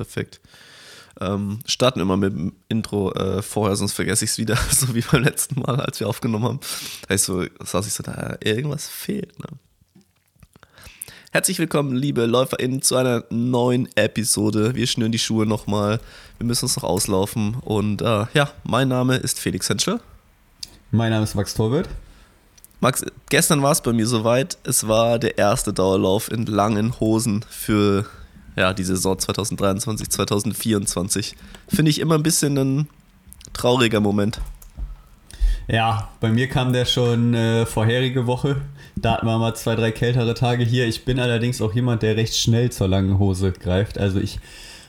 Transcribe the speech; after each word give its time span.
Perfekt. 0.00 0.40
Ähm, 1.20 1.58
starten 1.66 2.00
immer 2.00 2.16
mit 2.16 2.32
dem 2.32 2.54
Intro 2.70 3.12
äh, 3.12 3.42
vorher, 3.42 3.76
sonst 3.76 3.92
vergesse 3.92 4.24
ich 4.24 4.30
es 4.30 4.38
wieder, 4.38 4.56
so 4.70 4.94
wie 4.94 5.02
beim 5.02 5.22
letzten 5.22 5.60
Mal, 5.60 5.78
als 5.78 6.00
wir 6.00 6.08
aufgenommen 6.08 6.44
haben. 6.46 6.60
Da 7.06 7.14
ich 7.14 7.20
so, 7.20 7.44
saß 7.62 7.86
ich 7.86 7.92
so 7.92 8.02
da, 8.02 8.38
irgendwas 8.42 8.88
fehlt. 8.88 9.38
Ne? 9.40 9.44
Herzlich 11.32 11.58
willkommen, 11.58 11.94
liebe 11.94 12.24
LäuferInnen, 12.24 12.80
zu 12.80 12.96
einer 12.96 13.24
neuen 13.28 13.94
Episode. 13.94 14.74
Wir 14.74 14.86
schnüren 14.86 15.12
die 15.12 15.18
Schuhe 15.18 15.44
nochmal. 15.44 16.00
Wir 16.38 16.46
müssen 16.46 16.64
uns 16.64 16.76
noch 16.76 16.84
auslaufen. 16.84 17.56
Und 17.56 18.00
äh, 18.00 18.24
ja, 18.32 18.50
mein 18.64 18.88
Name 18.88 19.16
ist 19.16 19.38
Felix 19.38 19.68
Henschel. 19.68 20.00
Mein 20.92 21.10
Name 21.10 21.24
ist 21.24 21.34
Max 21.34 21.52
Torwirt. 21.52 21.90
Max, 22.80 23.04
gestern 23.28 23.62
war 23.62 23.72
es 23.72 23.82
bei 23.82 23.92
mir 23.92 24.06
soweit. 24.06 24.56
Es 24.64 24.88
war 24.88 25.18
der 25.18 25.36
erste 25.36 25.74
Dauerlauf 25.74 26.30
in 26.30 26.46
langen 26.46 26.98
Hosen 27.00 27.44
für 27.50 28.06
ja, 28.56 28.72
die 28.72 28.84
Saison 28.84 29.18
2023, 29.18 30.08
2024. 30.08 31.36
Finde 31.68 31.90
ich 31.90 32.00
immer 32.00 32.16
ein 32.16 32.22
bisschen 32.22 32.58
ein 32.58 32.88
trauriger 33.52 34.00
Moment. 34.00 34.40
Ja, 35.68 36.08
bei 36.20 36.30
mir 36.30 36.48
kam 36.48 36.72
der 36.72 36.84
schon 36.84 37.34
äh, 37.34 37.64
vorherige 37.64 38.26
Woche. 38.26 38.56
Da 38.96 39.14
hatten 39.14 39.26
wir 39.26 39.38
mal 39.38 39.54
zwei, 39.54 39.76
drei 39.76 39.92
kältere 39.92 40.34
Tage 40.34 40.64
hier. 40.64 40.86
Ich 40.86 41.04
bin 41.04 41.20
allerdings 41.20 41.62
auch 41.62 41.74
jemand, 41.74 42.02
der 42.02 42.16
recht 42.16 42.36
schnell 42.36 42.70
zur 42.72 42.88
langen 42.88 43.18
Hose 43.18 43.52
greift. 43.52 43.96
Also 43.96 44.18
ich 44.18 44.40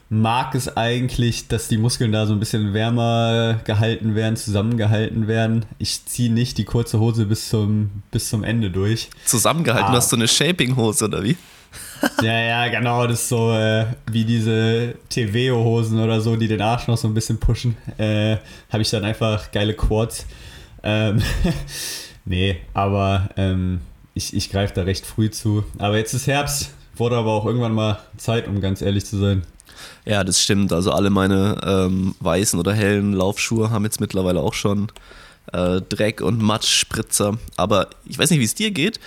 mag 0.10 0.56
es 0.56 0.76
eigentlich, 0.76 1.48
dass 1.48 1.70
die 1.70 1.78
Muskeln 1.78 2.12
da 2.12 2.26
so 2.26 2.34
ein 2.34 2.40
bisschen 2.40 2.74
wärmer 2.74 3.62
gehalten 3.64 4.16
werden, 4.16 4.36
zusammengehalten 4.36 5.28
werden. 5.28 5.66
Ich 5.78 6.06
ziehe 6.06 6.32
nicht 6.32 6.58
die 6.58 6.66
kurze 6.66 7.00
Hose 7.00 7.28
bis 7.28 7.50
zum, 7.50 8.04
bis 8.12 8.30
zum 8.30 8.44
Ende 8.44 8.72
durch. 8.72 9.10
Zusammengehalten? 9.26 9.92
Ah. 9.92 9.94
Hast 9.94 10.12
du 10.12 10.18
eine 10.18 10.28
Shaping-Hose 10.28 11.06
oder 11.06 11.24
wie? 11.24 11.38
ja, 12.22 12.40
ja, 12.40 12.68
genau. 12.68 13.08
Das 13.08 13.22
ist 13.22 13.30
so 13.30 13.54
äh, 13.54 13.86
wie 14.10 14.26
diese 14.26 14.96
TVO-Hosen 15.10 16.00
oder 16.00 16.22
so, 16.22 16.36
die 16.36 16.48
den 16.48 16.62
Arsch 16.62 16.88
noch 16.88 16.98
so 16.98 17.08
ein 17.08 17.14
bisschen 17.14 17.40
pushen. 17.40 17.78
Äh, 17.98 18.38
Habe 18.72 18.82
ich 18.82 18.90
dann 18.90 19.04
einfach 19.04 19.52
geile 19.52 19.74
Quads. 19.74 20.26
Ähm, 20.84 21.22
nee, 22.26 22.58
aber 22.74 23.30
ähm, 23.38 23.82
ich, 24.14 24.34
ich 24.36 24.50
greife 24.50 24.74
da 24.74 24.84
recht 24.84 25.06
früh 25.06 25.30
zu. 25.30 25.64
Aber 25.78 25.98
jetzt 25.98 26.14
ist 26.14 26.28
Herbst, 26.28 26.74
wurde 26.96 27.18
aber 27.18 27.32
auch 27.32 27.46
irgendwann 27.46 27.74
mal 27.74 28.00
Zeit, 28.18 28.48
um 28.48 28.62
ganz 28.62 28.82
ehrlich 28.82 29.06
zu 29.06 29.18
sein. 29.18 29.44
Ja, 30.06 30.24
das 30.24 30.42
stimmt. 30.42 30.74
Also 30.74 30.92
alle 30.92 31.10
meine 31.10 31.60
ähm, 31.66 32.16
weißen 32.20 32.60
oder 32.60 32.74
hellen 32.74 33.14
Laufschuhe 33.14 33.70
haben 33.70 33.84
jetzt 33.86 34.02
mittlerweile 34.02 34.40
auch 34.40 34.54
schon 34.54 34.92
äh, 35.54 35.82
Dreck- 35.82 36.22
und 36.22 36.42
Matschspritzer. 36.42 37.38
Aber 37.58 37.90
ich 38.06 38.18
weiß 38.18 38.32
nicht, 38.32 38.40
wie 38.40 38.46
es 38.46 38.56
dir 38.56 38.72
geht 38.72 39.00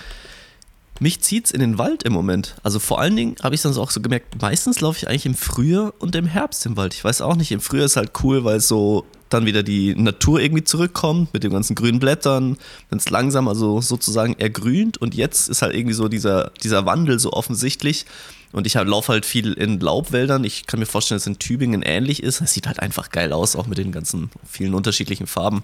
mich 0.99 1.21
zieht 1.21 1.45
es 1.45 1.51
in 1.51 1.59
den 1.59 1.77
Wald 1.77 2.03
im 2.03 2.13
Moment. 2.13 2.55
Also 2.63 2.79
vor 2.79 2.99
allen 2.99 3.15
Dingen 3.15 3.35
habe 3.43 3.53
ich 3.53 3.61
dann 3.61 3.75
auch 3.75 3.91
so 3.91 4.01
gemerkt, 4.01 4.41
meistens 4.41 4.79
laufe 4.81 4.97
ich 4.97 5.07
eigentlich 5.07 5.25
im 5.25 5.35
Frühjahr 5.35 5.93
und 5.99 6.15
im 6.15 6.25
Herbst 6.25 6.65
im 6.65 6.77
Wald. 6.77 6.93
Ich 6.93 7.03
weiß 7.03 7.21
auch 7.21 7.35
nicht, 7.35 7.51
im 7.51 7.59
Frühjahr 7.59 7.85
ist 7.85 7.97
halt 7.97 8.11
cool, 8.23 8.43
weil 8.45 8.61
so 8.61 9.05
dann 9.29 9.45
wieder 9.45 9.63
die 9.63 9.95
Natur 9.95 10.39
irgendwie 10.39 10.63
zurückkommt 10.63 11.33
mit 11.33 11.43
den 11.43 11.51
ganzen 11.51 11.75
grünen 11.75 11.99
Blättern, 11.99 12.57
wenn 12.89 12.99
es 12.99 13.09
langsam 13.09 13.47
also 13.47 13.81
sozusagen 13.81 14.35
ergrünt 14.39 14.97
und 14.97 15.15
jetzt 15.15 15.49
ist 15.49 15.61
halt 15.61 15.75
irgendwie 15.75 15.95
so 15.95 16.07
dieser, 16.07 16.51
dieser 16.63 16.85
Wandel 16.85 17.19
so 17.19 17.33
offensichtlich 17.33 18.05
und 18.51 18.65
ich 18.65 18.75
laufe 18.75 19.11
halt 19.11 19.25
viel 19.25 19.51
in 19.53 19.81
Laubwäldern. 19.81 20.45
Ich 20.45 20.65
kann 20.65 20.79
mir 20.79 20.85
vorstellen, 20.85 21.17
dass 21.17 21.23
es 21.23 21.27
in 21.27 21.39
Tübingen 21.39 21.81
ähnlich 21.81 22.23
ist. 22.23 22.39
Es 22.39 22.53
sieht 22.53 22.67
halt 22.67 22.79
einfach 22.79 23.09
geil 23.09 23.33
aus, 23.33 23.57
auch 23.57 23.67
mit 23.67 23.77
den 23.77 23.91
ganzen 23.91 24.29
vielen 24.49 24.73
unterschiedlichen 24.73 25.27
Farben. 25.27 25.63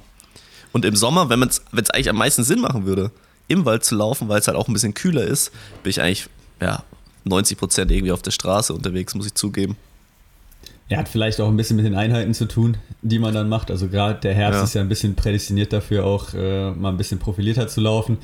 Und 0.74 0.84
im 0.84 0.98
Sommer, 0.98 1.30
wenn 1.30 1.42
es 1.42 1.62
eigentlich 1.72 2.10
am 2.10 2.18
meisten 2.18 2.44
Sinn 2.44 2.60
machen 2.60 2.86
würde, 2.86 3.12
im 3.52 3.66
Wald 3.66 3.84
zu 3.84 3.96
laufen, 3.96 4.30
weil 4.30 4.40
es 4.40 4.48
halt 4.48 4.58
auch 4.58 4.68
ein 4.68 4.74
bisschen 4.74 4.94
kühler 4.94 5.24
ist, 5.24 5.52
bin 5.84 5.90
ich 5.90 6.02
eigentlich 6.02 6.28
ja, 6.62 6.84
90 7.26 7.58
Prozent 7.58 7.92
irgendwie 7.92 8.12
auf 8.12 8.22
der 8.22 8.32
Straße 8.32 8.74
unterwegs, 8.74 9.16
muss 9.16 9.26
ich 9.26 9.34
zugeben. 9.34 9.78
Ja, 10.92 10.98
hat 10.98 11.08
vielleicht 11.08 11.40
auch 11.40 11.48
ein 11.48 11.56
bisschen 11.56 11.78
mit 11.78 11.86
den 11.86 11.96
Einheiten 11.96 12.34
zu 12.34 12.46
tun, 12.46 12.76
die 13.02 13.18
man 13.18 13.34
dann 13.34 13.48
macht. 13.48 13.72
Also 13.72 13.88
gerade 13.88 14.20
der 14.20 14.34
Herbst 14.34 14.60
ja. 14.60 14.64
ist 14.66 14.74
ja 14.74 14.82
ein 14.82 14.90
bisschen 14.90 15.16
prädestiniert 15.16 15.72
dafür, 15.72 16.06
auch 16.06 16.34
äh, 16.34 16.72
mal 16.72 16.90
ein 16.90 16.98
bisschen 16.98 17.18
profilierter 17.18 17.70
zu 17.70 17.80
laufen. 17.80 18.18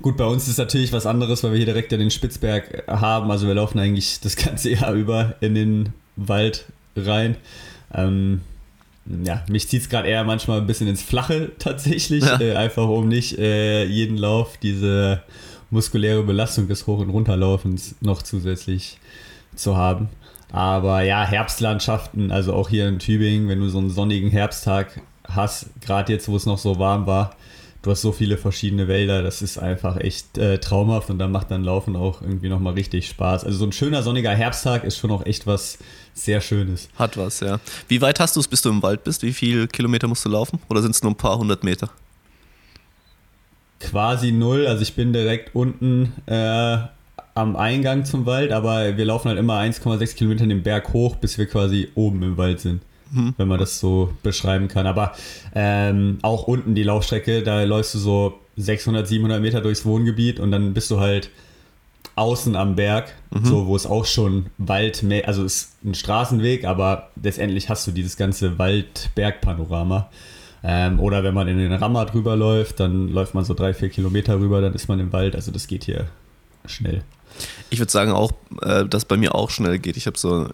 Gut, 0.00 0.16
bei 0.16 0.24
uns 0.24 0.48
ist 0.48 0.56
natürlich 0.56 0.90
was 0.90 1.04
anderes, 1.04 1.42
weil 1.44 1.50
wir 1.50 1.58
hier 1.58 1.66
direkt 1.66 1.92
ja 1.92 1.98
den 1.98 2.10
Spitzberg 2.10 2.84
haben. 2.88 3.30
Also 3.30 3.46
wir 3.46 3.54
laufen 3.54 3.78
eigentlich 3.78 4.20
das 4.20 4.36
ganze 4.42 4.70
Jahr 4.70 4.94
über 4.94 5.34
in 5.42 5.54
den 5.54 5.92
Wald 6.16 6.64
rein. 6.96 7.36
Ähm, 7.92 8.40
ja, 9.06 9.44
mich 9.48 9.68
zieht 9.68 9.82
es 9.82 9.88
gerade 9.88 10.08
eher 10.08 10.24
manchmal 10.24 10.60
ein 10.60 10.66
bisschen 10.66 10.88
ins 10.88 11.02
Flache 11.02 11.52
tatsächlich, 11.58 12.24
ja. 12.24 12.40
äh, 12.40 12.54
einfach 12.56 12.88
um 12.88 13.08
nicht 13.08 13.38
äh, 13.38 13.84
jeden 13.84 14.16
Lauf 14.16 14.56
diese 14.62 15.22
muskuläre 15.70 16.22
Belastung 16.22 16.68
des 16.68 16.86
Hoch- 16.86 17.00
und 17.00 17.10
Runterlaufens 17.10 17.96
noch 18.00 18.22
zusätzlich 18.22 18.98
zu 19.54 19.76
haben. 19.76 20.08
Aber 20.52 21.02
ja, 21.02 21.24
Herbstlandschaften, 21.24 22.30
also 22.30 22.54
auch 22.54 22.68
hier 22.68 22.88
in 22.88 23.00
Tübingen, 23.00 23.48
wenn 23.48 23.60
du 23.60 23.68
so 23.68 23.78
einen 23.78 23.90
sonnigen 23.90 24.30
Herbsttag 24.30 25.00
hast, 25.24 25.68
gerade 25.80 26.12
jetzt, 26.12 26.28
wo 26.28 26.36
es 26.36 26.46
noch 26.46 26.58
so 26.58 26.78
warm 26.78 27.06
war, 27.06 27.34
du 27.82 27.90
hast 27.90 28.02
so 28.02 28.12
viele 28.12 28.38
verschiedene 28.38 28.88
Wälder, 28.88 29.22
das 29.22 29.42
ist 29.42 29.58
einfach 29.58 29.96
echt 29.96 30.38
äh, 30.38 30.58
traumhaft 30.58 31.10
und 31.10 31.18
dann 31.18 31.32
macht 31.32 31.50
dann 31.50 31.64
Laufen 31.64 31.96
auch 31.96 32.22
irgendwie 32.22 32.48
nochmal 32.48 32.74
richtig 32.74 33.08
Spaß. 33.08 33.44
Also 33.44 33.58
so 33.58 33.66
ein 33.66 33.72
schöner 33.72 34.02
sonniger 34.02 34.30
Herbsttag 34.30 34.84
ist 34.84 34.96
schon 34.96 35.10
auch 35.10 35.26
echt 35.26 35.46
was 35.46 35.78
sehr 36.14 36.40
Schönes. 36.40 36.88
Hat 36.96 37.16
was, 37.16 37.40
ja. 37.40 37.60
Wie 37.88 38.00
weit 38.00 38.20
hast 38.20 38.36
du 38.36 38.40
es, 38.40 38.48
bis 38.48 38.62
du 38.62 38.70
im 38.70 38.82
Wald 38.82 39.04
bist? 39.04 39.22
Wie 39.22 39.32
viele 39.32 39.68
Kilometer 39.68 40.08
musst 40.08 40.24
du 40.24 40.28
laufen? 40.28 40.60
Oder 40.68 40.80
sind 40.80 40.92
es 40.92 41.02
nur 41.02 41.12
ein 41.12 41.16
paar 41.16 41.36
hundert 41.38 41.64
Meter? 41.64 41.90
Quasi 43.80 44.32
null, 44.32 44.66
also 44.66 44.82
ich 44.82 44.94
bin 44.94 45.12
direkt 45.12 45.54
unten 45.54 46.12
äh, 46.26 46.78
am 47.34 47.56
Eingang 47.56 48.04
zum 48.04 48.24
Wald, 48.24 48.52
aber 48.52 48.96
wir 48.96 49.04
laufen 49.04 49.28
halt 49.28 49.38
immer 49.38 49.58
1,6 49.58 50.14
Kilometer 50.14 50.46
den 50.46 50.62
Berg 50.62 50.92
hoch, 50.92 51.16
bis 51.16 51.36
wir 51.36 51.46
quasi 51.46 51.90
oben 51.94 52.22
im 52.22 52.36
Wald 52.38 52.60
sind 52.60 52.80
mhm. 53.14 53.34
wenn 53.36 53.48
man 53.48 53.58
das 53.58 53.80
so 53.80 54.12
beschreiben 54.22 54.68
kann. 54.68 54.86
Aber 54.86 55.12
ähm, 55.54 56.18
auch 56.22 56.46
unten 56.46 56.74
die 56.74 56.82
Laufstrecke, 56.82 57.42
da 57.42 57.62
läufst 57.62 57.94
du 57.94 57.98
so 57.98 58.40
600, 58.56 59.06
700 59.06 59.40
Meter 59.40 59.60
durchs 59.60 59.84
Wohngebiet 59.84 60.40
und 60.40 60.50
dann 60.50 60.74
bist 60.74 60.90
du 60.90 61.00
halt 61.00 61.30
außen 62.16 62.54
am 62.56 62.76
Berg, 62.76 63.12
mhm. 63.30 63.44
so 63.44 63.66
wo 63.66 63.76
es 63.76 63.86
auch 63.86 64.04
schon 64.04 64.46
Wald, 64.58 65.04
also 65.26 65.44
es 65.44 65.56
ist 65.56 65.84
ein 65.84 65.94
Straßenweg, 65.94 66.64
aber 66.64 67.10
letztendlich 67.20 67.68
hast 67.68 67.86
du 67.86 67.90
dieses 67.90 68.16
ganze 68.16 68.58
Wald-Berg-Panorama. 68.58 70.10
Ähm, 70.66 70.98
oder 70.98 71.22
wenn 71.22 71.34
man 71.34 71.46
in 71.46 71.58
den 71.58 71.72
Rammer 71.72 72.06
drüber 72.06 72.36
läuft, 72.36 72.80
dann 72.80 73.08
läuft 73.08 73.34
man 73.34 73.44
so 73.44 73.52
drei, 73.52 73.74
vier 73.74 73.90
Kilometer 73.90 74.38
rüber, 74.38 74.62
dann 74.62 74.72
ist 74.72 74.88
man 74.88 74.98
im 74.98 75.12
Wald. 75.12 75.34
Also 75.36 75.50
das 75.50 75.66
geht 75.66 75.84
hier 75.84 76.08
schnell. 76.64 77.02
Ich 77.68 77.78
würde 77.80 77.92
sagen 77.92 78.12
auch, 78.12 78.32
äh, 78.62 78.86
dass 78.86 79.04
bei 79.04 79.16
mir 79.16 79.34
auch 79.34 79.50
schnell 79.50 79.78
geht. 79.78 79.96
Ich 79.96 80.06
habe 80.06 80.16
so 80.16 80.48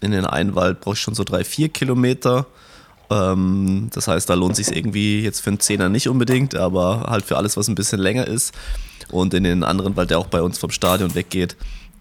in 0.00 0.12
den 0.12 0.26
Einwald 0.26 0.80
brauche 0.80 0.94
ich 0.94 1.00
schon 1.00 1.14
so 1.14 1.24
drei, 1.24 1.42
vier 1.42 1.70
Kilometer. 1.70 2.46
Ähm, 3.10 3.88
das 3.92 4.08
heißt, 4.08 4.28
da 4.28 4.34
lohnt 4.34 4.56
sich 4.56 4.74
irgendwie 4.74 5.20
jetzt 5.20 5.40
für 5.40 5.50
einen 5.50 5.60
Zehner 5.60 5.88
nicht 5.88 6.08
unbedingt, 6.08 6.54
aber 6.54 7.06
halt 7.08 7.24
für 7.24 7.36
alles, 7.36 7.56
was 7.56 7.68
ein 7.68 7.74
bisschen 7.74 8.00
länger 8.00 8.26
ist. 8.26 8.54
Und 9.10 9.32
in 9.34 9.44
den 9.44 9.64
anderen 9.64 9.96
Wald, 9.96 10.10
der 10.10 10.18
auch 10.18 10.26
bei 10.26 10.42
uns 10.42 10.58
vom 10.58 10.70
Stadion 10.70 11.14
weggeht, 11.14 11.56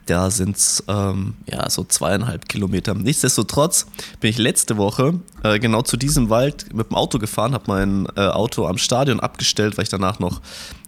da 0.08 0.32
sind 0.32 0.56
es 0.56 0.84
ähm, 0.88 1.36
ja, 1.46 1.70
so 1.70 1.84
zweieinhalb 1.84 2.48
Kilometer. 2.48 2.94
Nichtsdestotrotz 2.94 3.88
bin 4.20 4.30
ich 4.30 4.38
letzte 4.38 4.78
Woche 4.78 5.20
äh, 5.44 5.60
genau 5.60 5.82
zu 5.82 5.98
diesem 5.98 6.30
Wald 6.30 6.74
mit 6.74 6.90
dem 6.90 6.96
Auto 6.96 7.20
gefahren, 7.20 7.54
habe 7.54 7.66
mein 7.68 8.08
äh, 8.16 8.22
Auto 8.22 8.68
am 8.68 8.78
Stadion 8.78 9.20
abgestellt, 9.20 9.78
weil 9.78 9.84
ich 9.84 9.90
danach 9.90 10.20
noch 10.20 10.42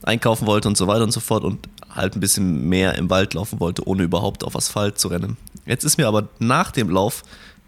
einkaufen 0.04 0.48
wollte 0.48 0.70
und 0.70 0.78
so 0.78 0.88
weiter 0.88 1.04
und 1.04 1.12
so 1.12 1.20
fort 1.20 1.44
und 1.44 1.68
halt 1.94 2.16
ein 2.16 2.22
bisschen 2.22 2.70
mehr 2.70 2.96
im 2.96 3.10
Wald 3.10 3.34
laufen 3.34 3.60
wollte, 3.60 3.86
ohne 3.88 4.04
überhaupt 4.04 4.44
auf 4.44 4.56
Asphalt 4.56 5.00
zu 5.00 5.10
rennen. 5.10 5.38
Jetzt 5.66 5.84
ist 5.84 5.98
mir 5.98 6.08
aber 6.08 6.30
nach 6.40 6.72
dem 6.72 6.90
Lauf 6.90 7.24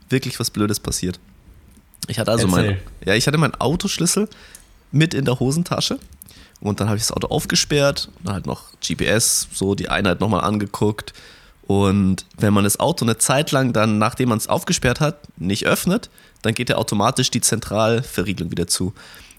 wirklich 0.09 0.39
was 0.39 0.51
Blödes 0.51 0.79
passiert. 0.79 1.19
Ich 2.11 2.19
hatte 2.19 2.31
also 2.31 2.47
mein, 2.47 2.77
ja, 3.05 3.13
ich 3.13 3.25
hatte 3.25 3.38
meinen 3.38 3.55
Autoschlüssel 3.55 4.27
mit 4.91 5.13
in 5.13 5.23
der 5.23 5.39
Hosentasche 5.39 5.97
und 6.59 6.81
dann 6.81 6.88
habe 6.88 6.97
ich 6.97 7.03
das 7.03 7.13
Auto 7.13 7.27
aufgesperrt 7.27 8.09
und 8.17 8.27
dann 8.27 8.33
halt 8.33 8.45
noch 8.45 8.66
GPS, 8.85 9.47
so 9.53 9.75
die 9.75 9.88
Einheit 9.88 10.19
nochmal 10.19 10.41
angeguckt. 10.41 11.13
Und 11.67 12.25
wenn 12.38 12.53
man 12.53 12.66
das 12.66 12.81
Auto 12.81 13.05
eine 13.05 13.17
Zeit 13.17 13.53
lang 13.53 13.71
dann, 13.71 13.97
nachdem 13.97 14.27
man 14.27 14.38
es 14.38 14.47
aufgesperrt 14.47 15.00
hat, 15.00 15.19
nicht 15.38 15.66
öffnet, 15.66 16.09
dann 16.41 16.53
geht 16.53 16.69
ja 16.69 16.75
automatisch 16.75 17.31
die 17.31 17.39
Zentralverriegelung 17.39 18.51
wieder 18.51 18.68
zu. 18.68 18.94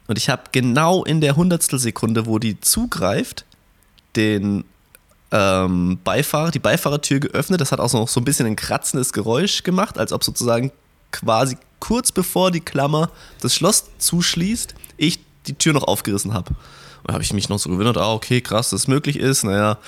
Und 0.07 0.17
ich 0.17 0.31
habe 0.31 0.45
genau 0.51 1.05
in 1.05 1.21
der 1.21 1.37
Hundertstel 1.37 1.79
Sekunde, 1.79 2.25
wo 2.25 2.39
die 2.39 2.59
zugreift, 2.59 3.45
den 4.17 4.65
ähm, 5.31 5.99
Beifahrer, 6.05 6.51
die 6.51 6.59
Beifahrertür 6.59 7.21
geöffnet. 7.21 7.61
Das 7.61 7.71
hat 7.71 7.81
auch 7.81 7.93
noch 7.93 8.09
so 8.09 8.19
ein 8.19 8.25
bisschen 8.25 8.47
ein 8.47 8.57
kratzendes 8.57 9.13
Geräusch 9.13 9.63
gemacht, 9.63 9.99
als 9.99 10.15
ob 10.15 10.25
sozusagen 10.25 10.73
quasi 11.13 11.57
kurz 11.79 12.13
bevor 12.13 12.51
die 12.51 12.61
Klammer 12.61 13.11
das 13.41 13.55
Schloss 13.55 13.85
zuschließt, 13.99 14.75
ich 14.97 15.21
die 15.47 15.55
Tür 15.55 15.73
noch 15.73 15.85
aufgerissen 15.85 16.33
habe. 16.33 16.51
Und 16.51 17.09
da 17.09 17.15
habe 17.15 17.25
ich 17.25 17.33
mich 17.33 17.49
noch 17.49 17.59
so 17.59 17.69
gewundert, 17.69 17.99
ah, 17.99 18.13
okay, 18.13 18.41
krass, 18.41 18.71
dass 18.71 18.83
es 18.83 18.89
möglich 18.89 19.19
ist. 19.19 19.45
Naja, 19.45 19.79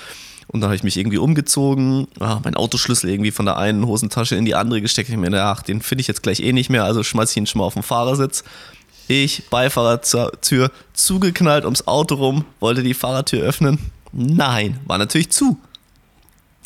und 0.47 0.61
dann 0.61 0.67
habe 0.67 0.75
ich 0.75 0.83
mich 0.83 0.97
irgendwie 0.97 1.17
umgezogen, 1.17 2.07
ah, 2.19 2.39
mein 2.43 2.55
Autoschlüssel 2.55 3.09
irgendwie 3.09 3.31
von 3.31 3.45
der 3.45 3.57
einen 3.57 3.85
Hosentasche 3.85 4.35
in 4.35 4.45
die 4.45 4.55
andere 4.55 4.81
gesteckt. 4.81 5.09
Ich 5.09 5.17
mir, 5.17 5.43
ach, 5.43 5.61
den 5.61 5.81
finde 5.81 6.01
ich 6.01 6.07
jetzt 6.07 6.23
gleich 6.23 6.41
eh 6.41 6.53
nicht 6.53 6.69
mehr, 6.69 6.83
also 6.83 7.03
schmeiße 7.03 7.31
ich 7.31 7.37
ihn 7.37 7.47
schon 7.47 7.59
mal 7.59 7.65
auf 7.65 7.73
den 7.73 7.83
Fahrersitz. 7.83 8.43
Ich, 9.07 9.49
Beifahrerzür, 9.49 10.71
zugeknallt 10.93 11.63
ums 11.63 11.87
Auto 11.87 12.15
rum, 12.15 12.45
wollte 12.59 12.83
die 12.83 12.93
Fahrertür 12.93 13.43
öffnen. 13.43 13.79
Nein, 14.11 14.79
war 14.85 14.97
natürlich 14.97 15.29
zu. 15.31 15.59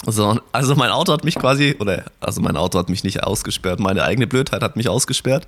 So, 0.05 0.39
also 0.53 0.75
mein 0.75 0.91
Auto 0.91 1.11
hat 1.11 1.25
mich 1.25 1.35
quasi, 1.35 1.75
oder 1.79 2.05
also 2.21 2.41
mein 2.41 2.55
Auto 2.55 2.79
hat 2.79 2.89
mich 2.89 3.03
nicht 3.03 3.23
ausgesperrt, 3.23 3.79
meine 3.79 4.03
eigene 4.03 4.27
Blödheit 4.27 4.61
hat 4.61 4.75
mich 4.75 4.87
ausgesperrt. 4.87 5.45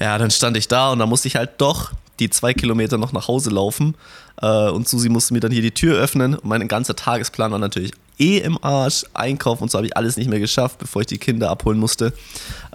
Ja, 0.00 0.16
dann 0.16 0.30
stand 0.30 0.56
ich 0.56 0.68
da 0.68 0.92
und 0.92 1.00
dann 1.00 1.08
musste 1.08 1.28
ich 1.28 1.36
halt 1.36 1.50
doch 1.58 1.90
die 2.20 2.30
zwei 2.30 2.54
Kilometer 2.54 2.98
noch 2.98 3.12
nach 3.12 3.26
Hause 3.28 3.50
laufen. 3.50 3.96
Äh, 4.40 4.68
und 4.68 4.88
Susi 4.88 5.08
musste 5.08 5.34
mir 5.34 5.40
dann 5.40 5.50
hier 5.50 5.62
die 5.62 5.72
Tür 5.72 5.98
öffnen. 5.98 6.34
Und 6.34 6.44
mein 6.44 6.66
ganzer 6.68 6.94
Tagesplan 6.94 7.50
war 7.50 7.58
natürlich 7.58 7.92
eh 8.18 8.38
im 8.38 8.62
Arsch. 8.62 9.04
Einkaufen 9.14 9.64
und 9.64 9.70
so 9.70 9.78
habe 9.78 9.86
ich 9.86 9.96
alles 9.96 10.16
nicht 10.16 10.30
mehr 10.30 10.38
geschafft, 10.38 10.78
bevor 10.78 11.02
ich 11.02 11.08
die 11.08 11.18
Kinder 11.18 11.50
abholen 11.50 11.78
musste. 11.78 12.12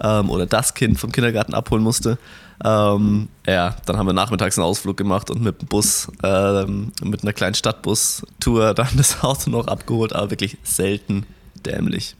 Ähm, 0.02 0.30
oder 0.30 0.46
das 0.46 0.74
Kind 0.74 0.98
vom 0.98 1.12
Kindergarten 1.12 1.54
abholen 1.54 1.82
musste. 1.82 2.18
Ähm, 2.64 3.28
ja, 3.46 3.76
dann 3.84 3.98
haben 3.98 4.06
wir 4.06 4.12
nachmittags 4.12 4.58
einen 4.58 4.66
Ausflug 4.66 4.96
gemacht 4.96 5.30
und 5.30 5.42
mit 5.42 5.60
dem 5.60 5.68
Bus, 5.68 6.08
ähm, 6.22 6.92
mit 7.02 7.22
einer 7.22 7.32
kleinen 7.32 7.54
Stadtbus-Tour 7.54 8.74
dann 8.74 8.88
das 8.96 9.22
Auto 9.22 9.50
noch 9.50 9.66
abgeholt, 9.66 10.14
aber 10.14 10.30
wirklich 10.30 10.56
selten 10.62 11.26
dämlich. 11.64 12.16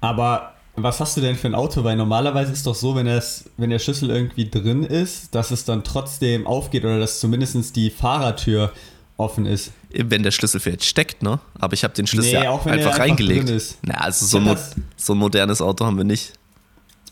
Aber 0.00 0.52
was 0.74 1.00
hast 1.00 1.16
du 1.16 1.20
denn 1.20 1.36
für 1.36 1.48
ein 1.48 1.54
Auto? 1.54 1.84
Weil 1.84 1.96
normalerweise 1.96 2.52
ist 2.52 2.66
doch 2.66 2.74
so, 2.74 2.94
wenn, 2.96 3.06
das, 3.06 3.44
wenn 3.58 3.70
der 3.70 3.78
Schlüssel 3.78 4.10
irgendwie 4.10 4.48
drin 4.48 4.84
ist, 4.84 5.34
dass 5.34 5.50
es 5.50 5.64
dann 5.64 5.84
trotzdem 5.84 6.46
aufgeht 6.46 6.84
oder 6.84 6.98
dass 6.98 7.20
zumindest 7.20 7.76
die 7.76 7.90
Fahrertür 7.90 8.72
offen 9.18 9.44
ist. 9.44 9.72
Wenn 9.90 10.22
der 10.22 10.30
Schlüssel 10.30 10.60
vielleicht 10.60 10.84
steckt, 10.84 11.22
ne? 11.22 11.38
Aber 11.58 11.74
ich 11.74 11.84
habe 11.84 11.92
den 11.94 12.06
Schlüssel 12.06 12.38
nee, 12.38 12.44
ja 12.44 12.52
einfach, 12.54 12.70
einfach 12.70 12.98
reingelegt. 12.98 13.76
Na, 13.82 13.94
also 13.94 14.24
so 14.24 14.38
ein, 14.38 14.56
so 14.96 15.12
ein 15.12 15.18
modernes 15.18 15.60
Auto 15.60 15.84
haben 15.84 15.98
wir 15.98 16.04
nicht. 16.04 16.32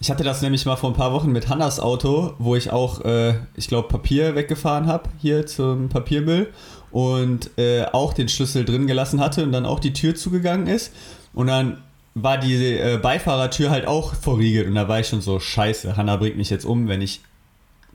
Ich 0.03 0.11
hatte 0.11 0.25
das 0.25 0.41
nämlich 0.41 0.65
mal 0.65 0.77
vor 0.77 0.91
ein 0.91 0.97
paar 0.97 1.13
Wochen 1.13 1.31
mit 1.31 1.51
Hannas 1.51 1.79
Auto, 1.79 2.33
wo 2.39 2.57
ich 2.57 2.71
auch, 2.71 3.05
äh, 3.05 3.35
ich 3.55 3.69
glaube, 3.69 3.89
Papier 3.89 4.35
weggefahren 4.35 4.87
habe, 4.87 5.11
hier 5.21 5.47
zum 5.47 5.91
Papiermüll 5.91 6.49
und 6.91 7.51
äh, 7.59 7.85
auch 7.85 8.15
den 8.15 8.31
Schlüssel 8.31 8.65
drin 8.65 8.87
gelassen 8.87 9.21
hatte 9.21 9.43
und 9.43 9.53
dann 9.53 9.67
auch 9.67 9.79
die 9.79 9.93
Tür 9.93 10.15
zugegangen 10.15 10.69
ist. 10.69 10.93
Und 11.35 11.49
dann 11.49 11.83
war 12.15 12.39
die 12.39 12.79
äh, 12.79 12.97
Beifahrertür 12.97 13.71
halt 13.71 13.87
auch 13.87 14.15
verriegelt 14.15 14.69
und 14.69 14.75
da 14.75 14.89
war 14.89 15.01
ich 15.01 15.09
schon 15.09 15.21
so, 15.21 15.39
scheiße, 15.39 15.99
Hanna 15.99 16.17
bringt 16.17 16.39
mich 16.39 16.49
jetzt 16.49 16.65
um, 16.65 16.89
wenn 16.89 17.03
ich 17.03 17.21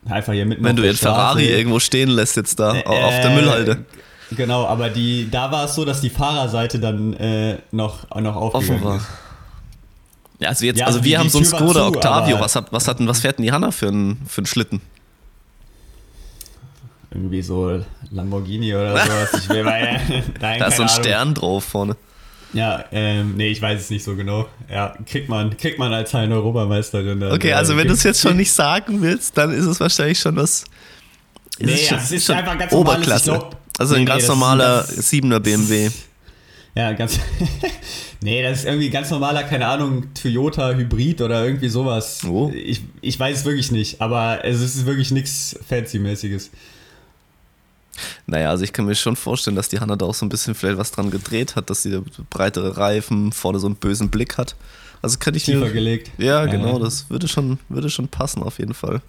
einfach 0.08 0.34
hier 0.34 0.46
mitten 0.46 0.64
Wenn 0.64 0.76
du 0.76 0.86
jetzt 0.86 1.00
Ferrari 1.00 1.48
irgendwo 1.48 1.80
stehen 1.80 2.10
lässt 2.10 2.38
jetzt 2.38 2.60
da, 2.60 2.76
äh, 2.76 2.84
auf 2.84 3.20
der 3.20 3.32
Müllhalde. 3.32 3.86
Genau, 4.30 4.66
aber 4.68 4.90
die, 4.90 5.28
da 5.32 5.52
war 5.52 5.66
es 5.66 5.74
so, 5.74 5.86
dass 5.86 6.02
die 6.02 6.12
Fahrerseite 6.12 6.80
dann 6.80 7.14
äh, 7.16 7.58
noch, 7.72 8.08
noch 8.16 8.36
aufgegangen 8.36 8.84
Offen 8.84 8.84
war. 8.84 8.98
Ist. 8.98 9.08
Ja, 10.40 10.50
also 10.50 10.66
jetzt, 10.66 10.80
ja, 10.80 10.86
also, 10.86 11.00
also 11.00 11.06
wir 11.10 11.20
haben 11.20 11.30
so 11.30 11.38
einen 11.38 11.46
Skoda 11.46 11.74
zu, 11.74 11.86
Octavio. 11.86 12.40
Was, 12.40 12.56
hat, 12.56 12.72
was, 12.72 12.88
hat, 12.88 12.98
was 13.00 13.20
fährt 13.20 13.38
denn 13.38 13.46
die 13.46 13.52
Hanna 13.52 13.72
für 13.72 13.88
einen, 13.88 14.22
für 14.28 14.40
einen 14.40 14.48
Schlitten? 14.48 14.82
Irgendwie 17.12 17.42
so 17.42 17.82
Lamborghini 18.12 18.76
oder 18.76 18.98
sowas. 18.98 19.30
Ich 19.42 19.50
will 19.50 19.64
mal, 19.64 20.02
nein, 20.42 20.60
da 20.60 20.68
ist 20.68 20.78
so 20.78 20.84
ein 20.84 20.90
Ahnung. 20.90 21.04
Stern 21.04 21.34
drauf 21.34 21.64
vorne. 21.64 21.96
Ja, 22.52 22.86
ähm, 22.92 23.36
nee, 23.36 23.50
ich 23.50 23.62
weiß 23.62 23.82
es 23.82 23.90
nicht 23.90 24.04
so 24.04 24.16
genau. 24.16 24.48
Ja, 24.70 24.96
kriegt 25.06 25.30
man, 25.30 25.56
kriegt 25.58 25.80
man 25.80 25.94
als 25.94 26.14
Heil 26.14 26.32
Europameisterin. 26.32 27.20
Dann, 27.20 27.32
okay, 27.32 27.54
also 27.54 27.74
äh, 27.74 27.78
wenn 27.78 27.88
du 27.88 27.94
es 27.94 28.04
jetzt 28.04 28.22
schon 28.22 28.38
nicht 28.38 28.52
sagen 28.52 29.02
willst, 29.02 29.38
dann 29.38 29.52
ist 29.52 29.66
es 29.66 29.80
wahrscheinlich 29.80 30.20
schon 30.20 30.36
was. 30.36 30.64
Nee, 31.60 31.74
es 31.74 31.88
schon, 31.88 31.98
es 31.98 32.12
ist 32.12 32.26
schon 32.26 32.36
einfach 32.36 32.58
ganz 32.58 32.72
Oberklasse. 32.72 33.30
Normales, 33.30 33.50
glaub, 33.50 33.62
also 33.78 33.96
ein 33.96 34.02
nee, 34.02 34.06
ganz 34.06 34.24
nee, 34.24 34.30
normaler 34.30 34.86
7er 34.86 35.40
BMW. 35.40 35.90
Ja, 36.76 36.92
ganz. 36.94 37.20
nee, 38.26 38.42
das 38.42 38.60
ist 38.60 38.66
irgendwie 38.66 38.90
ganz 38.90 39.12
normaler, 39.12 39.44
keine 39.44 39.68
Ahnung, 39.68 40.14
Toyota 40.16 40.74
Hybrid 40.74 41.22
oder 41.22 41.46
irgendwie 41.46 41.70
sowas. 41.70 42.24
Oh. 42.28 42.52
Ich, 42.54 42.82
ich 43.02 43.18
weiß 43.18 43.40
es 43.40 43.46
wirklich 43.46 43.72
nicht, 43.72 44.02
aber 44.02 44.44
es 44.44 44.62
ist 44.62 44.86
wirklich 44.86 45.12
nichts 45.12 45.58
Fancy-mäßiges. 45.70 46.50
Naja, 48.26 48.50
also 48.50 48.64
ich 48.64 48.74
kann 48.74 48.86
mir 48.86 48.96
schon 48.96 49.16
vorstellen, 49.16 49.56
dass 49.56 49.70
die 49.70 49.80
Hanna 49.80 49.96
da 49.96 50.08
auch 50.08 50.16
so 50.16 50.26
ein 50.26 50.30
bisschen 50.30 50.56
vielleicht 50.56 50.80
was 50.80 50.92
dran 50.92 51.12
gedreht 51.12 51.56
hat, 51.56 51.70
dass 51.70 51.84
sie 51.84 52.02
breitere 52.30 52.76
Reifen, 52.76 53.32
vorne 53.32 53.60
so 53.60 53.68
einen 53.68 53.76
bösen 53.76 54.10
Blick 54.10 54.38
hat. 54.38 54.56
Also 55.02 55.20
könnte 55.20 55.38
ich 55.38 55.46
Tiefer 55.46 55.60
mir, 55.60 55.72
gelegt. 55.72 56.12
Ja, 56.18 56.46
genau, 56.46 56.80
das 56.80 57.10
würde 57.10 57.28
schon, 57.28 57.60
würde 57.70 57.92
schon 57.92 58.08
passen 58.08 58.42
auf 58.42 58.58
jeden 58.58 58.74
Fall. 58.74 59.02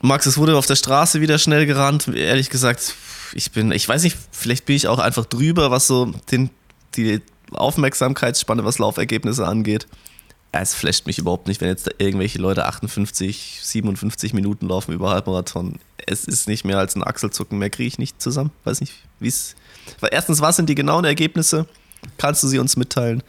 Max, 0.00 0.26
es 0.26 0.38
wurde 0.38 0.56
auf 0.56 0.66
der 0.66 0.76
Straße 0.76 1.20
wieder 1.20 1.38
schnell 1.38 1.66
gerannt. 1.66 2.06
Ehrlich 2.08 2.50
gesagt, 2.50 2.94
ich 3.34 3.50
bin, 3.50 3.72
ich 3.72 3.88
weiß 3.88 4.04
nicht, 4.04 4.16
vielleicht 4.30 4.64
bin 4.64 4.76
ich 4.76 4.86
auch 4.86 5.00
einfach 5.00 5.26
drüber, 5.26 5.72
was 5.72 5.88
so 5.88 6.12
den, 6.30 6.50
die 6.96 7.20
Aufmerksamkeitsspanne, 7.52 8.64
was 8.64 8.78
Laufergebnisse 8.78 9.46
angeht 9.46 9.86
es 10.62 10.74
flasht 10.74 11.06
mich 11.06 11.18
überhaupt 11.18 11.48
nicht, 11.48 11.60
wenn 11.60 11.68
jetzt 11.68 11.86
da 11.86 11.90
irgendwelche 11.98 12.38
Leute 12.38 12.66
58, 12.66 13.60
57 13.62 14.32
Minuten 14.34 14.68
laufen 14.68 14.92
über 14.92 15.10
Halbmarathon. 15.10 15.78
Es 16.06 16.24
ist 16.24 16.48
nicht 16.48 16.64
mehr 16.64 16.78
als 16.78 16.94
ein 16.94 17.02
Achselzucken, 17.02 17.58
mehr 17.58 17.70
kriege 17.70 17.88
ich 17.88 17.98
nicht 17.98 18.20
zusammen. 18.20 18.50
Weiß 18.64 18.80
nicht, 18.80 18.92
wie 19.20 19.28
es. 19.28 19.56
Erstens, 20.10 20.40
was 20.40 20.56
sind 20.56 20.68
die 20.68 20.74
genauen 20.74 21.04
Ergebnisse? 21.04 21.66
Kannst 22.18 22.42
du 22.42 22.48
sie 22.48 22.58
uns 22.58 22.76
mitteilen? 22.76 23.22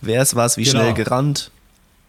Wer 0.00 0.22
ist 0.22 0.34
was, 0.36 0.56
wie 0.56 0.64
genau. 0.64 0.80
schnell 0.80 0.94
gerannt? 0.94 1.50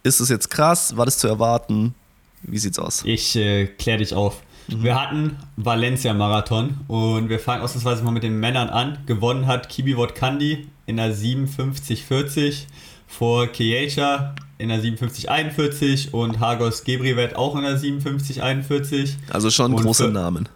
Ist 0.02 0.20
es 0.20 0.28
jetzt 0.28 0.50
krass? 0.50 0.96
War 0.96 1.04
das 1.04 1.18
zu 1.18 1.28
erwarten? 1.28 1.94
Wie 2.42 2.58
sieht's 2.58 2.78
aus? 2.78 3.02
Ich 3.04 3.36
äh, 3.36 3.66
kläre 3.66 3.98
dich 3.98 4.14
auf. 4.14 4.42
Mhm. 4.76 4.82
Wir 4.82 5.00
hatten 5.00 5.36
Valencia-Marathon 5.56 6.80
und 6.88 7.28
wir 7.28 7.38
fangen 7.38 7.62
ausnahmsweise 7.62 8.02
mal 8.02 8.10
mit 8.10 8.22
den 8.22 8.38
Männern 8.38 8.68
an. 8.68 8.98
Gewonnen 9.06 9.46
hat 9.46 9.68
Kibiwot 9.68 10.14
Kandi 10.14 10.68
in 10.86 10.96
der 10.96 11.14
57,40 11.14 12.64
vor 13.06 13.46
Kiecha 13.46 14.34
in 14.58 14.68
der 14.68 14.80
5741 14.80 16.14
und 16.14 16.38
Hagos 16.38 16.84
Gebrivet 16.84 17.34
auch 17.36 17.56
in 17.56 17.62
der 17.62 17.78
5741. 17.78 19.16
Also 19.30 19.50
schon 19.50 19.74
und 19.74 19.82
große 19.82 20.08
Namen. 20.08 20.48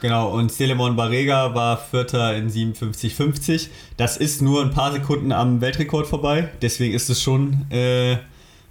Genau, 0.00 0.30
und 0.30 0.52
Selemon 0.52 0.96
Barrega 0.96 1.54
war 1.54 1.78
Vierter 1.78 2.36
in 2.36 2.50
57,50. 2.50 3.68
Das 3.96 4.16
ist 4.16 4.42
nur 4.42 4.62
ein 4.62 4.70
paar 4.70 4.92
Sekunden 4.92 5.32
am 5.32 5.60
Weltrekord 5.60 6.06
vorbei. 6.06 6.50
Deswegen 6.60 6.94
ist 6.94 7.08
es 7.08 7.22
schon 7.22 7.66
äh, 7.70 8.16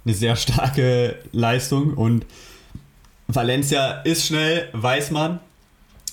eine 0.04 0.14
sehr 0.14 0.36
starke 0.36 1.18
Leistung. 1.32 1.94
Und 1.94 2.26
Valencia 3.26 4.02
ist 4.02 4.26
schnell, 4.26 4.68
weiß 4.72 5.10
man. 5.10 5.40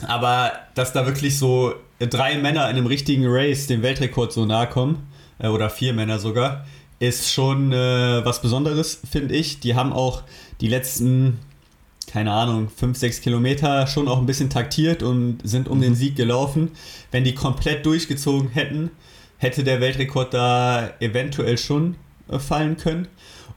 Aber 0.07 0.51
dass 0.73 0.93
da 0.93 1.05
wirklich 1.05 1.37
so 1.37 1.73
drei 1.99 2.37
Männer 2.37 2.69
in 2.69 2.77
einem 2.77 2.87
richtigen 2.87 3.25
Race 3.27 3.67
dem 3.67 3.83
Weltrekord 3.83 4.31
so 4.31 4.45
nahe 4.45 4.67
kommen, 4.67 5.07
äh, 5.41 5.47
oder 5.47 5.69
vier 5.69 5.93
Männer 5.93 6.19
sogar, 6.19 6.65
ist 6.99 7.31
schon 7.31 7.71
äh, 7.71 8.23
was 8.23 8.41
Besonderes, 8.41 9.01
finde 9.09 9.35
ich. 9.35 9.59
Die 9.59 9.75
haben 9.75 9.91
auch 9.91 10.23
die 10.61 10.67
letzten, 10.67 11.39
keine 12.07 12.31
Ahnung, 12.31 12.69
5, 12.69 12.97
6 12.97 13.21
Kilometer 13.21 13.87
schon 13.87 14.07
auch 14.07 14.19
ein 14.19 14.25
bisschen 14.25 14.49
taktiert 14.49 15.01
und 15.01 15.39
sind 15.43 15.67
um 15.67 15.79
mhm. 15.79 15.83
den 15.83 15.95
Sieg 15.95 16.15
gelaufen. 16.15 16.71
Wenn 17.09 17.23
die 17.23 17.35
komplett 17.35 17.85
durchgezogen 17.85 18.49
hätten, 18.49 18.91
hätte 19.37 19.63
der 19.63 19.81
Weltrekord 19.81 20.33
da 20.33 20.91
eventuell 20.99 21.57
schon 21.57 21.95
äh, 22.29 22.37
fallen 22.37 22.77
können. 22.77 23.07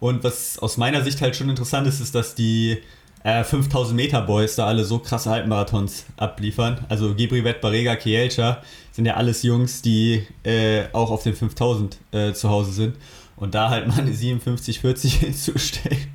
Und 0.01 0.25
was 0.25 0.59
aus 0.59 0.77
meiner 0.77 1.03
Sicht 1.03 1.21
halt 1.21 1.37
schon 1.37 1.51
interessant 1.51 1.87
ist, 1.87 2.01
ist, 2.01 2.15
dass 2.15 2.35
die 2.35 2.79
äh, 3.25 3.43
5000 3.43 3.97
Meter 3.97 4.21
Boys 4.23 4.55
da 4.55 4.67
alle 4.67 4.85
so 4.85 4.99
krasse 5.01 5.31
Halbmarathons 5.31 6.05
abliefern. 6.17 6.85
Also 6.89 7.15
Gibrivet, 7.15 7.61
Barrega, 7.61 7.97
Kielcha 7.97 8.63
sind 8.93 9.07
ja 9.07 9.15
alles 9.15 9.43
Jungs, 9.43 9.83
die 9.83 10.25
äh, 10.45 10.85
auch 10.93 11.11
auf 11.11 11.25
den 11.25 11.35
5000 11.35 11.99
äh, 12.13 12.33
zu 12.35 12.51
Hause 12.51 12.73
sind. 12.73 12.97
Und 13.37 13.55
da 13.55 13.71
halt 13.71 13.89
mal 13.89 13.99
eine 13.99 14.13
57-40 14.13 15.09
hinzustellen, 15.21 16.07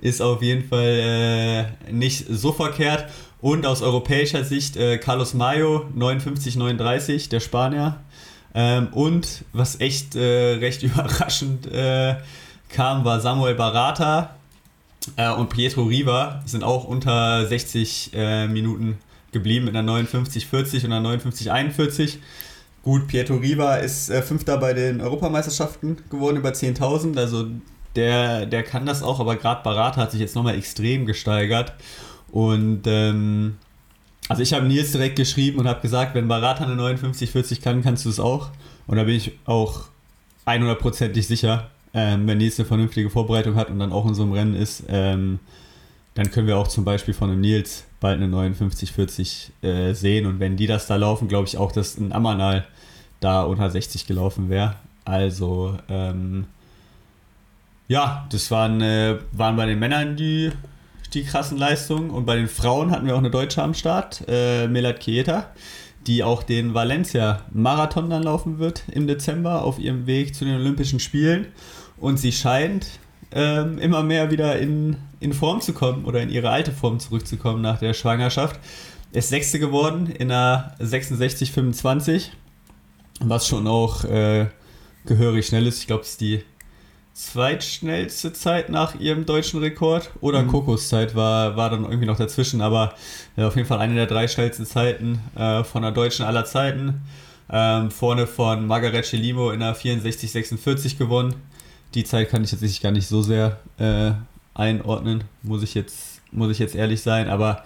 ist 0.00 0.20
auf 0.20 0.42
jeden 0.42 0.68
Fall 0.68 1.72
äh, 1.88 1.92
nicht 1.92 2.26
so 2.28 2.52
verkehrt. 2.52 3.10
Und 3.40 3.66
aus 3.66 3.82
europäischer 3.82 4.44
Sicht 4.44 4.76
äh, 4.76 4.98
Carlos 4.98 5.34
Mayo 5.34 5.86
59-39, 5.98 7.30
der 7.30 7.40
Spanier. 7.40 8.00
Ähm, 8.54 8.88
und 8.92 9.44
was 9.52 9.80
echt 9.80 10.14
äh, 10.14 10.56
recht 10.60 10.82
überraschend 10.82 11.68
kam, 12.68 13.04
war 13.04 13.20
Samuel 13.20 13.54
Barata 13.54 14.36
äh, 15.16 15.30
und 15.30 15.50
Pietro 15.50 15.84
Riva 15.84 16.42
sind 16.46 16.64
auch 16.64 16.84
unter 16.84 17.46
60 17.46 18.10
äh, 18.14 18.48
Minuten 18.48 18.98
geblieben 19.32 19.66
mit 19.66 19.76
einer 19.76 19.92
59-40 19.92 20.86
und 20.86 20.92
einer 20.92 21.16
59-41. 21.18 22.18
Gut, 22.82 23.08
Pietro 23.08 23.36
Riva 23.36 23.76
ist 23.76 24.10
äh, 24.10 24.22
Fünfter 24.22 24.58
bei 24.58 24.72
den 24.72 25.00
Europameisterschaften 25.00 25.98
geworden, 26.10 26.36
über 26.36 26.50
10.000. 26.50 27.18
Also 27.18 27.46
der, 27.96 28.46
der 28.46 28.62
kann 28.62 28.86
das 28.86 29.02
auch, 29.02 29.20
aber 29.20 29.36
gerade 29.36 29.62
Barata 29.62 30.02
hat 30.02 30.10
sich 30.10 30.20
jetzt 30.20 30.34
nochmal 30.34 30.56
extrem 30.56 31.06
gesteigert. 31.06 31.72
Und 32.30 32.82
ähm, 32.86 33.56
also 34.28 34.42
ich 34.42 34.52
habe 34.52 34.66
Nils 34.66 34.92
direkt 34.92 35.16
geschrieben 35.16 35.58
und 35.58 35.68
habe 35.68 35.80
gesagt, 35.80 36.14
wenn 36.14 36.28
Barata 36.28 36.64
eine 36.64 36.80
59-40 36.80 37.62
kann, 37.62 37.82
kannst 37.82 38.04
du 38.04 38.08
es 38.08 38.20
auch. 38.20 38.50
Und 38.86 38.96
da 38.96 39.04
bin 39.04 39.14
ich 39.14 39.32
auch 39.44 39.84
100%ig 40.46 41.26
sicher, 41.26 41.70
ähm, 41.94 42.26
wenn 42.26 42.38
Nils 42.38 42.58
eine 42.58 42.66
vernünftige 42.66 43.08
Vorbereitung 43.08 43.54
hat 43.54 43.70
und 43.70 43.78
dann 43.78 43.92
auch 43.92 44.06
in 44.06 44.14
so 44.14 44.24
einem 44.24 44.32
Rennen 44.32 44.54
ist, 44.54 44.82
ähm, 44.88 45.38
dann 46.14 46.30
können 46.30 46.46
wir 46.46 46.58
auch 46.58 46.68
zum 46.68 46.84
Beispiel 46.84 47.14
von 47.14 47.30
einem 47.30 47.40
Nils 47.40 47.84
bald 48.00 48.20
eine 48.20 48.34
59-40 48.34 49.50
äh, 49.62 49.94
sehen. 49.94 50.26
Und 50.26 50.40
wenn 50.40 50.56
die 50.56 50.66
das 50.66 50.86
da 50.86 50.96
laufen, 50.96 51.28
glaube 51.28 51.46
ich 51.48 51.56
auch, 51.56 51.72
dass 51.72 51.96
ein 51.96 52.12
Amanal 52.12 52.66
da 53.20 53.42
unter 53.42 53.70
60 53.70 54.06
gelaufen 54.06 54.48
wäre. 54.48 54.76
Also, 55.04 55.76
ähm, 55.88 56.46
ja, 57.88 58.26
das 58.30 58.50
waren, 58.50 58.80
äh, 58.80 59.18
waren 59.32 59.56
bei 59.56 59.66
den 59.66 59.78
Männern 59.78 60.16
die, 60.16 60.50
die 61.14 61.24
krassen 61.24 61.58
Leistungen. 61.58 62.10
Und 62.10 62.26
bei 62.26 62.36
den 62.36 62.48
Frauen 62.48 62.90
hatten 62.90 63.06
wir 63.06 63.14
auch 63.14 63.18
eine 63.18 63.30
Deutsche 63.30 63.62
am 63.62 63.74
Start, 63.74 64.24
äh, 64.28 64.68
Melat 64.68 65.00
Kieta. 65.00 65.52
die 66.06 66.22
auch 66.22 66.42
den 66.42 66.74
Valencia-Marathon 66.74 68.10
dann 68.10 68.24
laufen 68.24 68.58
wird 68.58 68.82
im 68.92 69.06
Dezember 69.06 69.64
auf 69.64 69.78
ihrem 69.78 70.06
Weg 70.06 70.34
zu 70.34 70.44
den 70.44 70.56
Olympischen 70.56 71.00
Spielen. 71.00 71.46
Und 72.04 72.18
sie 72.18 72.32
scheint 72.32 72.86
ähm, 73.32 73.78
immer 73.78 74.02
mehr 74.02 74.30
wieder 74.30 74.58
in, 74.58 74.98
in 75.20 75.32
Form 75.32 75.62
zu 75.62 75.72
kommen 75.72 76.04
oder 76.04 76.20
in 76.20 76.28
ihre 76.28 76.50
alte 76.50 76.70
Form 76.70 77.00
zurückzukommen 77.00 77.62
nach 77.62 77.78
der 77.78 77.94
Schwangerschaft. 77.94 78.60
Ist 79.12 79.30
Sechste 79.30 79.58
geworden 79.58 80.08
in 80.08 80.30
einer 80.30 80.74
66,25, 80.82 82.28
was 83.20 83.48
schon 83.48 83.66
auch 83.66 84.04
äh, 84.04 84.48
gehörig 85.06 85.46
schnell 85.46 85.66
ist. 85.66 85.78
Ich 85.78 85.86
glaube, 85.86 86.02
es 86.02 86.10
ist 86.10 86.20
die 86.20 86.44
zweitschnellste 87.14 88.34
Zeit 88.34 88.68
nach 88.68 89.00
ihrem 89.00 89.24
deutschen 89.24 89.60
Rekord 89.60 90.10
oder 90.20 90.42
mhm. 90.42 90.48
Kokoszeit 90.48 91.14
war, 91.14 91.56
war 91.56 91.70
dann 91.70 91.84
irgendwie 91.84 92.04
noch 92.04 92.18
dazwischen, 92.18 92.60
aber 92.60 92.92
ja, 93.38 93.48
auf 93.48 93.56
jeden 93.56 93.66
Fall 93.66 93.78
eine 93.78 93.94
der 93.94 94.06
drei 94.06 94.28
schnellsten 94.28 94.66
Zeiten 94.66 95.20
äh, 95.36 95.64
von 95.64 95.80
der 95.80 95.92
Deutschen 95.92 96.26
aller 96.26 96.44
Zeiten. 96.44 97.00
Ähm, 97.50 97.90
vorne 97.90 98.26
von 98.26 98.66
Margaret 98.66 99.10
Limo 99.12 99.52
in 99.52 99.60
der 99.60 99.74
64,46 99.74 100.98
gewonnen. 100.98 101.34
Die 101.94 102.04
Zeit 102.04 102.30
kann 102.30 102.44
ich 102.44 102.50
tatsächlich 102.50 102.80
gar 102.80 102.92
nicht 102.92 103.06
so 103.06 103.22
sehr 103.22 103.58
äh, 103.78 104.12
einordnen, 104.54 105.24
muss 105.42 105.62
ich, 105.62 105.74
jetzt, 105.74 106.20
muss 106.32 106.50
ich 106.50 106.58
jetzt 106.58 106.74
ehrlich 106.74 107.00
sein, 107.02 107.28
aber 107.28 107.64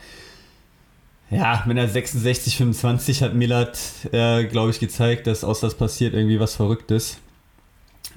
ja, 1.30 1.62
mit 1.66 1.78
einer 1.78 1.88
66,25 1.88 3.22
hat 3.22 3.34
Milat, 3.34 3.78
äh, 4.12 4.44
glaube 4.44 4.70
ich, 4.70 4.80
gezeigt, 4.80 5.26
dass 5.26 5.44
aus 5.44 5.60
das 5.60 5.74
passiert 5.74 6.14
irgendwie 6.14 6.40
was 6.40 6.54
Verrücktes. 6.54 7.18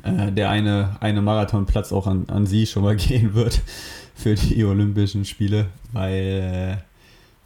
Äh, 0.04 0.32
der 0.32 0.50
eine, 0.50 0.96
eine 1.02 1.22
Marathonplatz 1.22 1.92
auch 1.92 2.08
an, 2.08 2.26
an 2.30 2.46
sie 2.46 2.66
schon 2.66 2.84
mal 2.84 2.96
gehen 2.98 3.34
wird 3.34 3.62
für 4.16 4.36
die 4.36 4.64
Olympischen 4.64 5.26
Spiele, 5.26 5.68
weil 5.92 6.78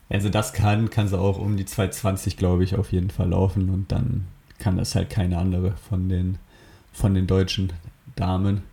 äh, 0.10 0.14
also 0.14 0.30
das 0.30 0.54
kann, 0.54 0.90
kann 0.90 1.08
sie 1.08 1.18
auch 1.18 1.40
um 1.40 1.58
die 1.58 1.66
220, 1.66 2.38
glaube 2.38 2.64
ich, 2.64 2.76
auf 2.76 2.92
jeden 2.92 3.10
Fall 3.10 3.30
laufen 3.30 3.70
und 3.70 3.92
dann 3.92 4.28
kann 4.60 4.78
das 4.78 4.94
halt 4.94 5.10
keine 5.10 5.40
andere 5.40 5.74
von 5.90 6.10
den, 6.10 6.38
von 6.94 7.16
den 7.16 7.26
deutschen 7.26 7.74
Damen. 8.16 8.64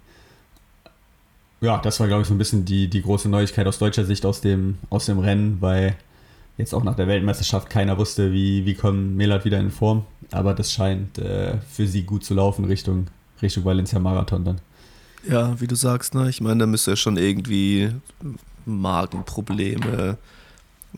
Ja, 1.61 1.78
das 1.78 2.00
war, 2.00 2.08
glaube 2.08 2.22
ich, 2.22 2.28
so 2.28 2.34
ein 2.34 2.38
bisschen 2.38 2.64
die, 2.64 2.88
die 2.88 3.02
große 3.02 3.28
Neuigkeit 3.28 3.66
aus 3.66 3.78
deutscher 3.78 4.04
Sicht 4.04 4.26
aus 4.26 4.40
dem, 4.40 4.78
aus 4.90 5.06
dem 5.06 5.18
Rennen, 5.18 5.58
weil 5.61 5.96
jetzt 6.58 6.75
auch 6.75 6.82
nach 6.82 6.96
der 6.96 7.06
Weltmeisterschaft 7.06 7.70
keiner 7.70 7.99
wusste, 7.99 8.32
wie, 8.32 8.66
wie 8.66 8.75
kommt 8.75 9.16
Melat 9.16 9.44
wieder 9.44 9.58
in 9.58 9.70
Form. 9.70 10.04
Aber 10.32 10.54
das 10.54 10.72
scheint 10.72 11.18
äh, 11.18 11.58
für 11.70 11.87
sie 11.87 12.02
gut 12.02 12.25
zu 12.25 12.34
laufen 12.34 12.64
Richtung 12.64 13.06
Richtung 13.42 13.64
Valencia 13.64 13.99
Marathon 13.99 14.44
dann. 14.44 14.61
Ja, 15.28 15.61
wie 15.61 15.66
du 15.66 15.75
sagst, 15.75 16.14
ne? 16.14 16.28
Ich 16.28 16.40
meine, 16.40 16.61
da 16.61 16.66
müsste 16.66 16.92
ja 16.92 16.96
schon 16.96 17.16
irgendwie 17.16 17.90
Magenprobleme 18.64 20.18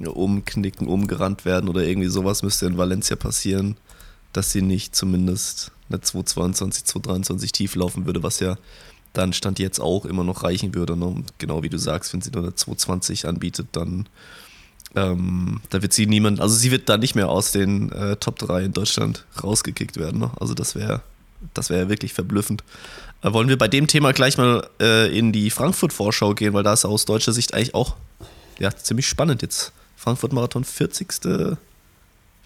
umknicken, 0.04 0.88
umgerannt 0.88 1.44
werden 1.44 1.68
oder 1.68 1.84
irgendwie 1.84 2.08
sowas 2.08 2.42
müsste 2.42 2.66
in 2.66 2.76
Valencia 2.76 3.16
passieren, 3.16 3.76
dass 4.32 4.50
sie 4.50 4.62
nicht 4.62 4.94
zumindest 4.94 5.72
eine 5.88 6.00
222, 6.00 6.84
223 6.84 7.52
tief 7.52 7.74
laufen 7.74 8.06
würde, 8.06 8.22
was 8.22 8.40
ja 8.40 8.56
dann 9.12 9.32
Stand 9.32 9.58
jetzt 9.58 9.80
auch 9.80 10.04
immer 10.04 10.24
noch 10.24 10.42
reichen 10.42 10.74
würde. 10.74 10.96
Ne? 10.96 11.22
Genau 11.38 11.62
wie 11.62 11.68
du 11.68 11.78
sagst, 11.78 12.12
wenn 12.12 12.20
sie 12.20 12.30
nur 12.30 12.42
eine 12.42 12.54
220 12.54 13.26
anbietet, 13.26 13.68
dann 13.72 14.08
ähm, 14.96 15.60
da 15.70 15.82
wird 15.82 15.92
sie 15.92 16.06
niemand, 16.06 16.40
also 16.40 16.54
sie 16.54 16.70
wird 16.70 16.88
da 16.88 16.96
nicht 16.96 17.14
mehr 17.14 17.28
aus 17.28 17.52
den 17.52 17.90
äh, 17.92 18.16
Top 18.16 18.38
3 18.38 18.64
in 18.64 18.72
Deutschland 18.72 19.24
rausgekickt 19.42 19.96
werden. 19.96 20.20
Ne? 20.20 20.30
Also 20.38 20.54
das 20.54 20.74
wäre 20.74 21.02
das 21.52 21.68
wäre 21.68 21.88
wirklich 21.88 22.14
verblüffend. 22.14 22.64
Äh, 23.22 23.32
wollen 23.32 23.48
wir 23.48 23.58
bei 23.58 23.68
dem 23.68 23.86
Thema 23.86 24.12
gleich 24.12 24.38
mal 24.38 24.68
äh, 24.80 25.16
in 25.16 25.32
die 25.32 25.50
Frankfurt-Vorschau 25.50 26.34
gehen, 26.34 26.54
weil 26.54 26.62
da 26.62 26.72
ist 26.72 26.84
aus 26.84 27.04
deutscher 27.04 27.32
Sicht 27.32 27.54
eigentlich 27.54 27.74
auch 27.74 27.96
ja, 28.58 28.74
ziemlich 28.74 29.06
spannend 29.06 29.42
jetzt. 29.42 29.72
Frankfurt-Marathon 29.96 30.64
40. 30.64 31.56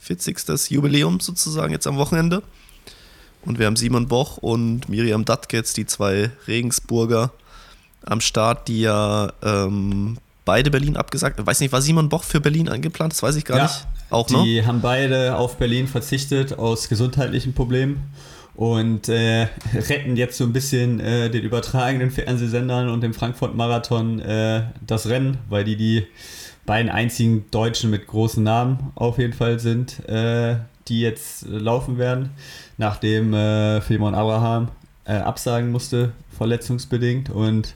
40. 0.00 0.70
Jubiläum 0.70 1.20
sozusagen 1.20 1.72
jetzt 1.72 1.86
am 1.86 1.96
Wochenende. 1.96 2.42
Und 3.48 3.58
wir 3.58 3.64
haben 3.64 3.76
Simon 3.76 4.08
Boch 4.08 4.36
und 4.36 4.90
Miriam 4.90 5.24
Dattke 5.24 5.56
jetzt, 5.56 5.78
die 5.78 5.86
zwei 5.86 6.30
Regensburger 6.46 7.30
am 8.04 8.20
Start, 8.20 8.68
die 8.68 8.82
ja 8.82 9.32
ähm, 9.42 10.18
beide 10.44 10.70
Berlin 10.70 10.98
abgesagt. 10.98 11.40
Ich 11.40 11.46
weiß 11.46 11.60
nicht, 11.60 11.72
war 11.72 11.80
Simon 11.80 12.10
Boch 12.10 12.24
für 12.24 12.42
Berlin 12.42 12.68
eingeplant? 12.68 13.14
Das 13.14 13.22
weiß 13.22 13.36
ich 13.36 13.46
gar 13.46 13.56
ja, 13.56 13.62
nicht. 13.62 13.86
Auch 14.10 14.26
die 14.26 14.60
noch? 14.60 14.66
haben 14.66 14.82
beide 14.82 15.36
auf 15.36 15.56
Berlin 15.56 15.88
verzichtet 15.88 16.58
aus 16.58 16.90
gesundheitlichen 16.90 17.54
Problemen 17.54 18.10
und 18.54 19.08
äh, 19.08 19.48
retten 19.74 20.16
jetzt 20.16 20.36
so 20.36 20.44
ein 20.44 20.52
bisschen 20.52 21.00
äh, 21.00 21.30
den 21.30 21.42
übertragenen 21.42 22.10
Fernsehsendern 22.10 22.90
und 22.90 23.00
dem 23.00 23.14
Frankfurt-Marathon 23.14 24.20
äh, 24.20 24.64
das 24.86 25.06
Rennen, 25.06 25.38
weil 25.48 25.64
die 25.64 25.76
die 25.76 26.06
beiden 26.66 26.90
einzigen 26.90 27.46
Deutschen 27.50 27.88
mit 27.88 28.08
großen 28.08 28.44
Namen 28.44 28.92
auf 28.94 29.16
jeden 29.16 29.32
Fall 29.32 29.58
sind, 29.58 30.06
äh, 30.06 30.56
die 30.88 31.00
jetzt 31.00 31.46
laufen 31.46 31.98
werden, 31.98 32.30
nachdem 32.76 33.34
äh, 33.34 33.80
Philemon 33.80 34.14
Abraham 34.14 34.68
äh, 35.04 35.12
absagen 35.14 35.70
musste, 35.70 36.12
verletzungsbedingt. 36.36 37.30
Und 37.30 37.74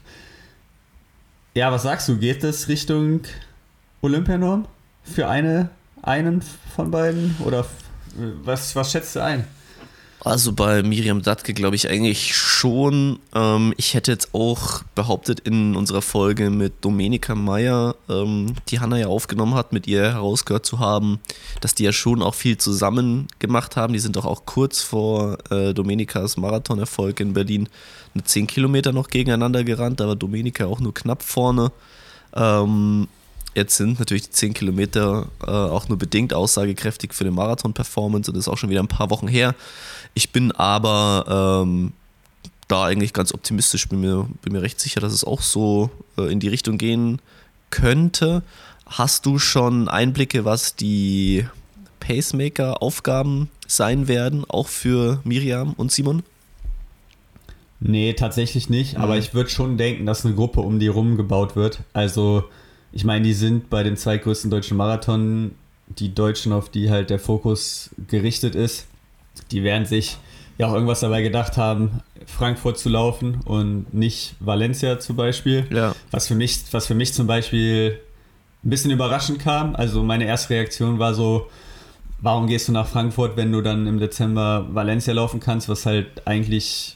ja, 1.53 1.71
was 1.71 1.83
sagst 1.83 2.07
du? 2.09 2.17
Geht 2.17 2.43
das 2.43 2.67
Richtung 2.67 3.21
Olympianorm 4.01 4.65
für 5.03 5.27
eine, 5.27 5.69
einen 6.01 6.41
von 6.75 6.91
beiden? 6.91 7.35
Oder 7.45 7.65
was, 8.43 8.75
was 8.75 8.91
schätzt 8.91 9.15
du 9.15 9.23
ein? 9.23 9.45
Also 10.23 10.53
bei 10.53 10.83
Miriam 10.83 11.21
Dattke 11.21 11.53
glaube 11.53 11.75
ich 11.75 11.89
eigentlich 11.89 12.33
schon. 12.33 13.19
Ähm, 13.35 13.73
ich 13.75 13.93
hätte 13.93 14.11
jetzt 14.11 14.33
auch 14.33 14.81
behauptet 14.95 15.41
in 15.41 15.75
unserer 15.75 16.01
Folge 16.01 16.49
mit 16.49 16.73
Domenica 16.79 17.35
Meyer, 17.35 17.95
ähm, 18.07 18.53
die 18.69 18.79
Hanna 18.79 18.97
ja 18.97 19.07
aufgenommen 19.07 19.55
hat, 19.55 19.73
mit 19.73 19.85
ihr 19.85 20.13
herausgehört 20.13 20.65
zu 20.65 20.79
haben, 20.79 21.19
dass 21.59 21.75
die 21.75 21.83
ja 21.83 21.91
schon 21.91 22.21
auch 22.21 22.35
viel 22.35 22.57
zusammen 22.57 23.27
gemacht 23.39 23.75
haben. 23.75 23.91
Die 23.91 23.99
sind 23.99 24.15
doch 24.15 24.25
auch 24.25 24.45
kurz 24.45 24.81
vor 24.81 25.39
äh, 25.51 25.73
Domenikas 25.73 26.37
Marathonerfolg 26.37 27.19
in 27.19 27.33
Berlin 27.33 27.67
eine 28.13 28.23
10 28.23 28.47
Kilometer 28.47 28.93
noch 28.93 29.09
gegeneinander 29.09 29.65
gerannt. 29.65 29.99
Da 29.99 30.07
war 30.07 30.15
Domenica 30.15 30.67
auch 30.67 30.79
nur 30.79 30.93
knapp 30.93 31.21
vorne. 31.21 31.73
Ähm, 32.33 33.09
Jetzt 33.55 33.77
sind 33.77 33.99
natürlich 33.99 34.23
die 34.23 34.31
10 34.31 34.53
Kilometer 34.53 35.27
äh, 35.41 35.51
auch 35.51 35.87
nur 35.87 35.97
bedingt 35.97 36.33
aussagekräftig 36.33 37.13
für 37.13 37.23
eine 37.23 37.31
Marathon-Performance 37.31 38.31
und 38.31 38.37
das 38.37 38.45
ist 38.45 38.47
auch 38.47 38.57
schon 38.57 38.69
wieder 38.69 38.81
ein 38.81 38.87
paar 38.87 39.09
Wochen 39.09 39.27
her. 39.27 39.55
Ich 40.15 40.31
bin 40.31 40.51
aber 40.51 41.63
ähm, 41.63 41.93
da 42.67 42.85
eigentlich 42.85 43.13
ganz 43.13 43.33
optimistisch, 43.33 43.87
bin 43.87 44.01
mir, 44.01 44.27
bin 44.41 44.53
mir 44.53 44.61
recht 44.61 44.79
sicher, 44.79 44.99
dass 44.99 45.13
es 45.13 45.23
auch 45.23 45.41
so 45.41 45.91
äh, 46.17 46.31
in 46.31 46.39
die 46.39 46.47
Richtung 46.47 46.77
gehen 46.77 47.19
könnte. 47.69 48.41
Hast 48.87 49.25
du 49.25 49.37
schon 49.37 49.87
Einblicke, 49.87 50.45
was 50.45 50.75
die 50.75 51.45
Pacemaker-Aufgaben 51.99 53.49
sein 53.67 54.07
werden, 54.07 54.45
auch 54.47 54.67
für 54.67 55.21
Miriam 55.23 55.73
und 55.73 55.91
Simon? 55.91 56.23
Nee, 57.79 58.13
tatsächlich 58.13 58.69
nicht, 58.69 58.97
mhm. 58.97 59.03
aber 59.03 59.17
ich 59.17 59.33
würde 59.33 59.49
schon 59.49 59.77
denken, 59.77 60.05
dass 60.05 60.25
eine 60.25 60.33
Gruppe 60.33 60.61
um 60.61 60.79
die 60.79 60.87
rum 60.87 61.17
gebaut 61.17 61.55
wird. 61.55 61.81
Also 61.93 62.45
ich 62.93 63.03
meine, 63.03 63.25
die 63.25 63.33
sind 63.33 63.69
bei 63.69 63.83
den 63.83 63.97
zwei 63.97 64.17
größten 64.17 64.51
deutschen 64.51 64.77
Marathon 64.77 65.51
die 65.87 66.13
Deutschen, 66.13 66.53
auf 66.53 66.69
die 66.69 66.89
halt 66.89 67.09
der 67.09 67.19
Fokus 67.19 67.89
gerichtet 68.07 68.55
ist. 68.55 68.87
Die 69.51 69.63
werden 69.63 69.85
sich 69.85 70.17
ja 70.57 70.67
auch 70.67 70.73
irgendwas 70.73 70.99
dabei 70.99 71.23
gedacht 71.23 71.57
haben, 71.57 72.01
Frankfurt 72.25 72.77
zu 72.77 72.89
laufen 72.89 73.41
und 73.45 73.93
nicht 73.93 74.35
Valencia 74.39 74.99
zum 74.99 75.15
Beispiel. 75.15 75.67
Ja. 75.71 75.95
Was 76.11 76.27
für 76.27 76.35
mich, 76.35 76.61
was 76.71 76.85
für 76.85 76.95
mich 76.95 77.13
zum 77.13 77.27
Beispiel 77.27 77.99
ein 78.63 78.69
bisschen 78.69 78.91
überraschend 78.91 79.39
kam. 79.39 79.75
Also 79.75 80.03
meine 80.03 80.25
erste 80.25 80.51
Reaktion 80.51 80.99
war 80.99 81.15
so, 81.15 81.49
warum 82.21 82.47
gehst 82.47 82.67
du 82.67 82.71
nach 82.71 82.87
Frankfurt, 82.87 83.35
wenn 83.35 83.51
du 83.51 83.61
dann 83.61 83.87
im 83.87 83.99
Dezember 83.99 84.67
Valencia 84.71 85.13
laufen 85.13 85.39
kannst, 85.39 85.67
was 85.67 85.85
halt 85.85 86.25
eigentlich 86.27 86.95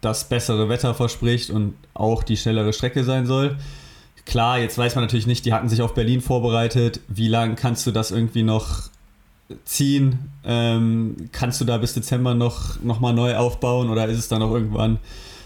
das 0.00 0.28
bessere 0.28 0.68
Wetter 0.68 0.94
verspricht 0.94 1.50
und 1.50 1.74
auch 1.92 2.22
die 2.22 2.36
schnellere 2.36 2.72
Strecke 2.72 3.04
sein 3.04 3.26
soll. 3.26 3.56
Klar, 4.26 4.58
jetzt 4.58 4.78
weiß 4.78 4.94
man 4.94 5.04
natürlich 5.04 5.26
nicht, 5.26 5.44
die 5.44 5.52
hatten 5.52 5.68
sich 5.68 5.82
auf 5.82 5.94
Berlin 5.94 6.20
vorbereitet. 6.20 7.00
Wie 7.08 7.28
lange 7.28 7.56
kannst 7.56 7.86
du 7.86 7.90
das 7.90 8.10
irgendwie 8.10 8.42
noch 8.42 8.88
ziehen? 9.64 10.30
Ähm, 10.44 11.28
kannst 11.32 11.60
du 11.60 11.64
da 11.64 11.76
bis 11.76 11.94
Dezember 11.94 12.34
noch, 12.34 12.80
noch 12.82 13.00
mal 13.00 13.12
neu 13.12 13.36
aufbauen 13.36 13.90
oder 13.90 14.06
ist 14.08 14.18
es 14.18 14.28
dann 14.28 14.42
auch 14.42 14.52
irgendwann 14.52 14.98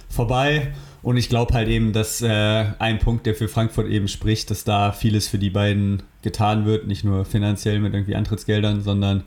vorbei? 0.08 0.72
Und 1.02 1.16
ich 1.16 1.28
glaube 1.28 1.54
halt 1.54 1.68
eben, 1.68 1.92
dass 1.92 2.22
äh, 2.22 2.66
ein 2.78 2.98
Punkt, 2.98 3.26
der 3.26 3.34
für 3.34 3.48
Frankfurt 3.48 3.88
eben 3.88 4.08
spricht, 4.08 4.50
dass 4.50 4.64
da 4.64 4.92
vieles 4.92 5.28
für 5.28 5.38
die 5.38 5.50
beiden 5.50 6.02
getan 6.22 6.64
wird, 6.64 6.86
nicht 6.86 7.04
nur 7.04 7.24
finanziell 7.24 7.78
mit 7.80 7.94
irgendwie 7.94 8.16
Antrittsgeldern, 8.16 8.82
sondern 8.82 9.24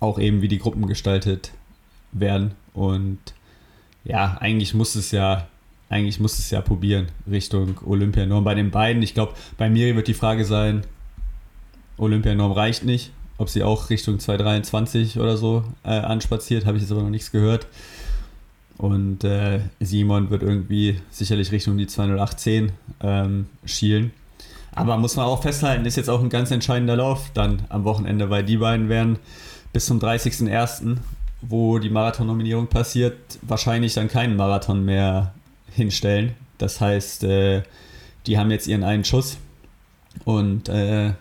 auch 0.00 0.18
eben, 0.18 0.42
wie 0.42 0.48
die 0.48 0.58
Gruppen 0.58 0.86
gestaltet 0.86 1.52
werden. 2.12 2.52
Und 2.72 3.18
ja, 4.04 4.38
eigentlich 4.40 4.74
muss 4.74 4.94
es 4.94 5.10
ja 5.10 5.48
eigentlich 5.90 6.20
muss 6.20 6.38
es 6.38 6.50
ja 6.50 6.60
probieren 6.60 7.06
Richtung 7.30 7.78
Olympianorm. 7.84 8.44
Bei 8.44 8.54
den 8.54 8.70
beiden, 8.70 9.02
ich 9.02 9.14
glaube, 9.14 9.34
bei 9.56 9.70
Miri 9.70 9.96
wird 9.96 10.08
die 10.08 10.14
Frage 10.14 10.44
sein, 10.44 10.82
Olympianorm 11.96 12.52
reicht 12.52 12.84
nicht. 12.84 13.12
Ob 13.38 13.48
sie 13.48 13.62
auch 13.62 13.88
Richtung 13.88 14.18
223 14.18 15.18
oder 15.18 15.36
so 15.36 15.64
äh, 15.84 15.90
anspaziert, 15.90 16.66
habe 16.66 16.76
ich 16.76 16.82
jetzt 16.82 16.92
aber 16.92 17.02
noch 17.02 17.10
nichts 17.10 17.30
gehört. 17.30 17.66
Und 18.76 19.24
äh, 19.24 19.60
Simon 19.80 20.30
wird 20.30 20.42
irgendwie 20.42 21.00
sicherlich 21.10 21.52
Richtung 21.52 21.78
die 21.78 21.86
20810 21.86 22.72
ähm, 23.00 23.46
schielen. 23.64 24.12
Aber 24.72 24.96
muss 24.98 25.16
man 25.16 25.26
auch 25.26 25.42
festhalten, 25.42 25.84
ist 25.86 25.96
jetzt 25.96 26.10
auch 26.10 26.20
ein 26.20 26.28
ganz 26.28 26.50
entscheidender 26.50 26.96
Lauf 26.96 27.30
dann 27.34 27.62
am 27.68 27.84
Wochenende, 27.84 28.30
weil 28.30 28.44
die 28.44 28.58
beiden 28.58 28.88
werden 28.88 29.18
bis 29.72 29.86
zum 29.86 29.98
30.01., 29.98 30.98
wo 31.40 31.78
die 31.78 31.90
Marathon-Nominierung 31.90 32.66
passiert, 32.66 33.16
wahrscheinlich 33.42 33.94
dann 33.94 34.08
keinen 34.08 34.36
Marathon 34.36 34.84
mehr 34.84 35.34
hinstellen. 35.72 36.34
Das 36.58 36.80
heißt, 36.80 37.24
äh, 37.24 37.62
die 38.26 38.38
haben 38.38 38.50
jetzt 38.50 38.66
ihren 38.66 38.84
einen 38.84 39.04
Schuss 39.04 39.38
und 40.24 40.68
äh, 40.68 41.12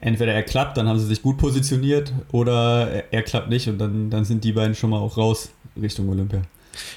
entweder 0.00 0.32
er 0.32 0.42
klappt, 0.42 0.76
dann 0.76 0.88
haben 0.88 0.98
sie 0.98 1.06
sich 1.06 1.22
gut 1.22 1.38
positioniert, 1.38 2.12
oder 2.32 2.90
er, 2.90 3.12
er 3.12 3.22
klappt 3.22 3.48
nicht 3.48 3.68
und 3.68 3.78
dann, 3.78 4.10
dann 4.10 4.24
sind 4.24 4.44
die 4.44 4.52
beiden 4.52 4.74
schon 4.74 4.90
mal 4.90 4.98
auch 4.98 5.16
raus 5.16 5.50
Richtung 5.80 6.08
Olympia. 6.08 6.42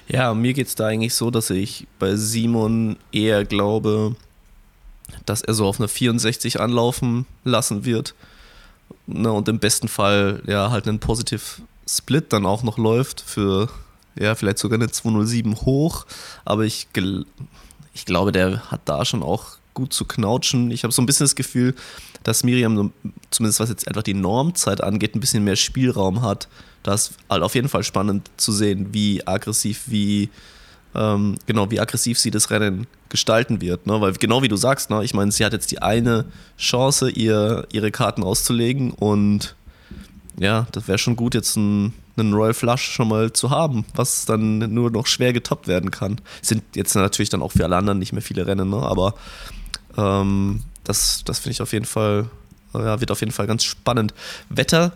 Ja, 0.08 0.34
mir 0.34 0.54
geht 0.54 0.68
es 0.68 0.76
da 0.76 0.88
eigentlich 0.88 1.14
so, 1.14 1.32
dass 1.32 1.50
ich 1.50 1.88
bei 2.00 2.16
Simon 2.16 2.98
eher 3.12 3.46
glaube, 3.46 4.16
dass 5.26 5.42
er 5.42 5.54
so 5.54 5.66
auf 5.66 5.80
eine 5.80 5.88
64 5.88 6.60
anlaufen 6.60 7.26
lassen 7.44 7.86
wird. 7.86 8.16
Ne, 9.06 9.32
und 9.32 9.48
im 9.48 9.60
besten 9.60 9.88
Fall 9.88 10.42
ja 10.48 10.72
halt 10.72 10.88
einen 10.88 11.00
Positive 11.00 11.42
Split 11.88 12.34
dann 12.34 12.46
auch 12.46 12.64
noch 12.64 12.78
läuft 12.78 13.22
für 13.22 13.70
ja, 14.20 14.36
vielleicht 14.36 14.58
sogar 14.60 14.78
eine 14.80 14.90
207 14.90 15.56
hoch. 15.62 16.06
Aber 16.46 16.64
ich, 16.64 16.88
ich 17.94 18.06
glaube, 18.06 18.32
der 18.32 18.72
hat 18.72 18.82
da 18.86 19.06
schon 19.06 19.24
auch 19.24 19.58
gut 19.74 19.94
zu 19.94 20.06
knautschen. 20.06 20.72
Ich 20.72 20.84
habe 20.84 20.94
so 20.94 21.02
ein 21.02 21.06
bisschen 21.06 21.26
das 21.26 21.36
Gefühl, 21.36 21.76
dass 22.24 22.44
Miriam, 22.44 22.92
zumindest 23.30 23.60
was 23.60 23.70
jetzt 23.70 23.88
einfach 23.88 24.04
die 24.04 24.14
Normzeit 24.14 24.82
angeht, 24.82 25.16
ein 25.16 25.20
bisschen 25.20 25.44
mehr 25.44 25.56
Spielraum 25.56 26.22
hat. 26.22 26.48
Das 26.84 27.10
ist 27.10 27.18
halt 27.30 27.44
auf 27.44 27.56
jeden 27.56 27.70
Fall 27.70 27.84
spannend 27.84 28.30
zu 28.38 28.52
sehen, 28.52 28.94
wie 28.94 29.26
aggressiv, 29.28 29.84
wie 29.88 30.30
ähm, 30.96 31.36
genau, 31.46 31.70
wie 31.70 31.80
aggressiv 31.80 32.18
sie 32.18 32.32
das 32.32 32.50
Rennen 32.50 32.88
gestalten 33.10 33.62
wird. 33.62 33.86
Ne? 33.88 34.02
Weil 34.02 34.14
genau 34.14 34.42
wie 34.42 34.48
du 34.48 34.58
sagst, 34.58 34.90
ne? 34.90 35.04
ich 35.04 35.14
meine, 35.14 35.32
sie 35.32 35.46
hat 35.46 35.54
jetzt 35.54 35.72
die 35.72 35.82
eine 35.82 36.26
Chance, 36.58 37.10
ihr, 37.10 37.68
ihre 37.72 37.92
Karten 37.92 38.24
auszulegen 38.24 38.92
und 38.92 39.56
ja, 40.40 40.68
das 40.72 40.88
wäre 40.88 40.98
schon 40.98 41.16
gut, 41.16 41.36
jetzt 41.36 41.56
ein, 41.56 41.94
einen 42.18 42.34
Royal 42.34 42.54
Flush 42.54 42.84
schon 42.84 43.10
mal 43.10 43.32
zu 43.34 43.50
haben, 43.50 43.86
was 43.96 44.26
dann 44.26 44.60
nur 44.74 44.92
noch 44.92 45.08
schwer 45.08 45.34
getoppt 45.34 45.68
werden 45.68 45.92
kann. 45.92 46.20
Sind 46.42 46.64
jetzt 46.76 46.96
natürlich 46.96 47.30
dann 47.30 47.42
auch 47.42 47.52
für 47.52 47.64
alle 47.64 47.78
anderen 47.78 48.00
nicht 48.00 48.14
mehr 48.14 48.22
viele 48.22 48.48
Rennen, 48.48 48.70
ne? 48.70 48.78
aber 48.78 49.14
ähm, 49.98 50.62
das, 50.84 51.24
das 51.26 51.40
finde 51.40 51.52
ich 51.52 51.62
auf 51.62 51.74
jeden 51.74 51.86
Fall, 51.86 52.30
ja, 52.74 53.00
wird 53.00 53.12
auf 53.12 53.20
jeden 53.20 53.32
Fall 53.32 53.48
ganz 53.48 53.64
spannend. 53.64 54.14
Wetter, 54.50 54.94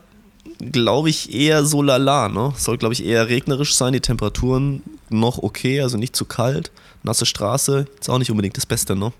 glaube 0.60 1.10
ich, 1.10 1.34
eher 1.34 1.66
so 1.66 1.82
lala, 1.82 2.30
ne? 2.30 2.54
Soll, 2.56 2.78
glaube 2.78 2.94
ich, 2.94 3.04
eher 3.06 3.28
regnerisch 3.28 3.75
sein, 3.75 3.94
die 3.94 4.00
Temperaturen 4.00 4.82
noch 5.10 5.38
okay, 5.40 5.82
also 5.82 5.98
nicht 5.98 6.16
zu 6.16 6.25
kalt. 6.25 6.72
Nasse 7.04 7.25
Straße, 7.25 7.88
ist 8.00 8.10
auch 8.10 8.20
nicht 8.20 8.32
unbedingt 8.32 8.58
das 8.58 8.66
Beste, 8.66 8.96
ne? 8.96 9.12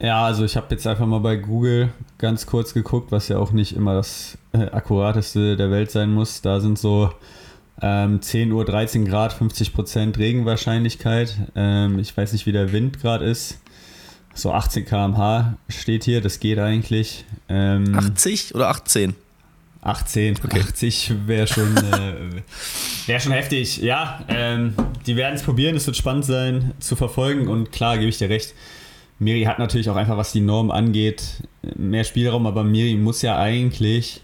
Ja, 0.00 0.24
also 0.24 0.46
ich 0.46 0.56
habe 0.56 0.68
jetzt 0.70 0.86
einfach 0.86 1.06
mal 1.06 1.20
bei 1.20 1.36
Google 1.36 1.92
ganz 2.16 2.46
kurz 2.46 2.72
geguckt, 2.72 3.12
was 3.12 3.28
ja 3.28 3.36
auch 3.36 3.52
nicht 3.52 3.76
immer 3.76 3.94
das 3.94 4.38
äh, 4.52 4.64
akkurateste 4.70 5.56
der 5.58 5.70
Welt 5.70 5.90
sein 5.90 6.10
muss. 6.10 6.40
Da 6.40 6.60
sind 6.60 6.78
so 6.78 7.12
ähm, 7.82 8.22
10 8.22 8.50
Uhr 8.50 8.64
13 8.64 9.04
Grad, 9.04 9.34
50 9.34 9.74
Prozent 9.74 10.18
Regenwahrscheinlichkeit. 10.18 11.36
Ähm, 11.54 11.98
ich 11.98 12.16
weiß 12.16 12.32
nicht, 12.32 12.46
wie 12.46 12.52
der 12.52 12.72
Wind 12.72 13.00
gerade 13.00 13.26
ist. 13.26 13.58
So 14.32 14.52
18 14.52 14.86
km/h 14.86 15.58
steht 15.68 16.04
hier, 16.04 16.22
das 16.22 16.40
geht 16.40 16.58
eigentlich. 16.58 17.26
Ähm, 17.50 17.94
80 17.94 18.54
oder 18.54 18.68
18? 18.68 19.14
18, 19.82 20.38
okay. 20.42 20.60
80 20.60 21.12
wäre 21.26 21.46
schon, 21.46 21.76
äh, 21.76 22.42
wär 23.06 23.20
schon 23.20 23.32
heftig. 23.32 23.78
Ja, 23.78 24.24
ähm, 24.28 24.74
die 25.06 25.16
werden 25.16 25.34
es 25.34 25.42
probieren, 25.42 25.76
es 25.76 25.86
wird 25.86 25.96
spannend 25.96 26.24
sein 26.24 26.72
zu 26.80 26.96
verfolgen 26.96 27.48
und 27.48 27.70
klar, 27.70 27.98
gebe 27.98 28.08
ich 28.08 28.18
dir 28.18 28.30
recht 28.30 28.54
Miri 29.20 29.42
hat 29.42 29.58
natürlich 29.58 29.88
auch 29.90 29.96
einfach, 29.96 30.16
was 30.16 30.32
die 30.32 30.40
Norm 30.40 30.70
angeht, 30.70 31.42
mehr 31.76 32.04
Spielraum, 32.04 32.46
aber 32.46 32.64
Miri 32.64 32.96
muss 32.96 33.20
ja 33.20 33.38
eigentlich 33.38 34.22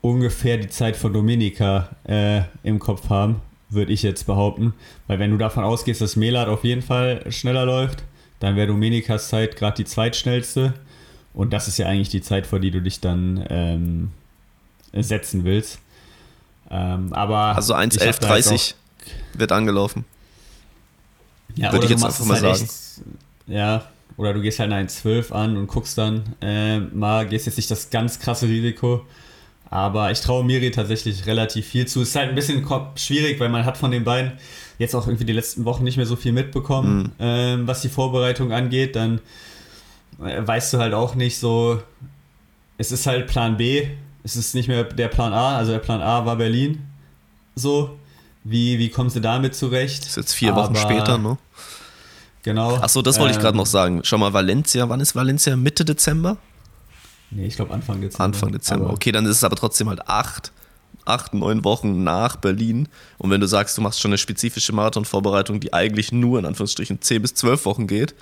ungefähr 0.00 0.56
die 0.56 0.68
Zeit 0.68 0.96
von 0.96 1.12
Dominika 1.12 1.90
äh, 2.04 2.42
im 2.62 2.78
Kopf 2.78 3.10
haben, 3.10 3.42
würde 3.68 3.92
ich 3.92 4.04
jetzt 4.04 4.24
behaupten. 4.24 4.74
Weil 5.08 5.18
wenn 5.18 5.32
du 5.32 5.36
davon 5.36 5.64
ausgehst, 5.64 6.00
dass 6.00 6.14
Melat 6.14 6.46
auf 6.46 6.62
jeden 6.62 6.82
Fall 6.82 7.30
schneller 7.32 7.66
läuft, 7.66 8.04
dann 8.38 8.54
wäre 8.54 8.68
Dominikas 8.68 9.28
Zeit 9.28 9.56
gerade 9.56 9.78
die 9.78 9.84
zweitschnellste. 9.84 10.74
Und 11.34 11.52
das 11.52 11.66
ist 11.66 11.78
ja 11.78 11.86
eigentlich 11.86 12.08
die 12.08 12.22
Zeit, 12.22 12.46
vor 12.46 12.60
die 12.60 12.70
du 12.70 12.80
dich 12.80 13.00
dann 13.00 13.44
ähm, 13.50 14.10
setzen 14.92 15.44
willst. 15.44 15.80
Ähm, 16.70 17.12
aber 17.12 17.56
also 17.56 17.74
1.11.30 17.74 18.74
wird 19.34 19.50
angelaufen. 19.50 20.04
Ja, 21.56 21.72
Würde 21.72 21.84
ich 21.84 21.90
jetzt 21.90 22.04
einfach 22.04 22.24
mal 22.24 22.40
halt 22.40 22.56
sagen. 22.56 22.70
Echt, 22.70 23.48
ja, 23.48 23.86
oder 24.16 24.34
du 24.34 24.40
gehst 24.40 24.58
halt 24.58 24.72
eine 24.72 24.86
12 24.86 25.32
an 25.32 25.56
und 25.56 25.66
guckst 25.66 25.96
dann 25.98 26.22
äh, 26.40 26.78
mal, 26.78 27.26
gehst 27.26 27.46
jetzt 27.46 27.56
nicht 27.56 27.70
das 27.70 27.90
ganz 27.90 28.18
krasse 28.18 28.46
Risiko. 28.46 29.02
Aber 29.70 30.10
ich 30.10 30.20
traue 30.20 30.44
Miri 30.44 30.70
tatsächlich 30.70 31.26
relativ 31.26 31.66
viel 31.66 31.86
zu. 31.86 32.02
Es 32.02 32.10
ist 32.10 32.16
halt 32.16 32.28
ein 32.28 32.34
bisschen 32.34 32.66
schwierig, 32.96 33.40
weil 33.40 33.48
man 33.48 33.64
hat 33.64 33.78
von 33.78 33.90
den 33.90 34.04
beiden 34.04 34.32
jetzt 34.78 34.94
auch 34.94 35.06
irgendwie 35.06 35.24
die 35.24 35.32
letzten 35.32 35.64
Wochen 35.64 35.82
nicht 35.82 35.96
mehr 35.96 36.04
so 36.04 36.14
viel 36.14 36.32
mitbekommen, 36.32 37.04
mhm. 37.04 37.12
ähm, 37.18 37.66
was 37.66 37.80
die 37.80 37.88
Vorbereitung 37.88 38.52
angeht. 38.52 38.96
Dann 38.96 39.20
äh, 40.22 40.46
weißt 40.46 40.74
du 40.74 40.78
halt 40.78 40.92
auch 40.92 41.14
nicht 41.14 41.38
so, 41.38 41.80
es 42.76 42.92
ist 42.92 43.06
halt 43.06 43.28
Plan 43.28 43.56
B, 43.56 43.86
es 44.24 44.36
ist 44.36 44.54
nicht 44.54 44.68
mehr 44.68 44.84
der 44.84 45.08
Plan 45.08 45.32
A, 45.32 45.56
also 45.56 45.72
der 45.72 45.78
Plan 45.78 46.02
A 46.02 46.26
war 46.26 46.36
Berlin. 46.36 46.86
So, 47.54 47.98
wie, 48.44 48.78
wie 48.78 48.88
kommst 48.88 49.16
du 49.16 49.20
damit 49.20 49.54
zurecht? 49.54 50.02
Das 50.02 50.10
ist 50.10 50.16
jetzt 50.16 50.34
vier 50.34 50.54
Wochen 50.54 50.76
Aber, 50.76 50.80
später, 50.80 51.18
ne? 51.18 51.38
Genau. 52.42 52.76
Achso, 52.76 53.02
das 53.02 53.18
wollte 53.18 53.32
ähm, 53.34 53.38
ich 53.38 53.42
gerade 53.42 53.56
noch 53.56 53.66
sagen. 53.66 54.00
Schau 54.02 54.18
mal, 54.18 54.32
Valencia, 54.32 54.88
wann 54.88 55.00
ist 55.00 55.14
Valencia? 55.14 55.56
Mitte 55.56 55.84
Dezember? 55.84 56.38
Nee, 57.30 57.46
ich 57.46 57.56
glaube 57.56 57.72
Anfang 57.72 58.00
Dezember. 58.00 58.24
Anfang 58.24 58.52
Dezember. 58.52 58.86
Aber 58.86 58.94
okay, 58.94 59.12
dann 59.12 59.24
ist 59.26 59.36
es 59.36 59.44
aber 59.44 59.56
trotzdem 59.56 59.88
halt 59.88 60.08
acht, 60.08 60.52
acht, 61.04 61.34
neun 61.34 61.64
Wochen 61.64 62.02
nach 62.02 62.36
Berlin. 62.36 62.88
Und 63.18 63.30
wenn 63.30 63.40
du 63.40 63.46
sagst, 63.46 63.78
du 63.78 63.82
machst 63.82 64.00
schon 64.00 64.10
eine 64.10 64.18
spezifische 64.18 64.72
Marathonvorbereitung, 64.72 65.60
die 65.60 65.72
eigentlich 65.72 66.10
nur 66.10 66.40
in 66.40 66.46
Anführungsstrichen 66.46 67.00
zehn 67.00 67.22
bis 67.22 67.34
zwölf 67.34 67.64
Wochen 67.64 67.86
geht, 67.86 68.14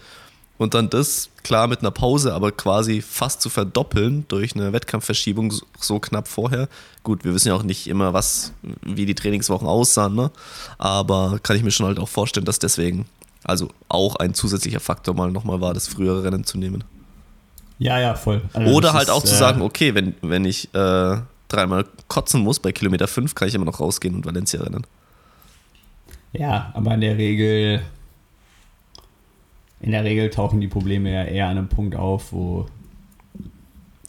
und 0.60 0.74
dann 0.74 0.90
das, 0.90 1.30
klar 1.42 1.68
mit 1.68 1.80
einer 1.80 1.90
Pause, 1.90 2.34
aber 2.34 2.52
quasi 2.52 3.00
fast 3.00 3.40
zu 3.40 3.48
verdoppeln 3.48 4.26
durch 4.28 4.54
eine 4.54 4.74
Wettkampfverschiebung 4.74 5.54
so 5.80 6.00
knapp 6.00 6.28
vorher. 6.28 6.68
Gut, 7.02 7.24
wir 7.24 7.32
wissen 7.32 7.48
ja 7.48 7.54
auch 7.54 7.62
nicht 7.62 7.86
immer, 7.86 8.12
was, 8.12 8.52
wie 8.82 9.06
die 9.06 9.14
Trainingswochen 9.14 9.66
aussahen, 9.66 10.14
ne? 10.14 10.30
Aber 10.76 11.38
kann 11.42 11.56
ich 11.56 11.62
mir 11.62 11.70
schon 11.70 11.86
halt 11.86 11.98
auch 11.98 12.10
vorstellen, 12.10 12.44
dass 12.44 12.58
deswegen 12.58 13.06
also 13.42 13.70
auch 13.88 14.16
ein 14.16 14.34
zusätzlicher 14.34 14.80
Faktor 14.80 15.14
mal 15.14 15.30
nochmal 15.30 15.62
war, 15.62 15.72
das 15.72 15.88
frühere 15.88 16.24
Rennen 16.24 16.44
zu 16.44 16.58
nehmen. 16.58 16.84
Ja, 17.78 17.98
ja, 17.98 18.14
voll. 18.14 18.42
Also 18.52 18.70
Oder 18.70 18.92
halt 18.92 19.04
ist, 19.04 19.14
auch 19.14 19.24
zu 19.24 19.32
äh, 19.32 19.38
sagen, 19.38 19.62
okay, 19.62 19.94
wenn, 19.94 20.14
wenn 20.20 20.44
ich 20.44 20.74
äh, 20.74 21.16
dreimal 21.48 21.86
kotzen 22.08 22.42
muss 22.42 22.60
bei 22.60 22.72
Kilometer 22.72 23.08
5, 23.08 23.34
kann 23.34 23.48
ich 23.48 23.54
immer 23.54 23.64
noch 23.64 23.80
rausgehen 23.80 24.14
und 24.14 24.26
Valencia 24.26 24.60
rennen. 24.60 24.86
Ja, 26.34 26.70
aber 26.74 26.92
in 26.92 27.00
der 27.00 27.16
Regel, 27.16 27.80
in 29.80 29.92
der 29.92 30.04
Regel 30.04 30.30
tauchen 30.30 30.60
die 30.60 30.68
Probleme 30.68 31.12
ja 31.12 31.24
eher 31.24 31.48
an 31.48 31.58
einem 31.58 31.68
Punkt 31.68 31.96
auf, 31.96 32.32
wo 32.32 32.66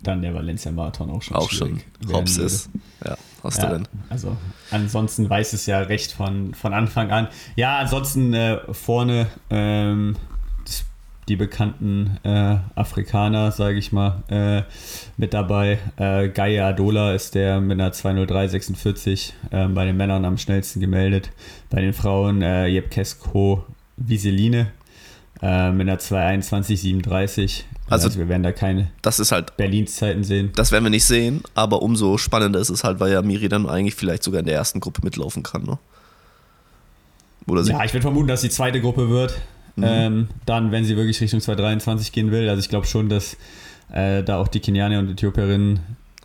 dann 0.04 0.22
der 0.22 0.34
Valencia-Marathon 0.34 1.10
auch 1.12 1.22
schon 1.22 1.38
auch 1.38 1.52
schon 1.52 1.82
Hops 2.12 2.38
ist. 2.38 2.70
Ja, 3.06 3.18
hast 3.44 3.60
ja, 3.60 3.70
du 3.70 3.74
denn. 3.76 3.88
Also 4.10 4.36
ansonsten 4.72 5.30
weiß 5.30 5.54
es 5.54 5.66
ja 5.68 5.80
recht 5.80 6.12
von, 6.12 6.54
von 6.54 6.74
Anfang 6.74 7.12
an. 7.12 7.28
Ja, 7.56 7.78
ansonsten 7.78 8.34
äh, 8.34 8.60
vorne 8.74 9.28
ähm, 9.50 10.16
die 11.30 11.36
bekannten 11.36 12.18
äh, 12.24 12.58
Afrikaner, 12.76 13.52
sage 13.52 13.78
ich 13.78 13.92
mal, 13.92 14.24
äh, 14.28 14.64
mit 15.18 15.34
dabei. 15.34 15.80
Äh, 15.98 16.30
Gaia 16.30 16.68
Adola 16.70 17.14
ist 17.14 17.36
der 17.36 17.62
mit 17.62 17.80
einer 17.80 17.94
203,46 17.94 19.32
äh, 19.52 19.68
bei 19.68 19.86
den 19.86 19.98
Männern 19.98 20.26
am 20.26 20.38
schnellsten 20.38 20.80
gemeldet. 20.80 21.32
Bei 21.70 21.80
den 21.80 21.94
Frauen 21.94 22.42
äh, 22.42 22.66
Jepkesko 22.66 23.66
Wieseline 23.98 24.72
äh, 25.42 25.72
mit 25.72 25.88
einer 25.88 26.00
221,37 26.00 27.64
also, 27.90 28.08
also, 28.08 28.20
wir 28.20 28.30
werden 28.30 28.44
da 28.44 28.54
keine 28.54 28.90
das 29.02 29.20
ist 29.20 29.32
halt, 29.34 29.58
Berlins 29.58 29.96
Zeiten 29.96 30.24
sehen. 30.24 30.52
Das 30.56 30.72
werden 30.72 30.86
wir 30.86 30.90
nicht 30.90 31.04
sehen, 31.04 31.42
aber 31.56 31.82
umso 31.82 32.18
spannender 32.18 32.60
ist 32.60 32.70
es 32.70 32.84
halt, 32.84 33.00
weil 33.00 33.12
ja 33.12 33.22
Miri 33.22 33.50
dann 33.50 33.68
eigentlich 33.68 33.96
vielleicht 33.96 34.24
sogar 34.24 34.40
in 34.40 34.46
der 34.46 34.56
ersten 34.56 34.80
Gruppe 34.80 35.02
mitlaufen 35.04 35.44
kann, 35.44 35.64
ne? 35.64 35.78
Oder 37.48 37.64
ja, 37.64 37.84
ich 37.84 37.92
würde 37.92 38.04
vermuten, 38.04 38.28
dass 38.28 38.42
die 38.42 38.50
zweite 38.50 38.80
Gruppe 38.80 39.10
wird. 39.10 39.42
Mhm. 39.76 39.84
Ähm, 39.86 40.28
dann, 40.46 40.72
wenn 40.72 40.86
sie 40.86 40.96
wirklich 40.96 41.20
Richtung 41.20 41.42
223 41.42 42.12
gehen 42.12 42.32
will. 42.32 42.48
Also 42.50 42.60
ich 42.60 42.70
glaube 42.70 42.86
schon, 42.86 43.10
dass 43.10 43.36
äh, 43.92 44.24
da 44.24 44.38
auch 44.38 44.48
die 44.48 44.60
Kenianer 44.60 45.00
und 45.00 45.10
Äthiopierinnen 45.10 45.80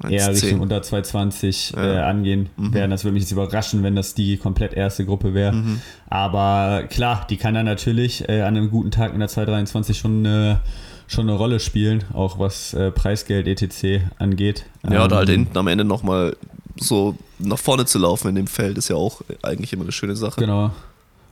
eher 0.09 0.31
Richtung 0.31 0.61
unter 0.61 0.83
220 0.83 1.73
ja. 1.77 1.85
äh, 1.85 1.99
angehen 2.01 2.49
mhm. 2.57 2.75
werden. 2.75 2.91
Das 2.91 3.05
würde 3.05 3.15
mich 3.15 3.23
jetzt 3.23 3.33
überraschen, 3.33 3.83
wenn 3.83 3.97
das 3.97 4.15
die 4.15 4.37
komplett 4.37 4.75
erste 4.75 5.05
Gruppe 5.05 5.35
wäre. 5.35 5.53
Mhm. 5.53 5.81
Aber 6.09 6.85
klar, 6.89 7.27
die 7.29 7.37
kann 7.37 7.55
dann 7.55 7.67
natürlich 7.67 8.29
äh, 8.29 8.43
an 8.43 8.57
einem 8.57 8.71
guten 8.71 8.91
Tag 8.91 9.13
mit 9.13 9.21
der 9.21 9.29
223 9.29 9.99
schon 9.99 10.27
eine 10.27 10.61
schon 11.09 11.29
eine 11.29 11.39
Rolle 11.39 11.61
spielen, 11.61 12.03
auch 12.13 12.41
was 12.41 12.75
äh, 12.75 12.91
Preisgeld 12.91 13.47
etc. 13.47 14.03
angeht. 14.19 14.67
Ja, 14.91 15.05
oder 15.05 15.17
halt 15.17 15.29
ähm, 15.29 15.37
hinten 15.37 15.59
am 15.59 15.69
Ende 15.69 15.85
nochmal 15.85 16.37
so 16.79 17.17
nach 17.39 17.59
vorne 17.59 17.87
zu 17.87 17.99
laufen 17.99 18.29
in 18.29 18.35
dem 18.35 18.47
Feld 18.49 18.77
ist 18.77 18.89
ja 18.89 18.97
auch 18.97 19.23
eigentlich 19.43 19.73
immer 19.73 19.85
eine 19.85 19.93
schöne 19.93 20.17
Sache. 20.17 20.41
Genau. 20.41 20.73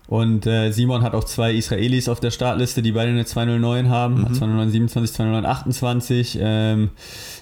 Und 0.07 0.47
äh, 0.47 0.71
Simon 0.71 1.03
hat 1.03 1.15
auch 1.15 1.25
zwei 1.25 1.55
Israelis 1.55 2.09
auf 2.11 2.21
der 2.21 2.31
Startliste, 2.31 2.83
die 2.83 2.93
beide 2.93 3.11
eine 3.11 3.25
209 3.25 3.89
haben. 3.89 4.21
Mhm. 4.21 4.35
20927, 4.35 5.17
20928. 5.17 6.39
Ähm, 6.41 6.91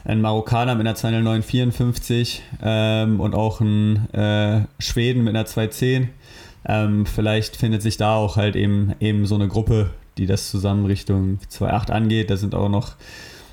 ein 0.05 0.21
Marokkaner 0.21 0.75
mit 0.77 0.87
einer 0.87 0.95
20954 0.95 2.43
ähm, 2.63 3.19
und 3.21 3.35
auch 3.35 3.61
ein 3.61 4.09
äh, 4.13 4.61
Schweden 4.79 5.25
mit 5.25 5.35
einer 5.35 5.47
210. 5.47 6.11
Ähm, 6.65 7.07
vielleicht 7.07 7.57
findet 7.57 7.83
sich 7.83 7.97
da 7.97 8.15
auch 8.15 8.37
halt 8.37 8.55
eben, 8.55 8.95
eben 9.01 9.27
so 9.27 9.35
eine 9.35 9.49
Gruppe, 9.49 9.91
die 10.17 10.27
das 10.27 10.49
zusammen 10.49 10.87
Richtung 10.87 11.41
2.8 11.51 11.91
angeht. 11.91 12.31
Da 12.31 12.37
sind 12.37 12.55
auch 12.55 12.69
noch 12.69 12.93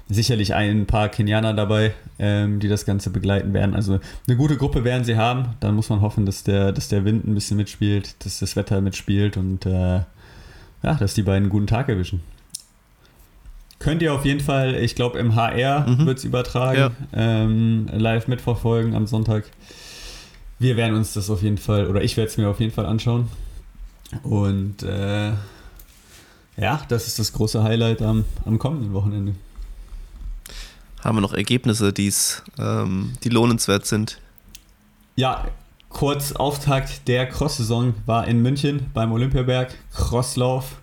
sicherlich 0.10 0.56
ein 0.56 0.88
paar 0.88 1.08
Kenianer 1.10 1.54
dabei, 1.54 1.94
ähm, 2.18 2.60
die 2.60 2.68
das 2.68 2.86
Ganze 2.86 3.12
begleiten 3.12 3.54
werden. 3.54 3.76
Also 3.76 4.00
eine 4.28 4.38
gute 4.38 4.58
Gruppe 4.58 4.84
werden 4.84 5.04
sie 5.04 5.16
haben. 5.16 5.56
Dann 5.60 5.76
muss 5.76 5.90
man 5.90 6.02
hoffen, 6.02 6.26
dass 6.26 6.44
der, 6.44 6.72
dass 6.72 6.90
der 6.90 7.06
Wind 7.06 7.28
ein 7.28 7.36
bisschen 7.36 7.58
mitspielt, 7.58 8.16
dass 8.26 8.40
das 8.40 8.56
Wetter 8.56 8.82
mitspielt 8.82 9.38
und 9.38 9.66
äh, 9.68 10.02
ja, 10.82 10.94
dass 11.00 11.14
die 11.14 11.22
beiden 11.22 11.44
einen 11.44 11.50
guten 11.50 11.68
Tag 11.68 11.90
erwischen. 11.90 12.22
Könnt 13.78 14.02
ihr 14.02 14.14
auf 14.14 14.26
jeden 14.26 14.42
Fall, 14.42 14.76
ich 14.76 14.96
glaube 14.96 15.20
im 15.20 15.36
HR 15.36 15.88
mhm. 15.88 16.06
wird 16.06 16.18
es 16.18 16.26
übertragen, 16.26 16.78
ja. 16.80 16.92
ähm, 17.14 17.88
live 17.94 18.28
mitverfolgen 18.28 18.94
am 18.96 19.08
Sonntag. 19.08 19.46
Wir 20.58 20.76
werden 20.76 20.98
uns 20.98 21.14
das 21.14 21.30
auf 21.30 21.42
jeden 21.44 21.58
Fall, 21.58 21.88
oder 21.88 22.04
ich 22.04 22.18
werde 22.18 22.30
es 22.30 22.38
mir 22.38 22.50
auf 22.50 22.60
jeden 22.60 22.74
Fall 22.74 22.86
anschauen. 22.86 23.30
Und 24.24 24.84
äh, 24.84 25.30
ja, 26.58 26.82
das 26.90 27.08
ist 27.08 27.20
das 27.20 27.32
große 27.32 27.64
Highlight 27.64 28.02
am, 28.02 28.26
am 28.44 28.60
kommenden 28.60 28.94
Wochenende. 28.94 29.36
Haben 31.04 31.18
wir 31.18 31.22
noch 31.22 31.34
Ergebnisse, 31.34 31.94
die's, 31.94 32.44
ähm, 32.58 33.14
die 33.24 33.30
lohnenswert 33.30 33.86
sind? 33.86 34.20
Ja, 35.16 35.46
kurz 35.88 36.34
Auftakt 36.34 37.08
der 37.08 37.28
Cross-Saison 37.28 37.94
war 38.06 38.28
in 38.28 38.42
München 38.42 38.88
beim 38.94 39.12
Olympiaberg. 39.12 39.74
Crosslauf. 39.94 40.76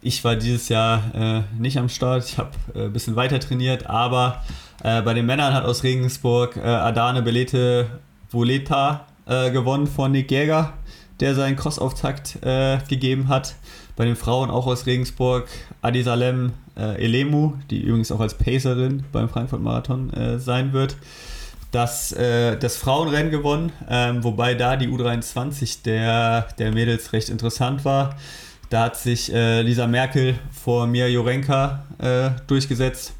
Ich 0.00 0.22
war 0.22 0.36
dieses 0.36 0.68
Jahr 0.68 1.14
äh, 1.14 1.42
nicht 1.58 1.76
am 1.78 1.88
Start. 1.88 2.24
Ich 2.24 2.38
habe 2.38 2.50
äh, 2.74 2.84
ein 2.84 2.92
bisschen 2.92 3.16
weiter 3.16 3.40
trainiert, 3.40 3.86
aber 3.86 4.44
äh, 4.84 5.02
bei 5.02 5.12
den 5.12 5.26
Männern 5.26 5.52
hat 5.54 5.64
aus 5.64 5.82
Regensburg 5.82 6.56
äh, 6.56 6.60
Adane 6.60 7.22
Belete 7.22 7.86
Voleta 8.30 9.06
äh, 9.26 9.50
gewonnen 9.50 9.88
von 9.88 10.12
Nick 10.12 10.30
Jäger, 10.30 10.74
der 11.18 11.34
seinen 11.34 11.56
Cross-Auftakt 11.56 12.38
äh, 12.42 12.78
gegeben 12.88 13.28
hat. 13.28 13.56
Bei 13.96 14.04
den 14.04 14.14
Frauen 14.14 14.50
auch 14.50 14.68
aus 14.68 14.86
Regensburg 14.86 15.48
Adi 15.82 16.04
Salem 16.04 16.52
äh, 16.78 17.04
Elemu, 17.04 17.54
die 17.70 17.80
übrigens 17.82 18.12
auch 18.12 18.20
als 18.20 18.34
Pacerin 18.34 19.04
beim 19.12 19.28
Frankfurt-Marathon 19.28 20.12
äh, 20.12 20.38
sein 20.38 20.72
wird, 20.72 20.96
das, 21.70 22.12
äh, 22.12 22.56
das 22.56 22.76
Frauenrennen 22.76 23.30
gewonnen, 23.30 23.72
ähm, 23.88 24.24
wobei 24.24 24.54
da 24.54 24.76
die 24.76 24.88
U23 24.88 25.82
der, 25.82 26.48
der 26.58 26.72
Mädels 26.72 27.12
recht 27.12 27.28
interessant 27.28 27.84
war. 27.84 28.16
Da 28.70 28.84
hat 28.84 28.96
sich 28.96 29.32
äh, 29.32 29.62
Lisa 29.62 29.86
Merkel 29.86 30.38
vor 30.52 30.86
Mia 30.86 31.06
Jorenka 31.06 31.84
äh, 31.98 32.30
durchgesetzt 32.46 33.14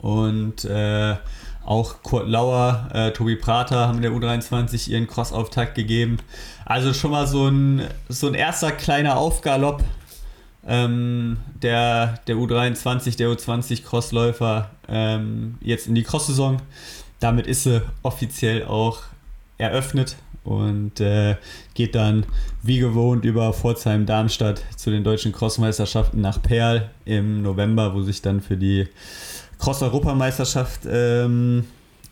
und 0.00 0.64
äh, 0.64 1.16
auch 1.64 2.02
Kurt 2.02 2.28
Lauer, 2.28 2.88
äh, 2.94 3.10
Tobi 3.10 3.36
Prater 3.36 3.88
haben 3.88 4.00
der 4.00 4.12
U23 4.12 4.88
ihren 4.88 5.06
Cross-Auftakt 5.06 5.74
gegeben. 5.74 6.18
Also 6.64 6.94
schon 6.94 7.10
mal 7.10 7.26
so 7.26 7.48
ein, 7.48 7.82
so 8.08 8.26
ein 8.26 8.34
erster 8.34 8.72
kleiner 8.72 9.18
Aufgalopp 9.18 9.84
ähm, 10.66 11.38
der, 11.62 12.18
der 12.26 12.36
U23, 12.36 13.16
der 13.16 13.28
U20 13.28 13.84
Crossläufer 13.84 14.70
ähm, 14.88 15.58
jetzt 15.60 15.86
in 15.86 15.94
die 15.94 16.02
Cross-Saison. 16.02 16.58
Damit 17.20 17.46
ist 17.46 17.64
sie 17.64 17.82
offiziell 18.02 18.64
auch 18.64 19.02
eröffnet 19.56 20.16
und 20.44 21.00
äh, 21.00 21.36
geht 21.74 21.94
dann 21.94 22.24
wie 22.62 22.78
gewohnt 22.78 23.24
über 23.24 23.52
Pforzheim-Darmstadt 23.52 24.62
zu 24.76 24.90
den 24.90 25.04
deutschen 25.04 25.32
Crossmeisterschaften 25.32 26.20
nach 26.20 26.40
Perl 26.40 26.90
im 27.04 27.42
November, 27.42 27.94
wo 27.94 28.02
sich 28.02 28.22
dann 28.22 28.40
für 28.40 28.56
die 28.56 28.88
Cross-Europameisterschaft 29.58 30.82
ähm, 30.88 31.64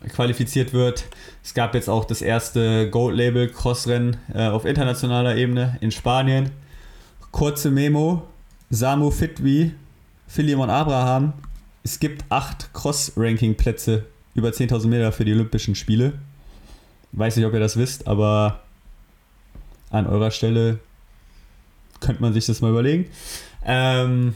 qualifiziert 0.09 0.73
wird. 0.73 1.05
Es 1.43 1.53
gab 1.53 1.73
jetzt 1.73 1.89
auch 1.89 2.05
das 2.05 2.21
erste 2.21 2.89
Gold-Label-Crossrennen 2.89 4.17
äh, 4.33 4.47
auf 4.47 4.65
internationaler 4.65 5.35
Ebene 5.35 5.77
in 5.81 5.91
Spanien. 5.91 6.51
Kurze 7.31 7.71
Memo: 7.71 8.27
Samu 8.69 9.11
Fitwi, 9.11 9.71
Philemon 10.27 10.69
Abraham. 10.69 11.33
Es 11.83 11.99
gibt 11.99 12.25
acht 12.29 12.73
Cross-Ranking-Plätze 12.73 14.05
über 14.35 14.49
10.000 14.49 14.87
Meter 14.87 15.11
für 15.11 15.25
die 15.25 15.33
Olympischen 15.33 15.75
Spiele. 15.75 16.13
Weiß 17.13 17.35
nicht, 17.35 17.45
ob 17.45 17.53
ihr 17.53 17.59
das 17.59 17.77
wisst, 17.77 18.07
aber 18.07 18.61
an 19.89 20.05
eurer 20.05 20.31
Stelle 20.31 20.79
könnte 21.99 22.21
man 22.21 22.33
sich 22.33 22.45
das 22.45 22.61
mal 22.61 22.71
überlegen. 22.71 23.05
Ähm, 23.65 24.33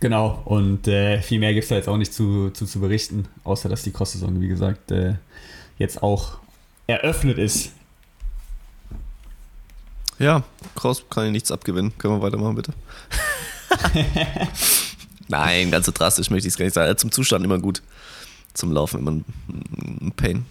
Genau, 0.00 0.42
und 0.44 0.88
äh, 0.88 1.22
viel 1.22 1.38
mehr 1.38 1.54
gibt 1.54 1.64
es 1.64 1.68
da 1.70 1.76
jetzt 1.76 1.88
auch 1.88 1.96
nicht 1.96 2.12
zu, 2.12 2.50
zu, 2.50 2.66
zu 2.66 2.80
berichten, 2.80 3.26
außer 3.44 3.68
dass 3.68 3.82
die 3.82 3.92
Cross-Saison, 3.92 4.40
wie 4.40 4.48
gesagt, 4.48 4.90
äh, 4.90 5.14
jetzt 5.78 6.02
auch 6.02 6.38
eröffnet 6.86 7.38
ist. 7.38 7.72
Ja, 10.18 10.42
Cross 10.74 11.04
kann 11.10 11.26
ich 11.26 11.32
nichts 11.32 11.50
abgewinnen. 11.50 11.96
Können 11.98 12.14
wir 12.14 12.22
weitermachen, 12.22 12.54
bitte? 12.54 12.72
Nein, 15.28 15.70
ganz 15.70 15.86
so 15.86 15.92
drastisch 15.92 16.30
möchte 16.30 16.48
ich 16.48 16.54
es 16.54 16.58
gar 16.58 16.64
nicht 16.64 16.74
sagen. 16.74 16.96
Zum 16.96 17.10
Zustand 17.10 17.44
immer 17.44 17.58
gut. 17.58 17.82
Zum 18.54 18.72
Laufen 18.72 19.00
immer 19.00 19.10
ein, 19.10 19.24
ein 20.00 20.12
Pain. 20.16 20.46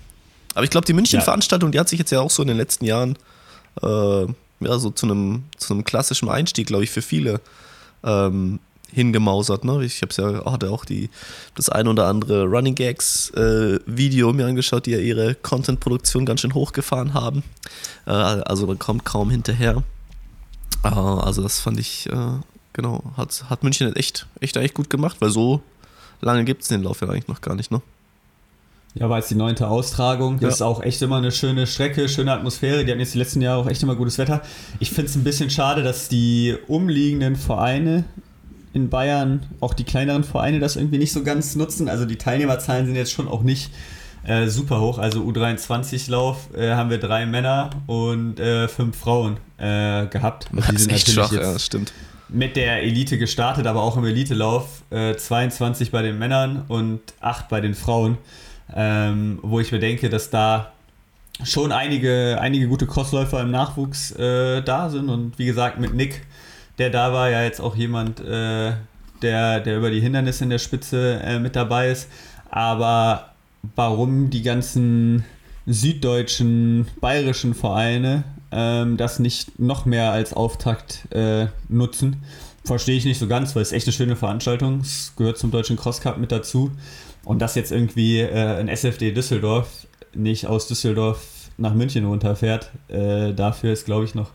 Aber 0.54 0.64
ich 0.64 0.70
glaube, 0.70 0.86
die 0.86 0.94
München-Veranstaltung, 0.94 1.72
die 1.72 1.80
hat 1.80 1.90
sich 1.90 2.00
jetzt 2.00 2.12
ja 2.12 2.22
auch 2.22 2.30
so 2.30 2.42
in 2.42 2.48
den 2.48 2.58
letzten 2.58 2.86
Jahren 2.86 3.18
äh, 3.82 4.26
ja, 4.60 4.80
so 4.80 4.90
zu 4.90 5.06
einem, 5.06 5.44
zu 5.58 5.74
einem 5.74 5.84
klassischen 5.84 6.30
Einstieg, 6.30 6.68
glaube 6.68 6.84
ich, 6.84 6.92
für 6.92 7.02
viele 7.02 7.42
ähm, 8.04 8.60
hingemausert. 8.96 9.66
Ne? 9.66 9.84
Ich 9.84 10.02
habe 10.02 10.14
ja 10.18 10.52
hatte 10.52 10.72
auch 10.72 10.86
die, 10.86 11.10
das 11.54 11.70
ein 11.70 11.88
oder 11.88 12.08
andere 12.08 12.46
Running 12.46 12.76
Gags 12.76 13.30
äh, 13.32 13.80
Video 13.86 14.32
mir 14.34 14.48
angeschaut, 14.48 14.86
die 14.86 14.92
ja 14.92 15.00
ihre 15.00 15.36
Content-Produktion 15.36 16.26
ganz 16.26 16.42
schön 16.42 16.54
hochgefahren 16.54 17.14
haben. 17.14 17.44
Äh, 18.08 18.12
also 18.12 18.66
man 18.66 18.80
kommt 18.80 19.04
kaum 19.04 19.30
hinterher. 19.30 19.84
Äh, 20.84 20.88
also 20.88 21.44
das 21.44 21.60
fand 21.60 21.80
ich, 21.80 22.10
äh, 22.10 22.40
genau, 22.74 23.04
hat, 23.18 23.50
hat 23.50 23.64
München 23.64 23.94
echt, 23.96 24.28
echt 24.40 24.58
eigentlich 24.58 24.74
gut 24.74 24.90
gemacht, 24.90 25.18
weil 25.20 25.30
so 25.30 25.62
lange 26.22 26.46
gibt 26.46 26.62
es 26.62 26.70
den 26.70 26.82
Lauf 26.82 27.02
ja 27.02 27.10
eigentlich 27.10 27.28
noch 27.28 27.42
gar 27.42 27.56
nicht. 27.56 27.72
Ne? 27.72 27.82
Ja, 28.98 29.10
war 29.10 29.18
jetzt 29.18 29.30
die 29.30 29.36
neunte 29.36 29.68
Austragung. 29.68 30.36
Das 30.40 30.42
ja. 30.42 30.50
ist 30.50 30.62
auch 30.62 30.82
echt 30.82 31.02
immer 31.02 31.18
eine 31.18 31.34
schöne 31.34 31.68
Strecke, 31.68 32.08
schöne 32.08 32.32
Atmosphäre. 32.32 32.86
Die 32.86 32.92
hatten 32.92 33.02
jetzt 33.02 33.14
die 33.14 33.18
letzten 33.18 33.42
Jahre 33.42 33.60
auch 33.60 33.68
echt 33.68 33.84
immer 33.84 33.96
gutes 33.96 34.18
Wetter. 34.18 34.42
Ich 34.80 34.90
finde 34.90 35.10
es 35.10 35.18
ein 35.18 35.26
bisschen 35.26 35.50
schade, 35.50 35.84
dass 35.84 36.08
die 36.08 36.56
umliegenden 36.68 37.36
Vereine 37.36 38.06
in 38.76 38.90
Bayern 38.90 39.46
auch 39.62 39.74
die 39.74 39.86
kleineren 39.86 40.26
Vereine 40.26 40.60
das 40.60 40.76
irgendwie 40.76 40.98
nicht 40.98 41.14
so 41.14 41.24
ganz 41.24 41.56
nutzen. 41.56 41.88
Also 41.88 42.06
die 42.06 42.18
Teilnehmerzahlen 42.18 42.86
sind 42.86 42.96
jetzt 42.96 43.14
schon 43.14 43.30
auch 43.30 43.42
nicht 43.42 43.72
äh, 44.26 44.48
super 44.48 44.82
hoch. 44.82 44.98
Also 44.98 45.22
U23-Lauf 45.22 46.50
äh, 46.54 46.72
haben 46.74 46.90
wir 46.90 46.98
drei 46.98 47.26
Männer 47.26 47.70
und 47.88 48.38
äh, 48.38 48.68
fünf 48.68 48.98
Frauen 48.98 49.38
äh, 49.58 50.08
gehabt. 50.08 50.50
Und 50.52 50.60
das 50.60 50.82
ist 50.82 50.92
echt 50.92 51.10
schwach, 51.10 51.32
ja, 51.32 51.58
stimmt. 51.58 51.94
Mit 52.28 52.58
der 52.58 52.84
Elite 52.84 53.18
gestartet, 53.18 53.66
aber 53.66 53.82
auch 53.82 53.96
im 53.96 54.04
Elite-Lauf 54.04 54.84
22 54.90 55.88
äh, 55.88 55.92
bei 55.92 56.02
den 56.02 56.20
Männern 56.20 56.66
und 56.68 57.00
8 57.22 57.48
bei 57.48 57.62
den 57.62 57.76
Frauen. 57.76 58.18
Ähm, 58.76 59.40
wo 59.42 59.60
ich 59.60 59.72
mir 59.72 59.80
denke, 59.80 60.10
dass 60.10 60.32
da 60.32 60.74
schon 61.44 61.72
einige, 61.72 62.40
einige 62.42 62.68
gute 62.68 62.88
Crossläufer 62.88 63.42
im 63.42 63.52
Nachwuchs 63.52 64.12
äh, 64.12 64.62
da 64.64 64.90
sind. 64.90 65.08
Und 65.10 65.38
wie 65.40 65.46
gesagt, 65.46 65.80
mit 65.80 65.94
Nick 65.94 66.24
der 66.78 66.90
da 66.90 67.14
war, 67.14 67.30
ja 67.30 67.44
jetzt 67.44 67.62
auch 67.62 67.76
jemand, 67.76 68.20
äh, 68.20 68.74
der, 69.22 69.60
der 69.60 69.78
über 69.78 69.90
die 69.90 70.02
Hindernisse 70.02 70.44
in 70.44 70.50
der 70.50 70.60
Spitze 70.60 71.22
äh, 71.24 71.40
mit 71.40 71.56
dabei 71.56 71.90
ist. 71.90 72.10
Aber 72.50 73.30
warum 73.76 74.30
die 74.30 74.42
ganzen 74.42 75.24
süddeutschen, 75.66 76.88
bayerischen 77.02 77.56
Vereine 77.56 78.24
ähm, 78.52 78.98
das 78.98 79.20
nicht 79.20 79.60
noch 79.60 79.86
mehr 79.86 80.12
als 80.12 80.34
Auftakt 80.34 81.12
äh, 81.12 81.48
nutzen, 81.70 82.24
verstehe 82.64 82.98
ich 82.98 83.06
nicht 83.06 83.20
so 83.20 83.28
ganz, 83.28 83.56
weil 83.56 83.62
es 83.62 83.72
echt 83.72 83.88
eine 83.88 83.94
schöne 83.94 84.16
Veranstaltung. 84.16 84.80
Es 84.82 85.14
gehört 85.16 85.38
zum 85.38 85.52
Deutschen 85.52 85.78
Cross 85.78 86.02
Cup 86.02 86.18
mit 86.18 86.32
dazu. 86.32 86.72
Und 87.24 87.40
dass 87.40 87.56
jetzt 87.56 87.72
irgendwie 87.72 88.20
äh, 88.20 88.60
ein 88.60 88.68
SFD 88.68 89.12
Düsseldorf 89.12 89.88
nicht 90.14 90.48
aus 90.48 90.68
Düsseldorf 90.68 91.50
nach 91.58 91.74
München 91.74 92.06
runterfährt, 92.06 92.72
äh, 92.88 93.34
dafür 93.34 93.74
ist, 93.74 93.86
glaube 93.86 94.06
ich, 94.06 94.14
noch 94.14 94.32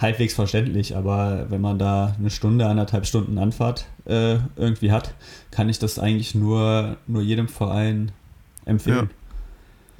halbwegs 0.00 0.34
verständlich, 0.34 0.96
aber 0.96 1.46
wenn 1.50 1.60
man 1.60 1.78
da 1.78 2.16
eine 2.18 2.30
Stunde, 2.30 2.66
anderthalb 2.66 3.06
Stunden 3.06 3.38
Anfahrt 3.38 3.86
äh, 4.06 4.38
irgendwie 4.56 4.92
hat, 4.92 5.14
kann 5.50 5.68
ich 5.68 5.78
das 5.78 5.98
eigentlich 5.98 6.34
nur, 6.34 6.96
nur 7.06 7.22
jedem 7.22 7.48
Verein 7.48 8.12
empfehlen. 8.64 9.10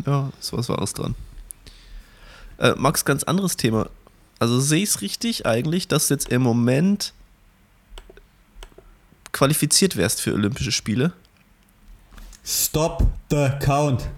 Ja, 0.06 0.12
ja 0.12 0.32
ist 0.40 0.52
was 0.52 0.68
Wahres 0.68 0.94
dran. 0.94 1.14
Äh, 2.58 2.74
Max, 2.76 3.04
ganz 3.04 3.24
anderes 3.24 3.56
Thema. 3.56 3.88
Also 4.38 4.58
sehe 4.58 4.82
ich 4.82 4.90
es 4.90 5.00
richtig 5.02 5.46
eigentlich, 5.46 5.86
dass 5.86 6.08
du 6.08 6.14
jetzt 6.14 6.30
im 6.30 6.42
Moment 6.42 7.12
qualifiziert 9.32 9.96
wärst 9.96 10.20
für 10.20 10.32
Olympische 10.32 10.72
Spiele? 10.72 11.12
Stop 12.44 13.06
the 13.30 13.50
count. 13.60 14.08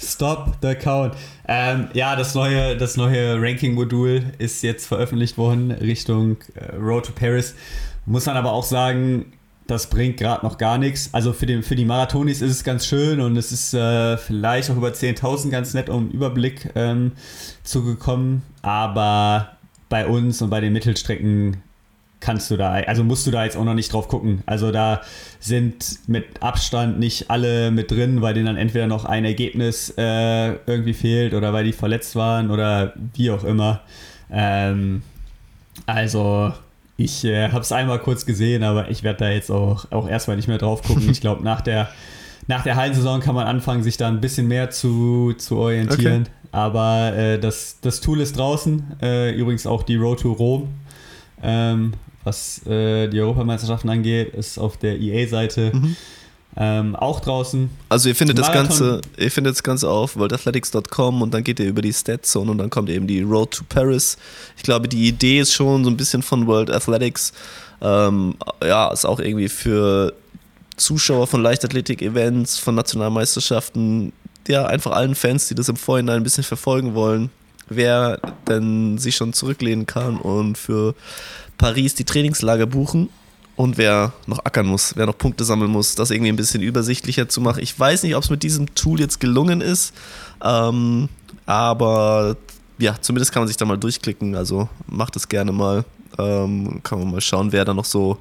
Stop 0.00 0.58
the 0.62 0.74
count. 0.74 1.14
Ähm, 1.48 1.88
ja, 1.92 2.14
das 2.14 2.34
neue, 2.34 2.76
das 2.76 2.96
neue 2.96 3.40
Ranking-Modul 3.40 4.22
ist 4.38 4.62
jetzt 4.62 4.86
veröffentlicht 4.86 5.36
worden 5.36 5.72
Richtung 5.72 6.36
äh, 6.54 6.76
Road 6.76 7.06
to 7.06 7.12
Paris. 7.12 7.54
Muss 8.06 8.26
man 8.26 8.36
aber 8.36 8.52
auch 8.52 8.64
sagen, 8.64 9.32
das 9.66 9.90
bringt 9.90 10.16
gerade 10.16 10.46
noch 10.46 10.56
gar 10.56 10.78
nichts. 10.78 11.10
Also 11.12 11.32
für, 11.32 11.46
den, 11.46 11.62
für 11.62 11.76
die 11.76 11.84
Marathonis 11.84 12.40
ist 12.40 12.52
es 12.52 12.64
ganz 12.64 12.86
schön 12.86 13.20
und 13.20 13.36
es 13.36 13.52
ist 13.52 13.74
äh, 13.74 14.16
vielleicht 14.16 14.70
auch 14.70 14.76
über 14.76 14.88
10.000 14.88 15.50
ganz 15.50 15.74
nett, 15.74 15.90
um 15.90 16.10
Überblick 16.10 16.70
ähm, 16.74 17.12
zu 17.64 17.84
bekommen. 17.84 18.42
Aber 18.62 19.56
bei 19.88 20.06
uns 20.06 20.40
und 20.40 20.48
bei 20.48 20.60
den 20.60 20.72
Mittelstrecken 20.72 21.62
kannst 22.20 22.50
du 22.50 22.56
da, 22.56 22.72
also 22.72 23.04
musst 23.04 23.26
du 23.26 23.30
da 23.30 23.44
jetzt 23.44 23.56
auch 23.56 23.64
noch 23.64 23.74
nicht 23.74 23.92
drauf 23.92 24.08
gucken. 24.08 24.42
Also 24.46 24.72
da 24.72 25.00
sind 25.40 26.00
mit 26.08 26.42
Abstand 26.42 26.98
nicht 26.98 27.30
alle 27.30 27.70
mit 27.70 27.90
drin, 27.90 28.22
weil 28.22 28.34
denen 28.34 28.46
dann 28.46 28.56
entweder 28.56 28.86
noch 28.86 29.04
ein 29.04 29.24
Ergebnis 29.24 29.94
äh, 29.96 30.54
irgendwie 30.66 30.94
fehlt 30.94 31.34
oder 31.34 31.52
weil 31.52 31.64
die 31.64 31.72
verletzt 31.72 32.16
waren 32.16 32.50
oder 32.50 32.92
wie 33.14 33.30
auch 33.30 33.44
immer. 33.44 33.80
Ähm, 34.30 35.02
also 35.86 36.52
ich 36.96 37.24
äh, 37.24 37.50
habe 37.50 37.60
es 37.60 37.70
einmal 37.70 38.00
kurz 38.00 38.26
gesehen, 38.26 38.64
aber 38.64 38.90
ich 38.90 39.04
werde 39.04 39.20
da 39.20 39.30
jetzt 39.30 39.50
auch, 39.50 39.90
auch 39.92 40.08
erstmal 40.08 40.36
nicht 40.36 40.48
mehr 40.48 40.58
drauf 40.58 40.82
gucken. 40.82 41.08
Ich 41.10 41.20
glaube, 41.20 41.44
nach 41.44 41.60
der, 41.60 41.88
nach 42.48 42.64
der 42.64 42.74
Hallensaison 42.74 43.20
kann 43.20 43.36
man 43.36 43.46
anfangen, 43.46 43.84
sich 43.84 43.96
da 43.96 44.08
ein 44.08 44.20
bisschen 44.20 44.48
mehr 44.48 44.70
zu, 44.70 45.32
zu 45.38 45.58
orientieren. 45.58 46.22
Okay. 46.22 46.30
Aber 46.50 47.12
äh, 47.14 47.38
das, 47.38 47.78
das 47.80 48.00
Tool 48.00 48.20
ist 48.20 48.36
draußen. 48.36 48.96
Äh, 49.00 49.32
übrigens 49.36 49.66
auch 49.66 49.84
die 49.84 49.96
Road 49.96 50.20
to 50.20 50.32
Rom. 50.32 50.68
Ähm, 51.42 51.92
was 52.28 52.64
äh, 52.66 53.08
die 53.08 53.20
Europameisterschaften 53.20 53.88
angeht, 53.90 54.34
ist 54.34 54.58
auf 54.58 54.76
der 54.76 54.98
EA-Seite 54.98 55.72
mhm. 55.74 55.96
ähm, 56.56 56.94
auch 56.94 57.20
draußen. 57.20 57.70
Also 57.88 58.10
ihr 58.10 58.14
findet 58.14 58.38
das 58.38 58.52
Ganze, 58.52 59.00
ihr 59.16 59.30
findet 59.30 59.54
das 59.54 59.62
Ganze 59.62 59.88
auf 59.88 60.16
worldathletics.com 60.16 61.22
und 61.22 61.32
dann 61.32 61.42
geht 61.42 61.58
ihr 61.58 61.66
über 61.66 61.82
die 61.82 61.92
Statzone 61.92 62.50
und 62.50 62.58
dann 62.58 62.70
kommt 62.70 62.90
eben 62.90 63.06
die 63.06 63.22
Road 63.22 63.52
to 63.52 63.64
Paris. 63.68 64.18
Ich 64.56 64.62
glaube, 64.62 64.88
die 64.88 65.08
Idee 65.08 65.40
ist 65.40 65.54
schon 65.54 65.84
so 65.84 65.90
ein 65.90 65.96
bisschen 65.96 66.22
von 66.22 66.46
World 66.46 66.70
Athletics. 66.70 67.32
Ähm, 67.80 68.34
ja, 68.62 68.88
ist 68.92 69.06
auch 69.06 69.20
irgendwie 69.20 69.48
für 69.48 70.12
Zuschauer 70.76 71.26
von 71.26 71.42
Leichtathletik-Events, 71.42 72.58
von 72.58 72.74
Nationalmeisterschaften, 72.74 74.12
ja, 74.46 74.66
einfach 74.66 74.92
allen 74.92 75.14
Fans, 75.14 75.48
die 75.48 75.54
das 75.54 75.68
im 75.68 75.76
Vorhinein 75.76 76.16
ein 76.16 76.22
bisschen 76.22 76.44
verfolgen 76.44 76.94
wollen, 76.94 77.30
wer 77.68 78.20
denn 78.48 78.98
sich 78.98 79.16
schon 79.16 79.32
zurücklehnen 79.32 79.86
kann 79.86 80.16
und 80.16 80.58
für 80.58 80.94
Paris 81.56 81.94
die 81.94 82.04
Trainingslager 82.04 82.66
buchen 82.66 83.08
und 83.56 83.76
wer 83.76 84.12
noch 84.26 84.44
ackern 84.44 84.66
muss, 84.66 84.94
wer 84.96 85.06
noch 85.06 85.18
Punkte 85.18 85.44
sammeln 85.44 85.70
muss, 85.70 85.94
das 85.94 86.10
irgendwie 86.10 86.30
ein 86.30 86.36
bisschen 86.36 86.62
übersichtlicher 86.62 87.28
zu 87.28 87.40
machen. 87.40 87.62
Ich 87.62 87.78
weiß 87.78 88.04
nicht, 88.04 88.14
ob 88.14 88.22
es 88.22 88.30
mit 88.30 88.42
diesem 88.42 88.74
Tool 88.74 89.00
jetzt 89.00 89.20
gelungen 89.20 89.60
ist, 89.60 89.92
ähm, 90.42 91.08
aber 91.46 92.36
ja, 92.78 92.96
zumindest 93.00 93.32
kann 93.32 93.42
man 93.42 93.48
sich 93.48 93.56
da 93.56 93.64
mal 93.64 93.76
durchklicken. 93.76 94.36
Also 94.36 94.68
macht 94.86 95.16
es 95.16 95.28
gerne 95.28 95.52
mal. 95.52 95.84
Ähm, 96.18 96.80
kann 96.82 97.00
man 97.00 97.10
mal 97.10 97.20
schauen, 97.20 97.52
wer 97.52 97.64
da 97.64 97.74
noch 97.74 97.84
so 97.84 98.18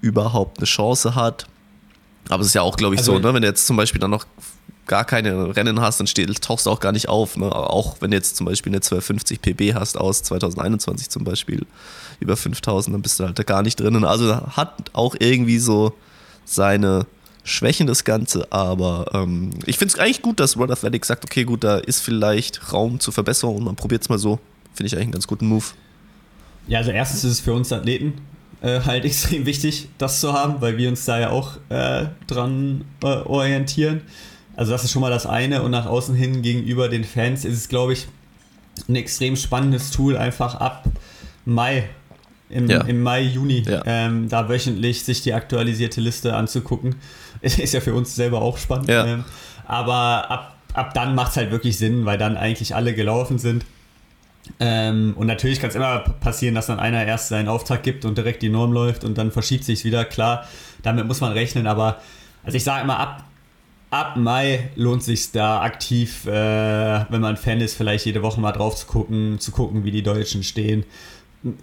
überhaupt 0.00 0.58
eine 0.58 0.66
Chance 0.66 1.14
hat. 1.14 1.46
Aber 2.28 2.40
es 2.40 2.48
ist 2.48 2.54
ja 2.54 2.62
auch, 2.62 2.76
glaube 2.76 2.94
ich, 2.94 3.00
also, 3.00 3.12
so, 3.12 3.18
ne? 3.18 3.34
wenn 3.34 3.42
du 3.42 3.48
jetzt 3.48 3.66
zum 3.66 3.76
Beispiel 3.76 4.00
dann 4.00 4.10
noch 4.10 4.26
gar 4.90 5.04
keine 5.04 5.54
Rennen 5.54 5.80
hast, 5.80 6.00
dann 6.00 6.08
steht, 6.08 6.42
tauchst 6.42 6.66
du 6.66 6.70
auch 6.70 6.80
gar 6.80 6.90
nicht 6.90 7.08
auf. 7.08 7.36
Ne? 7.36 7.46
Auch 7.46 7.98
wenn 8.00 8.10
du 8.10 8.16
jetzt 8.16 8.34
zum 8.34 8.44
Beispiel 8.44 8.70
eine 8.70 8.78
1250 8.78 9.40
PB 9.40 9.74
hast 9.74 9.96
aus 9.96 10.24
2021 10.24 11.08
zum 11.08 11.22
Beispiel 11.22 11.64
über 12.18 12.36
5000, 12.36 12.92
dann 12.92 13.00
bist 13.00 13.20
du 13.20 13.24
halt 13.24 13.38
da 13.38 13.44
gar 13.44 13.62
nicht 13.62 13.78
drinnen. 13.78 14.04
Also 14.04 14.34
hat 14.34 14.90
auch 14.92 15.14
irgendwie 15.16 15.60
so 15.60 15.92
seine 16.44 17.06
Schwächen 17.44 17.86
das 17.86 18.02
Ganze, 18.02 18.50
aber 18.50 19.06
ähm, 19.14 19.50
ich 19.64 19.78
finde 19.78 19.94
es 19.94 20.00
eigentlich 20.00 20.22
gut, 20.22 20.40
dass 20.40 20.56
World 20.56 20.72
Athletics 20.72 21.06
sagt, 21.06 21.24
okay, 21.24 21.44
gut, 21.44 21.62
da 21.62 21.78
ist 21.78 22.00
vielleicht 22.00 22.72
Raum 22.72 22.98
zur 22.98 23.14
Verbesserung 23.14 23.58
und 23.58 23.64
man 23.64 23.76
probiert 23.76 24.02
es 24.02 24.08
mal 24.08 24.18
so. 24.18 24.40
Finde 24.74 24.88
ich 24.88 24.94
eigentlich 24.94 25.04
einen 25.04 25.12
ganz 25.12 25.28
guten 25.28 25.46
Move. 25.46 25.66
Ja, 26.66 26.80
also 26.80 26.90
erstens 26.90 27.22
ist 27.22 27.30
es 27.30 27.40
für 27.40 27.52
uns 27.52 27.72
Athleten 27.72 28.14
äh, 28.60 28.80
halt 28.84 29.04
extrem 29.04 29.46
wichtig, 29.46 29.88
das 29.98 30.18
zu 30.18 30.32
haben, 30.32 30.60
weil 30.60 30.76
wir 30.76 30.88
uns 30.88 31.04
da 31.04 31.20
ja 31.20 31.30
auch 31.30 31.58
äh, 31.68 32.06
dran 32.26 32.84
äh, 33.04 33.06
orientieren. 33.06 34.00
Also 34.60 34.72
das 34.72 34.84
ist 34.84 34.92
schon 34.92 35.00
mal 35.00 35.10
das 35.10 35.24
eine 35.24 35.62
und 35.62 35.70
nach 35.70 35.86
außen 35.86 36.14
hin 36.14 36.42
gegenüber 36.42 36.90
den 36.90 37.02
Fans 37.02 37.46
ist 37.46 37.56
es, 37.56 37.68
glaube 37.70 37.94
ich, 37.94 38.08
ein 38.90 38.94
extrem 38.94 39.34
spannendes 39.34 39.90
Tool, 39.90 40.18
einfach 40.18 40.54
ab 40.56 40.84
Mai, 41.46 41.88
im, 42.50 42.68
ja. 42.68 42.82
im 42.82 43.02
Mai, 43.02 43.22
Juni, 43.22 43.62
ja. 43.66 43.80
ähm, 43.86 44.28
da 44.28 44.50
wöchentlich 44.50 45.02
sich 45.02 45.22
die 45.22 45.32
aktualisierte 45.32 46.02
Liste 46.02 46.36
anzugucken. 46.36 46.96
Ist 47.40 47.72
ja 47.72 47.80
für 47.80 47.94
uns 47.94 48.14
selber 48.14 48.42
auch 48.42 48.58
spannend. 48.58 48.90
Ja. 48.90 49.06
Ähm, 49.06 49.24
aber 49.66 50.30
ab, 50.30 50.56
ab 50.74 50.92
dann 50.92 51.14
macht 51.14 51.30
es 51.30 51.38
halt 51.38 51.50
wirklich 51.52 51.78
Sinn, 51.78 52.04
weil 52.04 52.18
dann 52.18 52.36
eigentlich 52.36 52.74
alle 52.74 52.92
gelaufen 52.92 53.38
sind. 53.38 53.64
Ähm, 54.58 55.14
und 55.16 55.26
natürlich 55.26 55.58
kann 55.58 55.70
es 55.70 55.76
immer 55.76 56.00
passieren, 56.20 56.54
dass 56.54 56.66
dann 56.66 56.80
einer 56.80 57.06
erst 57.06 57.28
seinen 57.28 57.48
Auftrag 57.48 57.82
gibt 57.82 58.04
und 58.04 58.18
direkt 58.18 58.42
die 58.42 58.50
Norm 58.50 58.74
läuft 58.74 59.04
und 59.04 59.16
dann 59.16 59.32
verschiebt 59.32 59.64
sich 59.64 59.86
wieder. 59.86 60.04
Klar, 60.04 60.46
damit 60.82 61.06
muss 61.06 61.22
man 61.22 61.32
rechnen, 61.32 61.66
aber 61.66 61.96
also 62.44 62.58
ich 62.58 62.64
sage 62.64 62.84
immer, 62.84 62.98
ab, 62.98 63.24
ab 63.90 64.16
Mai 64.16 64.70
lohnt 64.76 65.02
sich 65.02 65.32
da 65.32 65.62
aktiv, 65.62 66.26
äh, 66.26 66.30
wenn 66.30 67.20
man 67.20 67.36
Fan 67.36 67.60
ist, 67.60 67.74
vielleicht 67.74 68.06
jede 68.06 68.22
Woche 68.22 68.40
mal 68.40 68.52
drauf 68.52 68.76
zu 68.76 68.86
gucken, 68.86 69.38
zu 69.40 69.50
gucken, 69.50 69.84
wie 69.84 69.90
die 69.90 70.02
Deutschen 70.02 70.42
stehen. 70.42 70.84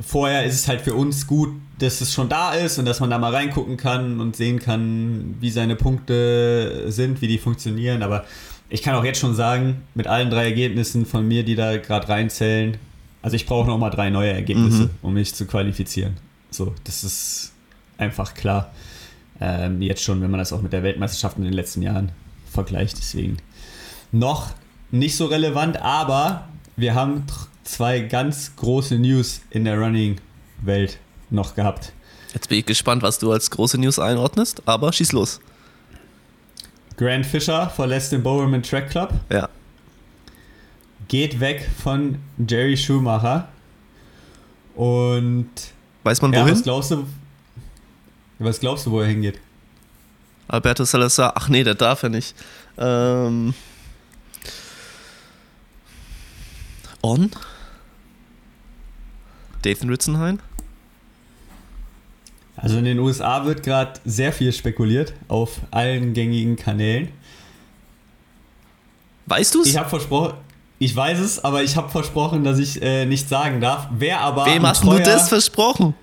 Vorher 0.06 0.44
ist 0.44 0.56
es 0.56 0.68
halt 0.68 0.82
für 0.82 0.96
uns 0.96 1.28
gut, 1.28 1.50
dass 1.80 2.02
es 2.02 2.12
schon 2.12 2.30
da 2.30 2.54
ist 2.54 2.80
und 2.80 2.86
dass 2.86 3.00
man 3.00 3.10
da 3.10 3.18
mal 3.18 3.34
reingucken 3.34 3.78
kann 3.78 4.20
und 4.20 4.36
sehen 4.36 4.60
kann, 4.60 5.36
wie 5.40 5.52
seine 5.52 5.76
Punkte 5.76 6.92
sind, 6.92 7.22
wie 7.22 7.28
die 7.28 7.38
funktionieren. 7.38 8.02
Aber 8.02 8.26
ich 8.70 8.82
kann 8.82 8.96
auch 8.96 9.04
jetzt 9.04 9.20
schon 9.20 9.36
sagen, 9.36 9.84
mit 9.94 10.08
allen 10.08 10.30
drei 10.30 10.46
Ergebnissen 10.46 11.06
von 11.06 11.28
mir, 11.28 11.44
die 11.44 11.56
da 11.56 11.78
gerade 11.78 12.10
reinzählen, 12.10 12.78
also 13.22 13.36
ich 13.36 13.46
brauche 13.46 13.68
noch 13.68 13.78
mal 13.78 13.90
drei 13.90 14.10
neue 14.10 14.32
Ergebnisse, 14.32 14.84
mhm. 14.84 14.90
um 15.02 15.14
mich 15.14 15.34
zu 15.34 15.46
qualifizieren. 15.46 16.18
So, 16.50 16.74
das 16.84 17.04
ist 17.04 17.54
einfach 17.98 18.34
klar. 18.34 18.72
Ähm, 19.40 19.82
jetzt 19.82 20.04
schon, 20.04 20.22
wenn 20.22 20.32
man 20.32 20.40
das 20.40 20.52
auch 20.54 20.62
mit 20.62 20.74
der 20.74 20.84
Weltmeisterschaft 20.84 21.38
in 21.38 21.44
den 21.44 21.54
letzten 21.54 21.82
Jahren 21.82 22.12
vergleicht. 22.52 22.98
Deswegen 22.98 23.38
noch 24.12 24.52
nicht 24.92 25.16
so 25.16 25.26
relevant, 25.26 25.78
aber 25.82 26.48
wir 26.76 26.96
haben 26.96 27.26
zwei 27.64 28.00
ganz 28.00 28.56
große 28.56 28.98
News 28.98 29.42
in 29.50 29.66
der 29.66 29.78
Running-Welt 29.78 30.98
noch 31.30 31.56
gehabt. 31.56 31.92
Jetzt 32.34 32.50
bin 32.50 32.60
ich 32.60 32.66
gespannt, 32.66 33.04
was 33.04 33.20
du 33.20 33.32
als 33.32 33.50
große 33.50 33.78
News 33.78 34.00
einordnest, 34.00 34.62
aber 34.66 34.92
schieß 34.94 35.12
los. 35.12 35.40
Grant 36.98 37.26
Fisher 37.26 37.70
verlässt 37.70 38.12
den 38.12 38.24
Bowerman 38.24 38.64
Track 38.64 38.90
Club. 38.90 39.14
Ja. 39.32 39.50
Geht 41.08 41.40
weg 41.40 41.70
von 41.82 42.18
Jerry 42.48 42.76
Schumacher. 42.76 43.48
Und. 44.76 45.50
Weiß 46.04 46.22
man 46.22 46.32
wohin? 46.32 46.48
Ja, 46.48 46.52
was 46.54 46.64
glaubst 46.64 46.92
du, 46.92 47.06
was 48.40 48.60
glaubst 48.60 48.86
du, 48.86 48.92
wo 48.92 49.02
er 49.02 49.08
hingeht? 49.08 49.40
Alberto 50.48 50.86
Salazar, 50.86 51.34
ach 51.36 51.50
nee, 51.50 51.64
der 51.64 51.76
darf 51.76 52.04
ja 52.04 52.10
nicht. 52.10 52.36
Ähm, 52.78 53.54
on? 57.02 57.32
Dathan 59.62 59.90
Ritzenhain? 59.90 60.40
Also 62.56 62.78
in 62.78 62.86
den 62.86 63.00
USA 63.00 63.46
wird 63.46 63.64
gerade 63.64 64.00
sehr 64.06 64.34
viel 64.34 64.52
spekuliert 64.52 65.14
auf 65.28 65.60
allen 65.70 66.14
gängigen 66.14 66.56
Kanälen. 66.56 67.10
Weißt 69.28 69.54
du 69.54 69.62
es? 69.62 69.68
Ich 69.68 69.78
habe 69.78 69.90
versprochen, 69.90 70.34
ich 70.80 70.96
weiß 70.96 71.20
es, 71.20 71.44
aber 71.44 71.64
ich 71.64 71.76
habe 71.76 71.90
versprochen, 71.90 72.44
dass 72.44 72.58
ich 72.58 72.82
äh, 72.82 73.06
nicht 73.06 73.28
sagen 73.30 73.62
darf. 73.62 73.88
Wer 73.92 74.22
aber. 74.22 74.46
Wem 74.46 74.66
hast 74.66 74.84
du 74.84 74.98
das 75.00 75.30
versprochen? 75.30 75.94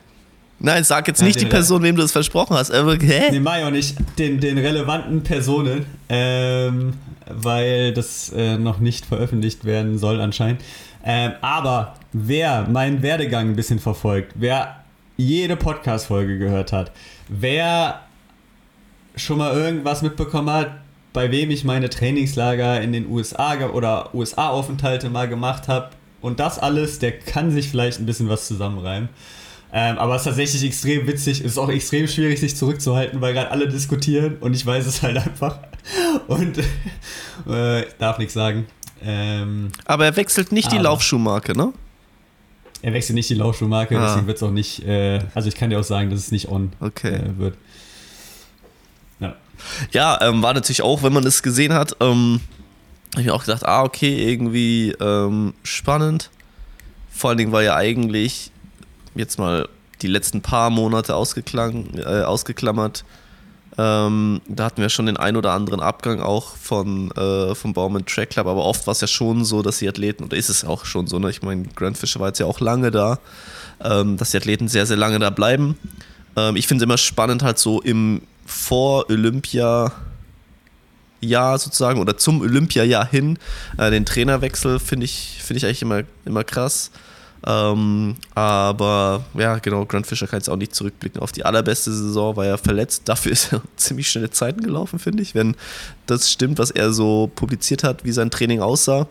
Nein, 0.64 0.82
sag 0.82 1.06
jetzt 1.08 1.20
ja, 1.20 1.26
nicht 1.26 1.40
die 1.40 1.46
Person, 1.46 1.82
wem 1.82 1.94
du 1.94 2.02
es 2.02 2.12
versprochen 2.12 2.56
hast. 2.56 2.70
Aber, 2.70 2.96
hä? 2.96 3.38
Nee, 3.38 3.46
auch 3.46 3.70
nicht. 3.70 3.96
Den, 4.18 4.40
den 4.40 4.56
relevanten 4.56 5.22
Personen, 5.22 5.84
ähm, 6.08 6.94
weil 7.28 7.92
das 7.92 8.32
äh, 8.34 8.56
noch 8.56 8.78
nicht 8.78 9.04
veröffentlicht 9.04 9.66
werden 9.66 9.98
soll 9.98 10.22
anscheinend. 10.22 10.62
Ähm, 11.04 11.32
aber 11.42 11.94
wer 12.14 12.66
meinen 12.66 13.02
Werdegang 13.02 13.50
ein 13.50 13.56
bisschen 13.56 13.78
verfolgt, 13.78 14.32
wer 14.36 14.84
jede 15.18 15.56
Podcast-Folge 15.56 16.38
gehört 16.38 16.72
hat, 16.72 16.92
wer 17.28 18.00
schon 19.16 19.36
mal 19.36 19.54
irgendwas 19.54 20.00
mitbekommen 20.00 20.50
hat, 20.50 20.70
bei 21.12 21.30
wem 21.30 21.50
ich 21.50 21.64
meine 21.64 21.90
Trainingslager 21.90 22.80
in 22.80 22.92
den 22.92 23.06
USA 23.10 23.54
oder 23.68 24.14
USA-Aufenthalte 24.14 25.10
mal 25.10 25.28
gemacht 25.28 25.68
habe 25.68 25.90
und 26.22 26.40
das 26.40 26.58
alles, 26.58 27.00
der 27.00 27.12
kann 27.12 27.50
sich 27.50 27.68
vielleicht 27.68 28.00
ein 28.00 28.06
bisschen 28.06 28.30
was 28.30 28.48
zusammenreimen. 28.48 29.10
Ähm, 29.76 29.98
aber 29.98 30.14
es 30.14 30.20
ist 30.20 30.26
tatsächlich 30.26 30.62
extrem 30.62 31.04
witzig. 31.08 31.40
Es 31.40 31.46
ist 31.46 31.58
auch 31.58 31.68
extrem 31.68 32.06
schwierig, 32.06 32.38
sich 32.38 32.54
zurückzuhalten, 32.54 33.20
weil 33.20 33.34
gerade 33.34 33.50
alle 33.50 33.68
diskutieren 33.68 34.36
und 34.38 34.54
ich 34.54 34.64
weiß 34.64 34.86
es 34.86 35.02
halt 35.02 35.16
einfach. 35.16 35.58
Und 36.28 36.58
äh, 37.52 37.84
darf 37.98 38.18
nichts 38.18 38.34
sagen. 38.34 38.66
Ähm, 39.02 39.72
aber 39.84 40.04
er 40.04 40.14
wechselt 40.14 40.52
nicht 40.52 40.70
die 40.70 40.78
Laufschuhmarke, 40.78 41.56
ne? 41.56 41.72
Er 42.82 42.92
wechselt 42.92 43.16
nicht 43.16 43.28
die 43.28 43.34
Laufschuhmarke, 43.34 43.98
ah. 43.98 44.06
deswegen 44.06 44.28
wird 44.28 44.36
es 44.36 44.42
auch 44.44 44.52
nicht. 44.52 44.86
Äh, 44.86 45.18
also 45.34 45.48
ich 45.48 45.56
kann 45.56 45.70
dir 45.70 45.80
auch 45.80 45.84
sagen, 45.84 46.08
dass 46.08 46.20
es 46.20 46.30
nicht 46.30 46.48
on 46.48 46.72
okay. 46.78 47.16
äh, 47.16 47.38
wird. 47.38 47.56
Ja, 49.18 49.34
ja 49.90 50.20
ähm, 50.20 50.40
war 50.40 50.54
natürlich 50.54 50.82
auch, 50.82 51.02
wenn 51.02 51.12
man 51.12 51.26
es 51.26 51.42
gesehen 51.42 51.72
hat, 51.72 51.96
ähm, 51.98 52.40
habe 53.12 53.22
ich 53.22 53.26
mir 53.26 53.34
auch 53.34 53.44
gedacht, 53.44 53.66
ah, 53.66 53.82
okay, 53.82 54.30
irgendwie 54.30 54.94
ähm, 55.00 55.52
spannend. 55.64 56.30
Vor 57.10 57.30
allen 57.30 57.38
Dingen 57.38 57.50
war 57.50 57.62
ja 57.64 57.74
eigentlich 57.74 58.52
jetzt 59.14 59.38
mal 59.38 59.68
die 60.02 60.06
letzten 60.06 60.42
paar 60.42 60.70
Monate 60.70 61.14
ausgeklang, 61.14 61.86
äh, 61.96 62.22
ausgeklammert. 62.22 63.04
Ähm, 63.76 64.40
da 64.46 64.66
hatten 64.66 64.80
wir 64.80 64.88
schon 64.88 65.06
den 65.06 65.16
ein 65.16 65.36
oder 65.36 65.52
anderen 65.52 65.80
Abgang 65.80 66.20
auch 66.20 66.56
von, 66.56 67.10
äh, 67.12 67.54
vom 67.54 67.72
Baumann 67.72 68.06
Track 68.06 68.30
Club, 68.30 68.46
aber 68.46 68.64
oft 68.64 68.86
war 68.86 68.92
es 68.92 69.00
ja 69.00 69.08
schon 69.08 69.44
so, 69.44 69.62
dass 69.62 69.78
die 69.78 69.88
Athleten, 69.88 70.24
oder 70.24 70.36
ist 70.36 70.48
es 70.48 70.64
auch 70.64 70.84
schon 70.84 71.08
so, 71.08 71.18
ne? 71.18 71.30
ich 71.30 71.42
meine, 71.42 71.64
Grant 71.74 71.98
Fisher 71.98 72.20
war 72.20 72.28
jetzt 72.28 72.38
ja 72.38 72.46
auch 72.46 72.60
lange 72.60 72.92
da, 72.92 73.18
ähm, 73.82 74.16
dass 74.16 74.30
die 74.30 74.36
Athleten 74.36 74.68
sehr, 74.68 74.86
sehr 74.86 74.96
lange 74.96 75.18
da 75.18 75.30
bleiben. 75.30 75.76
Ähm, 76.36 76.54
ich 76.54 76.68
finde 76.68 76.84
es 76.84 76.86
immer 76.86 76.98
spannend, 76.98 77.42
halt 77.42 77.58
so 77.58 77.80
im 77.80 78.22
Vor-Olympia- 78.46 79.92
Jahr 81.20 81.58
sozusagen 81.58 82.00
oder 82.00 82.16
zum 82.18 82.42
Olympiajahr 82.42 83.06
hin 83.06 83.38
äh, 83.78 83.90
den 83.90 84.04
Trainerwechsel 84.04 84.78
finde 84.78 85.04
ich, 85.04 85.38
find 85.42 85.56
ich 85.56 85.64
eigentlich 85.64 85.80
immer, 85.80 86.02
immer 86.26 86.44
krass. 86.44 86.90
Ähm, 87.46 88.16
aber 88.34 89.24
ja, 89.34 89.58
genau, 89.58 89.84
Grant 89.84 90.06
Fischer 90.06 90.26
kann 90.26 90.38
jetzt 90.38 90.48
auch 90.48 90.56
nicht 90.56 90.74
zurückblicken 90.74 91.20
auf 91.20 91.30
die 91.30 91.44
allerbeste 91.44 91.92
Saison, 91.92 92.36
war 92.36 92.46
er 92.46 92.58
verletzt. 92.58 93.02
Dafür 93.08 93.32
ist 93.32 93.52
er 93.52 93.62
ziemlich 93.76 94.08
schnelle 94.08 94.30
Zeiten 94.30 94.62
gelaufen, 94.62 94.98
finde 94.98 95.22
ich, 95.22 95.34
wenn 95.34 95.54
das 96.06 96.30
stimmt, 96.30 96.58
was 96.58 96.70
er 96.70 96.92
so 96.92 97.30
publiziert 97.34 97.84
hat, 97.84 98.04
wie 98.04 98.12
sein 98.12 98.30
Training 98.30 98.60
aussah. 98.60 99.06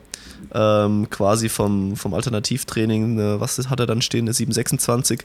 Ähm, 0.53 1.09
quasi 1.09 1.47
vom, 1.47 1.95
vom 1.95 2.13
Alternativtraining, 2.13 3.19
äh, 3.19 3.39
was 3.39 3.57
hat 3.69 3.79
er 3.79 3.85
dann 3.85 4.01
stehen, 4.01 4.25
eine 4.25 4.33
726 4.33 5.21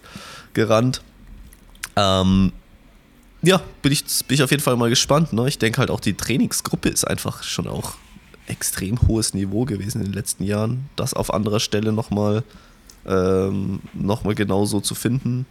gerannt. 0.55 1.03
Ähm, 1.97 2.53
ja, 3.43 3.61
bin 3.83 3.93
ich, 3.93 4.05
bin 4.27 4.35
ich 4.35 4.43
auf 4.43 4.51
jeden 4.51 4.63
Fall 4.63 4.77
mal 4.77 4.91
gespannt. 4.91 5.33
Ne? 5.33 5.49
Ich 5.49 5.59
denke 5.59 5.79
halt 5.79 5.91
auch, 5.91 6.01
die 6.01 6.15
Trainingsgruppe 6.15 6.89
ist 6.89 7.07
einfach 7.07 7.43
schon 7.43 7.67
auch 7.67 7.95
extrem 8.47 9.01
hohes 9.09 9.35
Niveau 9.35 9.65
gewesen 9.65 10.01
in 10.01 10.07
den 10.07 10.15
letzten 10.15 10.45
Jahren. 10.45 10.89
Das 10.97 11.15
auf 11.15 11.33
anderer 11.35 11.61
Stelle 11.61 11.93
nochmal 11.93 12.45
ähm, 13.09 13.81
noch 13.95 14.23
genauso 14.35 14.81
zu 14.81 14.95
finden, 14.95 15.47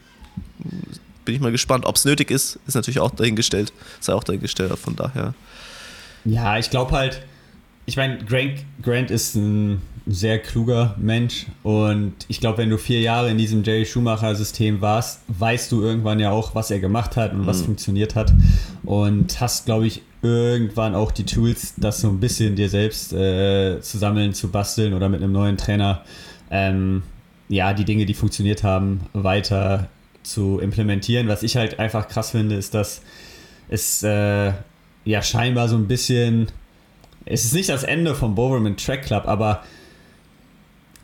bin 1.25 1.35
ich 1.35 1.41
mal 1.41 1.51
gespannt. 1.51 1.85
Ob 1.85 1.95
es 1.95 2.05
nötig 2.05 2.31
ist, 2.31 2.59
ist 2.67 2.75
natürlich 2.75 2.99
auch 2.99 3.11
dahingestellt. 3.11 3.73
Sei 3.99 4.13
auch 4.13 4.23
dahingestellt, 4.23 4.77
von 4.77 4.95
daher. 4.95 5.33
Ja, 6.23 6.57
ich 6.57 6.69
glaube 6.69 6.91
halt, 6.91 7.21
ich 7.85 7.97
meine, 7.97 8.17
Grant, 8.19 8.65
Grant 8.81 9.11
ist 9.11 9.35
ein 9.35 9.81
sehr 10.05 10.39
kluger 10.39 10.95
Mensch 10.97 11.47
und 11.63 12.13
ich 12.29 12.39
glaube, 12.39 12.59
wenn 12.59 12.69
du 12.69 12.77
vier 12.77 13.01
Jahre 13.01 13.29
in 13.29 13.37
diesem 13.37 13.63
Jerry 13.63 13.85
Schumacher-System 13.85 14.79
warst, 14.79 15.21
weißt 15.27 15.71
du 15.71 15.81
irgendwann 15.81 16.19
ja 16.19 16.31
auch, 16.31 16.55
was 16.55 16.71
er 16.71 16.79
gemacht 16.79 17.17
hat 17.17 17.33
und 17.33 17.45
was 17.45 17.61
mhm. 17.61 17.65
funktioniert 17.65 18.15
hat 18.15 18.33
und 18.83 19.39
hast, 19.41 19.65
glaube 19.65 19.87
ich, 19.87 20.01
irgendwann 20.21 20.95
auch 20.95 21.11
die 21.11 21.25
Tools, 21.25 21.73
das 21.77 22.01
so 22.01 22.09
ein 22.09 22.19
bisschen 22.19 22.55
dir 22.55 22.69
selbst 22.69 23.13
äh, 23.13 23.81
zu 23.81 23.97
sammeln, 23.97 24.33
zu 24.33 24.49
basteln 24.49 24.93
oder 24.93 25.09
mit 25.09 25.21
einem 25.21 25.33
neuen 25.33 25.57
Trainer, 25.57 26.03
ähm, 26.49 27.03
ja, 27.49 27.73
die 27.73 27.85
Dinge, 27.85 28.05
die 28.05 28.13
funktioniert 28.13 28.63
haben, 28.63 29.01
weiter 29.13 29.89
zu 30.23 30.59
implementieren. 30.59 31.27
Was 31.27 31.43
ich 31.43 31.55
halt 31.57 31.79
einfach 31.79 32.07
krass 32.07 32.31
finde, 32.31 32.55
ist, 32.55 32.73
dass 32.73 33.01
es 33.69 34.03
äh, 34.03 34.53
ja 35.05 35.21
scheinbar 35.21 35.69
so 35.69 35.75
ein 35.75 35.87
bisschen 35.87 36.49
es 37.29 37.45
ist 37.45 37.53
nicht 37.53 37.69
das 37.69 37.83
Ende 37.83 38.15
vom 38.15 38.35
Bowerman 38.35 38.77
Track 38.77 39.03
Club, 39.03 39.27
aber 39.27 39.63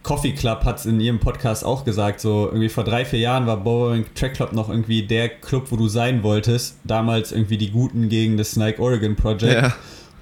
Coffee 0.04 0.34
Club 0.34 0.66
hat 0.66 0.80
es 0.80 0.86
in 0.86 1.00
ihrem 1.00 1.20
Podcast 1.20 1.64
auch 1.64 1.86
gesagt, 1.86 2.20
so 2.20 2.48
irgendwie 2.48 2.70
vor 2.70 2.84
drei, 2.84 3.06
vier 3.06 3.20
Jahren 3.20 3.46
war 3.46 3.58
Bowerman 3.58 4.06
Track 4.16 4.34
Club 4.36 4.54
noch 4.54 4.70
irgendwie 4.70 5.04
der 5.04 5.30
Club, 5.30 5.68
wo 5.70 5.78
du 5.78 5.88
sein 5.88 6.24
wolltest. 6.24 6.78
Damals 6.84 7.32
irgendwie 7.32 7.58
die 7.58 7.72
Guten 7.72 8.10
gegen 8.10 8.38
das 8.38 8.56
Nike 8.56 8.80
Oregon 8.80 9.16
Project. 9.16 9.62
Ja. 9.62 9.76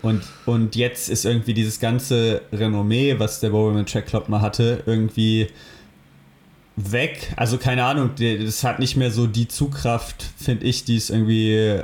Und, 0.04 0.24
und 0.46 0.76
jetzt 0.76 1.10
ist 1.10 1.26
irgendwie 1.26 1.54
dieses 1.54 1.80
ganze 1.80 2.42
Renommee, 2.52 3.20
was 3.20 3.40
der 3.40 3.50
Bowerman 3.50 3.86
Track 3.86 4.08
Club 4.08 4.30
mal 4.30 4.42
hatte, 4.42 4.84
irgendwie 4.86 5.48
weg. 6.76 7.34
Also 7.36 7.58
keine 7.58 7.84
Ahnung, 7.84 8.12
das 8.18 8.64
hat 8.64 8.80
nicht 8.80 8.96
mehr 8.96 9.12
so 9.12 9.28
die 9.28 9.48
Zugkraft, 9.48 10.26
finde 10.38 10.66
ich, 10.66 10.86
die 10.86 10.98
es 10.98 11.10
irgendwie 11.10 11.82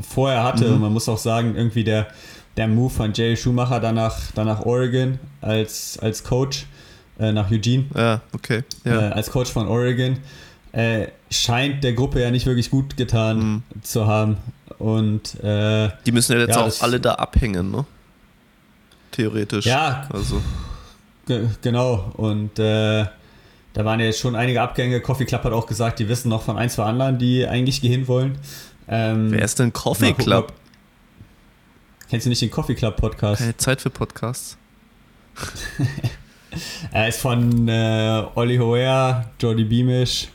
vorher 0.00 0.44
hatte. 0.44 0.66
Mhm. 0.66 0.74
Und 0.74 0.80
man 0.80 0.92
muss 0.92 1.08
auch 1.08 1.18
sagen, 1.18 1.54
irgendwie 1.56 1.84
der 1.84 2.08
der 2.56 2.68
Move 2.68 2.90
von 2.90 3.12
Jay 3.12 3.36
Schumacher 3.36 3.80
danach, 3.80 4.18
danach 4.34 4.64
Oregon 4.64 5.18
als, 5.40 5.98
als 5.98 6.24
Coach 6.24 6.66
äh, 7.18 7.32
nach 7.32 7.50
Eugene. 7.50 7.84
Ja, 7.94 8.20
okay. 8.32 8.64
Ja. 8.84 9.10
Äh, 9.10 9.12
als 9.12 9.30
Coach 9.30 9.50
von 9.50 9.68
Oregon. 9.68 10.18
Äh, 10.72 11.08
scheint 11.30 11.82
der 11.84 11.94
Gruppe 11.94 12.20
ja 12.20 12.30
nicht 12.30 12.46
wirklich 12.46 12.70
gut 12.70 12.96
getan 12.96 13.38
mhm. 13.38 13.62
zu 13.82 14.06
haben. 14.06 14.36
Und 14.78 15.42
äh, 15.42 15.90
die 16.04 16.12
müssen 16.12 16.32
ja 16.32 16.40
jetzt 16.40 16.56
ja, 16.56 16.62
auch 16.62 16.82
alle 16.82 17.00
da 17.00 17.14
abhängen, 17.14 17.70
ne? 17.70 17.84
Theoretisch. 19.12 19.64
Ja. 19.64 20.06
Also. 20.12 20.42
Genau. 21.62 22.12
Und 22.16 22.58
äh, 22.58 23.06
da 23.76 23.84
waren 23.84 24.00
ja 24.00 24.06
jetzt 24.06 24.20
schon 24.20 24.34
einige 24.34 24.62
Abgänge. 24.62 25.02
Coffee 25.02 25.26
Club 25.26 25.44
hat 25.44 25.52
auch 25.52 25.66
gesagt, 25.66 25.98
die 25.98 26.08
wissen 26.08 26.30
noch 26.30 26.42
von 26.42 26.56
ein, 26.56 26.70
zwei 26.70 26.84
anderen, 26.84 27.18
die 27.18 27.46
eigentlich 27.46 27.82
gehen 27.82 28.08
wollen. 28.08 28.38
Ähm, 28.88 29.32
Wer 29.32 29.42
ist 29.42 29.58
denn 29.58 29.70
Coffee 29.70 30.14
Club? 30.14 30.54
Kennst 32.08 32.24
du 32.24 32.30
nicht 32.30 32.40
den 32.40 32.50
Coffee 32.50 32.74
Club 32.74 32.96
Podcast? 32.96 33.42
Keine 33.42 33.56
Zeit 33.58 33.82
für 33.82 33.90
Podcasts. 33.90 34.56
er 36.90 37.08
ist 37.08 37.20
von 37.20 37.68
äh, 37.68 38.24
Olli 38.34 38.56
Hoer, 38.56 39.26
Jordi 39.38 39.64
Beamish 39.64 40.28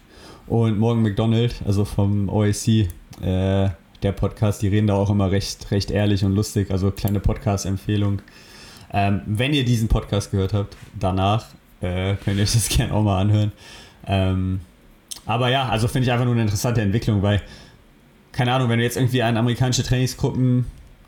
und 0.45 0.77
Morgan 0.77 1.01
McDonald, 1.01 1.55
also 1.65 1.83
vom 1.83 2.29
OAC. 2.29 2.67
Äh, 2.67 2.89
der 3.23 4.11
Podcast, 4.11 4.61
die 4.61 4.67
reden 4.67 4.85
da 4.85 4.93
auch 4.93 5.09
immer 5.09 5.31
recht, 5.31 5.71
recht 5.71 5.89
ehrlich 5.89 6.23
und 6.23 6.35
lustig. 6.35 6.69
Also 6.69 6.91
kleine 6.91 7.19
Podcast-Empfehlung. 7.19 8.21
Ähm, 8.93 9.21
wenn 9.25 9.55
ihr 9.55 9.65
diesen 9.65 9.87
Podcast 9.87 10.29
gehört 10.29 10.53
habt, 10.53 10.77
danach 10.99 11.47
äh, 11.81 12.15
könnt 12.15 12.37
ihr 12.37 12.43
euch 12.43 12.53
das 12.53 12.69
gerne 12.69 12.93
auch 12.93 13.03
mal 13.03 13.19
anhören. 13.19 13.51
Ähm, 14.07 14.61
aber 15.25 15.49
ja, 15.49 15.69
also 15.69 15.87
finde 15.87 16.07
ich 16.07 16.11
einfach 16.11 16.25
nur 16.25 16.33
eine 16.33 16.43
interessante 16.43 16.81
Entwicklung, 16.81 17.21
weil, 17.21 17.41
keine 18.31 18.53
Ahnung, 18.53 18.69
wenn 18.69 18.79
du 18.79 18.83
jetzt 18.83 18.97
irgendwie 18.97 19.21
an 19.21 19.37
amerikanische 19.37 19.83
Trainingsgruppen 19.83 20.65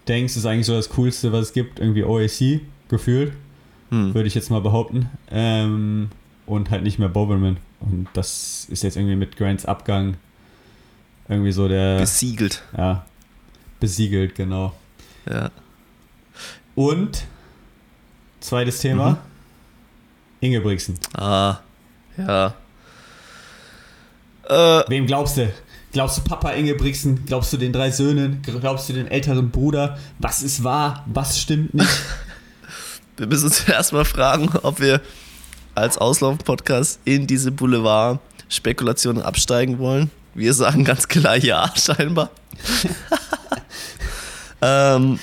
denkst, 0.08 0.36
ist 0.36 0.46
eigentlich 0.46 0.66
so 0.66 0.76
das 0.76 0.90
Coolste, 0.90 1.32
was 1.32 1.48
es 1.48 1.54
gibt, 1.54 1.80
irgendwie 1.80 2.04
OAC 2.04 2.62
gefühlt, 2.90 3.34
hm. 3.90 4.14
würde 4.14 4.28
ich 4.28 4.36
jetzt 4.36 4.52
mal 4.52 4.62
behaupten. 4.62 5.10
Ähm, 5.32 6.10
und 6.46 6.70
halt 6.70 6.84
nicht 6.84 7.00
mehr 7.00 7.10
Boberman. 7.10 7.58
Und 7.80 8.08
das 8.14 8.68
ist 8.70 8.84
jetzt 8.84 8.98
irgendwie 8.98 9.16
mit 9.16 9.38
Grants 9.38 9.66
Abgang 9.66 10.16
irgendwie 11.28 11.52
so 11.52 11.68
der. 11.68 12.00
Besiegelt. 12.00 12.64
Ja. 12.78 13.06
Besiegelt, 13.80 14.36
genau. 14.36 14.74
Ja. 15.30 15.52
Und 16.76 17.26
zweites 18.40 18.80
Thema. 18.80 19.12
Mhm. 19.12 19.18
Ingebrigtsen. 20.44 21.00
Ah, 21.16 21.60
ja. 22.18 22.54
Äh, 24.50 24.84
Wem 24.90 25.08
glaubst 25.08 25.38
du? 25.38 25.52
Glaubst 25.94 26.18
du 26.18 26.22
Papa 26.24 26.52
Ingebrigtsen? 26.52 27.24
Glaubst 27.26 27.54
du 27.54 27.58
den 27.58 27.72
drei 27.72 27.92
Söhnen? 27.92 28.42
Glaubst 28.42 28.90
du 28.90 28.94
den 28.94 29.08
älteren 29.08 29.52
Bruder? 29.52 29.98
Was 30.20 30.44
ist 30.44 30.64
wahr? 30.64 31.06
Was 31.06 31.40
stimmt 31.40 31.74
nicht? 31.74 31.90
wir 33.18 33.28
müssen 33.28 33.46
uns 33.46 33.64
erstmal 33.70 34.04
fragen, 34.04 34.50
ob 34.64 34.82
wir 34.82 35.02
als 35.76 35.98
Auslauf-Podcast 35.98 37.00
in 37.06 37.26
diese 37.26 37.52
Boulevard-Spekulationen 37.52 39.22
absteigen 39.22 39.80
wollen. 39.80 40.12
Wir 40.36 40.54
sagen 40.54 40.84
ganz 40.84 41.08
klar 41.08 41.38
ja, 41.38 41.72
scheinbar. 41.76 42.32
ähm, 44.62 45.20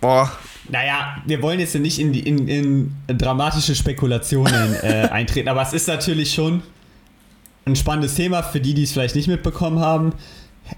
boah. 0.00 0.30
Naja, 0.68 1.16
wir 1.26 1.42
wollen 1.42 1.60
jetzt 1.60 1.74
nicht 1.74 1.98
in, 1.98 2.12
die, 2.12 2.20
in, 2.20 2.48
in 2.48 2.94
dramatische 3.06 3.74
Spekulationen 3.74 4.74
äh, 4.82 5.08
eintreten, 5.10 5.48
aber 5.48 5.62
es 5.62 5.72
ist 5.72 5.88
natürlich 5.88 6.32
schon 6.32 6.62
ein 7.66 7.76
spannendes 7.76 8.14
Thema 8.14 8.42
für 8.42 8.60
die, 8.60 8.74
die 8.74 8.84
es 8.84 8.92
vielleicht 8.92 9.14
nicht 9.14 9.28
mitbekommen 9.28 9.80
haben. 9.80 10.12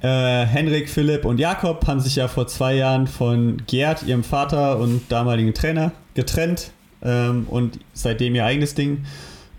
Äh, 0.03 0.45
Henrik, 0.47 0.89
Philipp 0.91 1.25
und 1.25 1.39
Jakob 1.39 1.87
haben 1.87 2.01
sich 2.01 2.17
ja 2.17 2.27
vor 2.27 2.49
zwei 2.49 2.75
Jahren 2.75 3.07
von 3.07 3.63
Gerd, 3.67 4.03
ihrem 4.03 4.25
Vater 4.25 4.79
und 4.79 5.03
damaligen 5.11 5.55
Trainer, 5.55 5.93
getrennt 6.15 6.71
ähm, 7.03 7.47
und 7.49 7.79
seitdem 7.93 8.35
ihr 8.35 8.45
eigenes 8.45 8.75
Ding 8.75 9.05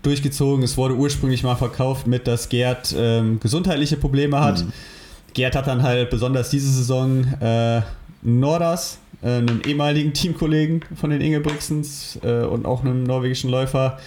durchgezogen. 0.02 0.62
Es 0.62 0.76
wurde 0.76 0.94
ursprünglich 0.94 1.42
mal 1.42 1.56
verkauft 1.56 2.06
mit, 2.06 2.26
dass 2.26 2.50
Gerd 2.50 2.94
ähm, 2.96 3.40
gesundheitliche 3.40 3.96
Probleme 3.96 4.40
hat. 4.40 4.64
Mhm. 4.64 4.72
Gerd 5.32 5.56
hat 5.56 5.66
dann 5.66 5.82
halt 5.82 6.10
besonders 6.10 6.50
diese 6.50 6.70
Saison 6.70 7.24
äh, 7.40 7.82
Nordas, 8.22 8.98
äh, 9.22 9.28
einem 9.28 9.60
ehemaligen 9.66 10.12
Teamkollegen 10.12 10.82
von 10.94 11.10
den 11.10 11.20
Ingebrigtsens 11.20 12.18
äh, 12.22 12.42
und 12.42 12.66
auch 12.66 12.82
einem 12.82 13.04
norwegischen 13.04 13.50
Läufer, 13.50 13.98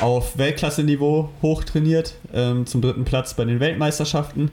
auf 0.00 0.38
Weltklasse-Niveau 0.38 1.28
hochtrainiert, 1.42 2.14
ähm, 2.32 2.66
zum 2.66 2.80
dritten 2.80 3.04
Platz 3.04 3.34
bei 3.34 3.44
den 3.44 3.60
Weltmeisterschaften. 3.60 4.50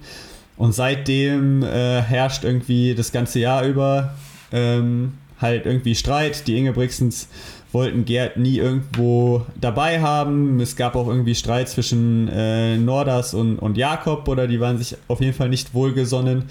Und 0.57 0.73
seitdem 0.73 1.63
äh, 1.63 2.01
herrscht 2.01 2.43
irgendwie 2.43 2.95
das 2.95 3.11
ganze 3.11 3.39
Jahr 3.39 3.65
über 3.65 4.15
ähm, 4.51 5.13
halt 5.39 5.65
irgendwie 5.65 5.95
Streit. 5.95 6.47
Die 6.47 6.57
Ingebrigtsens 6.57 7.29
wollten 7.71 8.05
Gerd 8.05 8.37
nie 8.37 8.57
irgendwo 8.57 9.45
dabei 9.59 10.01
haben. 10.01 10.59
Es 10.59 10.75
gab 10.75 10.95
auch 10.95 11.07
irgendwie 11.07 11.35
Streit 11.35 11.69
zwischen 11.69 12.27
äh, 12.27 12.77
Nordas 12.77 13.33
und, 13.33 13.59
und 13.59 13.77
Jakob 13.77 14.27
oder 14.27 14.47
die 14.47 14.59
waren 14.59 14.77
sich 14.77 14.97
auf 15.07 15.21
jeden 15.21 15.33
Fall 15.33 15.49
nicht 15.49 15.73
wohlgesonnen. 15.73 16.45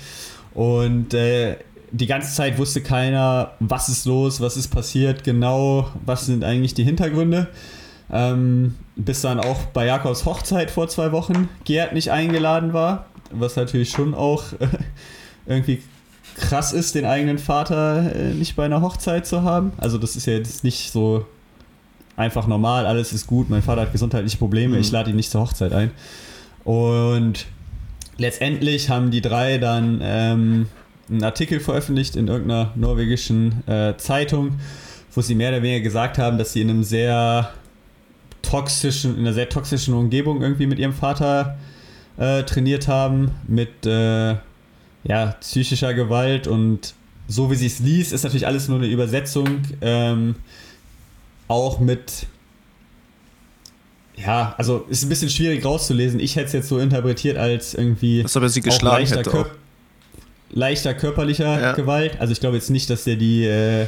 Und 0.54 1.12
äh, 1.14 1.56
die 1.96 2.06
ganze 2.06 2.34
Zeit 2.34 2.58
wusste 2.58 2.82
keiner, 2.82 3.52
was 3.60 3.88
ist 3.88 4.04
los, 4.06 4.40
was 4.40 4.56
ist 4.56 4.68
passiert, 4.68 5.24
genau, 5.24 5.90
was 6.04 6.26
sind 6.26 6.44
eigentlich 6.44 6.74
die 6.74 6.84
Hintergründe. 6.84 7.48
Ähm, 8.12 8.76
bis 8.94 9.22
dann 9.22 9.40
auch 9.40 9.62
bei 9.66 9.86
Jakobs 9.86 10.24
Hochzeit 10.24 10.70
vor 10.70 10.88
zwei 10.88 11.10
Wochen 11.10 11.48
Gerd 11.64 11.92
nicht 11.92 12.10
eingeladen 12.12 12.72
war, 12.72 13.06
was 13.32 13.56
natürlich 13.56 13.90
schon 13.90 14.14
auch 14.14 14.52
äh, 14.60 14.68
irgendwie 15.46 15.82
krass 16.36 16.72
ist, 16.72 16.94
den 16.94 17.04
eigenen 17.04 17.38
Vater 17.38 18.14
äh, 18.14 18.34
nicht 18.34 18.54
bei 18.56 18.64
einer 18.64 18.80
Hochzeit 18.80 19.26
zu 19.26 19.42
haben. 19.42 19.72
Also 19.78 19.98
das 19.98 20.14
ist 20.16 20.26
ja 20.26 20.34
jetzt 20.34 20.62
nicht 20.62 20.92
so 20.92 21.26
einfach 22.16 22.46
normal, 22.46 22.86
alles 22.86 23.12
ist 23.12 23.26
gut, 23.26 23.50
mein 23.50 23.62
Vater 23.62 23.82
hat 23.82 23.92
gesundheitliche 23.92 24.38
Probleme, 24.38 24.74
mhm. 24.74 24.80
ich 24.80 24.90
lade 24.90 25.10
ihn 25.10 25.16
nicht 25.16 25.30
zur 25.30 25.40
Hochzeit 25.40 25.72
ein. 25.72 25.90
Und 26.62 27.46
letztendlich 28.18 28.88
haben 28.88 29.10
die 29.10 29.20
drei 29.20 29.58
dann 29.58 30.00
ähm, 30.02 30.66
einen 31.08 31.24
Artikel 31.24 31.60
veröffentlicht 31.60 32.16
in 32.16 32.28
irgendeiner 32.28 32.72
norwegischen 32.74 33.66
äh, 33.68 33.96
Zeitung, 33.96 34.58
wo 35.12 35.20
sie 35.20 35.34
mehr 35.34 35.50
oder 35.50 35.62
weniger 35.62 35.82
gesagt 35.82 36.18
haben, 36.18 36.38
dass 36.38 36.52
sie 36.52 36.62
in 36.62 36.70
einem 36.70 36.82
sehr 36.82 37.52
toxischen, 38.42 39.14
in 39.14 39.20
einer 39.20 39.32
sehr 39.32 39.48
toxischen 39.48 39.94
Umgebung 39.94 40.42
irgendwie 40.42 40.66
mit 40.66 40.78
ihrem 40.78 40.92
Vater 40.92 41.58
äh, 42.16 42.42
trainiert 42.44 42.88
haben, 42.88 43.30
mit 43.46 43.86
äh, 43.86 44.36
ja, 45.04 45.36
psychischer 45.40 45.94
Gewalt 45.94 46.46
und 46.46 46.94
so 47.28 47.50
wie 47.50 47.56
sie 47.56 47.66
es 47.66 47.80
liest, 47.80 48.12
ist 48.12 48.22
natürlich 48.22 48.46
alles 48.46 48.68
nur 48.68 48.78
eine 48.78 48.86
Übersetzung. 48.86 49.62
Ähm, 49.80 50.36
auch 51.48 51.80
mit 51.80 52.26
ja, 54.16 54.54
also 54.56 54.86
ist 54.88 55.02
ein 55.02 55.08
bisschen 55.08 55.28
schwierig 55.28 55.64
rauszulesen. 55.64 56.20
Ich 56.20 56.36
hätte 56.36 56.46
es 56.46 56.52
jetzt 56.52 56.68
so 56.68 56.78
interpretiert 56.78 57.36
als 57.36 57.74
irgendwie 57.74 58.22
das 58.22 58.36
aber 58.36 58.48
sie 58.48 58.62
geschlagen 58.62 59.06
hätte 59.06 59.30
Kör 59.30 59.50
leichter 60.50 60.94
körperlicher 60.94 61.60
ja. 61.60 61.72
Gewalt. 61.72 62.20
Also 62.20 62.32
ich 62.32 62.40
glaube 62.40 62.56
jetzt 62.56 62.70
nicht, 62.70 62.88
dass 62.90 63.04
der 63.04 63.16
die 63.16 63.44
äh, 63.44 63.86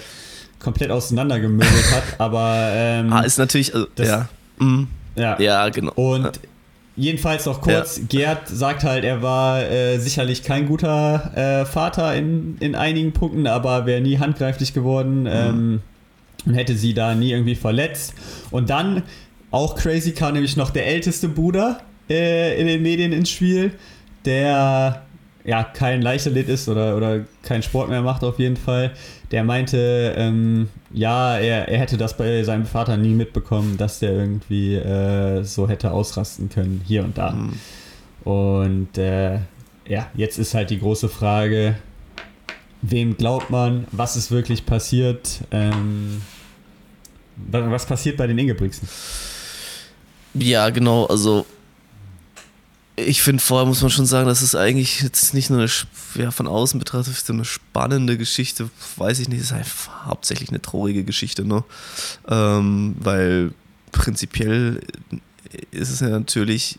komplett 0.58 0.90
auseinandergemöbelt 0.90 1.92
hat, 1.92 2.02
aber 2.18 2.70
ähm, 2.72 3.12
ah, 3.12 3.20
ist 3.20 3.38
natürlich 3.38 3.74
also, 3.74 3.86
das, 3.94 4.08
ja. 4.08 4.28
Mhm. 4.58 4.88
ja. 5.16 5.40
ja 5.40 5.68
genau. 5.68 5.92
Und 5.92 6.24
ja. 6.24 6.32
jedenfalls 6.96 7.46
noch 7.46 7.60
kurz. 7.60 8.00
Gerd 8.08 8.48
sagt 8.48 8.84
halt, 8.84 9.04
er 9.04 9.22
war 9.22 9.62
äh, 9.62 9.98
sicherlich 9.98 10.42
kein 10.42 10.66
guter 10.66 11.62
äh, 11.62 11.64
Vater 11.66 12.14
in, 12.14 12.56
in 12.60 12.74
einigen 12.74 13.12
Punkten, 13.12 13.46
aber 13.46 13.86
wäre 13.86 14.00
nie 14.00 14.18
handgreiflich 14.18 14.74
geworden. 14.74 15.22
Mhm. 15.22 15.28
Ähm, 15.32 15.80
und 16.46 16.54
hätte 16.54 16.76
sie 16.76 16.94
da 16.94 17.14
nie 17.14 17.32
irgendwie 17.32 17.54
verletzt. 17.54 18.14
Und 18.50 18.70
dann 18.70 19.02
auch 19.50 19.76
crazy 19.76 20.12
kam 20.12 20.34
nämlich 20.34 20.56
noch 20.56 20.70
der 20.70 20.86
älteste 20.86 21.28
Bruder 21.28 21.80
äh, 22.08 22.60
in 22.60 22.66
den 22.66 22.82
Medien 22.82 23.12
ins 23.12 23.30
Spiel, 23.30 23.72
der 24.24 25.02
ja 25.44 25.64
kein 25.64 26.02
Leichtathlet 26.02 26.48
ist 26.48 26.68
oder, 26.68 26.96
oder 26.96 27.24
keinen 27.42 27.62
Sport 27.62 27.88
mehr 27.88 28.02
macht 28.02 28.22
auf 28.24 28.38
jeden 28.38 28.56
Fall. 28.56 28.92
Der 29.30 29.44
meinte, 29.44 30.14
ähm, 30.16 30.68
ja, 30.92 31.36
er, 31.38 31.68
er 31.68 31.78
hätte 31.78 31.96
das 31.96 32.16
bei 32.16 32.42
seinem 32.42 32.66
Vater 32.66 32.96
nie 32.96 33.14
mitbekommen, 33.14 33.76
dass 33.76 33.98
der 33.98 34.12
irgendwie 34.12 34.74
äh, 34.74 35.42
so 35.44 35.68
hätte 35.68 35.90
ausrasten 35.92 36.48
können, 36.48 36.82
hier 36.86 37.04
und 37.04 37.18
da. 37.18 37.32
Mhm. 37.32 37.52
Und 38.24 38.98
äh, 38.98 39.38
ja, 39.86 40.10
jetzt 40.14 40.38
ist 40.38 40.54
halt 40.54 40.70
die 40.70 40.78
große 40.78 41.08
Frage, 41.08 41.76
wem 42.82 43.16
glaubt 43.16 43.50
man, 43.50 43.86
was 43.90 44.16
ist 44.16 44.30
wirklich 44.30 44.66
passiert, 44.66 45.40
ähm, 45.50 46.22
was 47.36 47.86
passiert 47.86 48.16
bei 48.16 48.26
den 48.26 48.38
Ingebrigtsen? 48.38 48.88
Ja, 50.34 50.70
genau, 50.70 51.06
also 51.06 51.46
ich 53.06 53.22
finde, 53.22 53.42
vorher 53.42 53.66
muss 53.66 53.82
man 53.82 53.90
schon 53.90 54.06
sagen, 54.06 54.28
das 54.28 54.42
ist 54.42 54.54
eigentlich 54.54 55.02
jetzt 55.02 55.34
nicht 55.34 55.50
nur 55.50 55.60
eine, 55.60 55.70
ja, 56.14 56.30
von 56.30 56.46
außen 56.46 56.78
betrachtet, 56.78 57.16
eine 57.28 57.44
spannende 57.44 58.18
Geschichte, 58.18 58.70
weiß 58.96 59.20
ich 59.20 59.28
nicht, 59.28 59.40
ist 59.40 59.52
einfach 59.52 60.06
hauptsächlich 60.06 60.48
eine 60.48 60.62
traurige 60.62 61.04
Geschichte, 61.04 61.44
ne? 61.44 61.64
Ähm, 62.28 62.96
weil 62.98 63.52
prinzipiell 63.92 64.80
ist 65.70 65.90
es 65.90 66.00
ja 66.00 66.08
natürlich, 66.08 66.78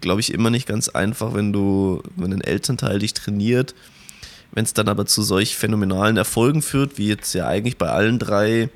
glaube 0.00 0.20
ich, 0.20 0.32
immer 0.32 0.50
nicht 0.50 0.66
ganz 0.66 0.88
einfach, 0.88 1.34
wenn 1.34 1.52
du, 1.52 2.02
wenn 2.16 2.32
ein 2.32 2.42
Elternteil 2.42 2.98
dich 2.98 3.14
trainiert, 3.14 3.74
wenn 4.52 4.64
es 4.64 4.74
dann 4.74 4.88
aber 4.88 5.06
zu 5.06 5.22
solch 5.22 5.56
phänomenalen 5.56 6.16
Erfolgen 6.16 6.62
führt, 6.62 6.98
wie 6.98 7.08
jetzt 7.08 7.34
ja 7.34 7.46
eigentlich 7.46 7.78
bei 7.78 7.88
allen 7.88 8.18
drei 8.18 8.68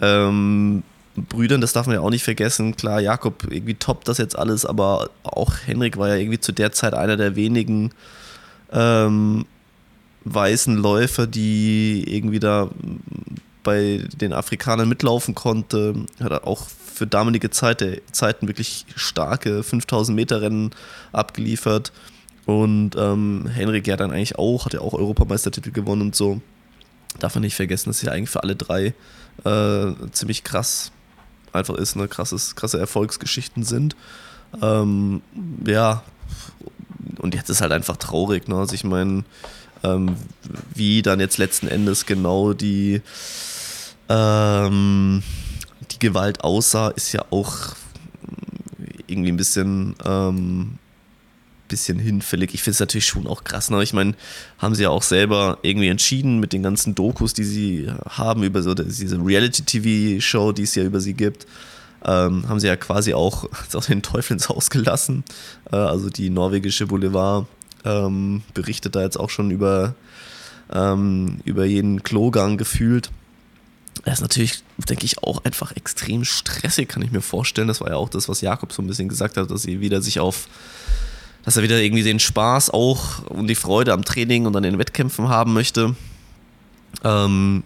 ähm, 0.00 0.82
Brüdern, 1.24 1.60
das 1.60 1.72
darf 1.72 1.86
man 1.86 1.94
ja 1.94 2.00
auch 2.00 2.10
nicht 2.10 2.24
vergessen. 2.24 2.76
Klar, 2.76 3.00
Jakob 3.00 3.44
irgendwie 3.50 3.74
toppt 3.74 4.08
das 4.08 4.18
jetzt 4.18 4.38
alles, 4.38 4.64
aber 4.64 5.10
auch 5.22 5.54
Henrik 5.66 5.96
war 5.96 6.08
ja 6.08 6.16
irgendwie 6.16 6.40
zu 6.40 6.52
der 6.52 6.72
Zeit 6.72 6.94
einer 6.94 7.16
der 7.16 7.36
wenigen 7.36 7.90
ähm, 8.72 9.46
weißen 10.24 10.76
Läufer, 10.76 11.26
die 11.26 12.04
irgendwie 12.06 12.40
da 12.40 12.70
bei 13.62 14.04
den 14.20 14.32
Afrikanern 14.32 14.88
mitlaufen 14.88 15.34
konnte. 15.34 15.94
Hat 16.20 16.44
auch 16.44 16.66
für 16.66 17.06
damalige 17.06 17.50
Zeit, 17.50 17.84
Zeiten 18.12 18.48
wirklich 18.48 18.86
starke 18.96 19.62
5000 19.62 20.16
Meter 20.16 20.40
Rennen 20.40 20.70
abgeliefert. 21.12 21.92
Und 22.46 22.96
ähm, 22.96 23.46
Henrik 23.52 23.86
ja 23.86 23.96
dann 23.96 24.10
eigentlich 24.10 24.38
auch, 24.38 24.64
hat 24.64 24.72
ja 24.72 24.80
auch 24.80 24.94
Europameistertitel 24.94 25.70
gewonnen 25.70 26.02
und 26.02 26.16
so. 26.16 26.40
Darf 27.18 27.34
man 27.34 27.42
nicht 27.42 27.56
vergessen, 27.56 27.90
dass 27.90 28.02
ja 28.02 28.12
eigentlich 28.12 28.30
für 28.30 28.42
alle 28.42 28.56
drei 28.56 28.94
äh, 29.44 29.92
ziemlich 30.12 30.44
krass 30.44 30.92
einfach 31.52 31.74
ist, 31.74 31.96
ne, 31.96 32.08
krasses, 32.08 32.54
krasse 32.56 32.78
Erfolgsgeschichten 32.78 33.62
sind. 33.62 33.96
Ähm, 34.62 35.22
ja, 35.66 36.02
und 37.18 37.34
jetzt 37.34 37.50
ist 37.50 37.60
halt 37.60 37.72
einfach 37.72 37.96
traurig, 37.96 38.48
ne? 38.48 38.56
Also 38.56 38.74
ich 38.74 38.84
meine, 38.84 39.24
ähm, 39.82 40.16
wie 40.74 41.02
dann 41.02 41.20
jetzt 41.20 41.38
letzten 41.38 41.68
Endes 41.68 42.06
genau 42.06 42.52
die, 42.52 43.02
ähm, 44.08 45.22
die 45.90 45.98
Gewalt 45.98 46.42
aussah, 46.42 46.88
ist 46.88 47.12
ja 47.12 47.24
auch 47.30 47.74
irgendwie 49.06 49.32
ein 49.32 49.36
bisschen 49.36 49.94
ähm, 50.04 50.78
bisschen 51.68 51.98
hinfällig. 51.98 52.54
Ich 52.54 52.62
finde 52.62 52.74
es 52.74 52.80
natürlich 52.80 53.06
schon 53.06 53.26
auch 53.26 53.44
krass. 53.44 53.70
Ne? 53.70 53.82
Ich 53.82 53.92
meine, 53.92 54.14
haben 54.58 54.74
sie 54.74 54.84
ja 54.84 54.90
auch 54.90 55.02
selber 55.02 55.58
irgendwie 55.62 55.88
entschieden 55.88 56.40
mit 56.40 56.52
den 56.52 56.62
ganzen 56.62 56.94
Dokus, 56.94 57.34
die 57.34 57.44
sie 57.44 57.92
haben 58.08 58.42
über 58.42 58.62
so 58.62 58.74
diese 58.74 59.24
Reality-TV-Show, 59.24 60.52
die 60.52 60.62
es 60.62 60.74
ja 60.74 60.84
über 60.84 61.00
sie 61.00 61.14
gibt. 61.14 61.46
Ähm, 62.04 62.48
haben 62.48 62.60
sie 62.60 62.68
ja 62.68 62.76
quasi 62.76 63.14
auch, 63.14 63.48
auch 63.74 63.84
den 63.84 64.02
Teufel 64.02 64.34
ins 64.34 64.48
Haus 64.48 64.70
gelassen. 64.70 65.24
Äh, 65.72 65.76
also 65.76 66.10
die 66.10 66.30
norwegische 66.30 66.86
Boulevard 66.86 67.46
ähm, 67.84 68.42
berichtet 68.54 68.96
da 68.96 69.02
jetzt 69.02 69.18
auch 69.18 69.30
schon 69.30 69.50
über, 69.50 69.94
ähm, 70.72 71.40
über 71.44 71.64
jeden 71.64 72.02
Klogang 72.02 72.56
gefühlt. 72.56 73.10
Das 74.04 74.14
ist 74.14 74.20
natürlich, 74.22 74.62
denke 74.88 75.04
ich, 75.04 75.22
auch 75.22 75.44
einfach 75.44 75.74
extrem 75.76 76.24
stressig, 76.24 76.88
kann 76.88 77.02
ich 77.02 77.10
mir 77.10 77.20
vorstellen. 77.20 77.68
Das 77.68 77.80
war 77.80 77.88
ja 77.88 77.96
auch 77.96 78.08
das, 78.08 78.28
was 78.28 78.40
Jakob 78.40 78.72
so 78.72 78.80
ein 78.80 78.86
bisschen 78.86 79.08
gesagt 79.08 79.36
hat, 79.36 79.50
dass 79.50 79.62
sie 79.62 79.80
wieder 79.80 80.00
sich 80.00 80.20
auf 80.20 80.48
dass 81.48 81.56
er 81.56 81.62
wieder 81.62 81.80
irgendwie 81.80 82.02
den 82.02 82.18
Spaß 82.18 82.68
auch 82.68 83.24
und 83.30 83.46
die 83.46 83.54
Freude 83.54 83.94
am 83.94 84.04
Training 84.04 84.44
und 84.44 84.54
an 84.54 84.64
den 84.64 84.78
Wettkämpfen 84.78 85.30
haben 85.30 85.54
möchte. 85.54 85.96
Ähm, 87.02 87.62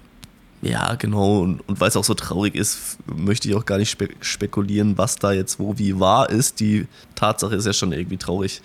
ja, 0.60 0.94
genau. 0.94 1.40
Und, 1.40 1.68
und 1.68 1.80
weil 1.80 1.88
es 1.88 1.96
auch 1.96 2.04
so 2.04 2.14
traurig 2.14 2.54
ist, 2.54 2.98
möchte 3.06 3.48
ich 3.48 3.56
auch 3.56 3.64
gar 3.64 3.78
nicht 3.78 3.90
spe 3.90 4.10
spekulieren, 4.20 4.96
was 4.98 5.16
da 5.16 5.32
jetzt 5.32 5.58
wo 5.58 5.78
wie 5.78 5.98
wahr 5.98 6.30
ist. 6.30 6.60
Die 6.60 6.86
Tatsache 7.16 7.56
ist 7.56 7.66
ja 7.66 7.72
schon 7.72 7.90
irgendwie 7.90 8.18
traurig, 8.18 8.62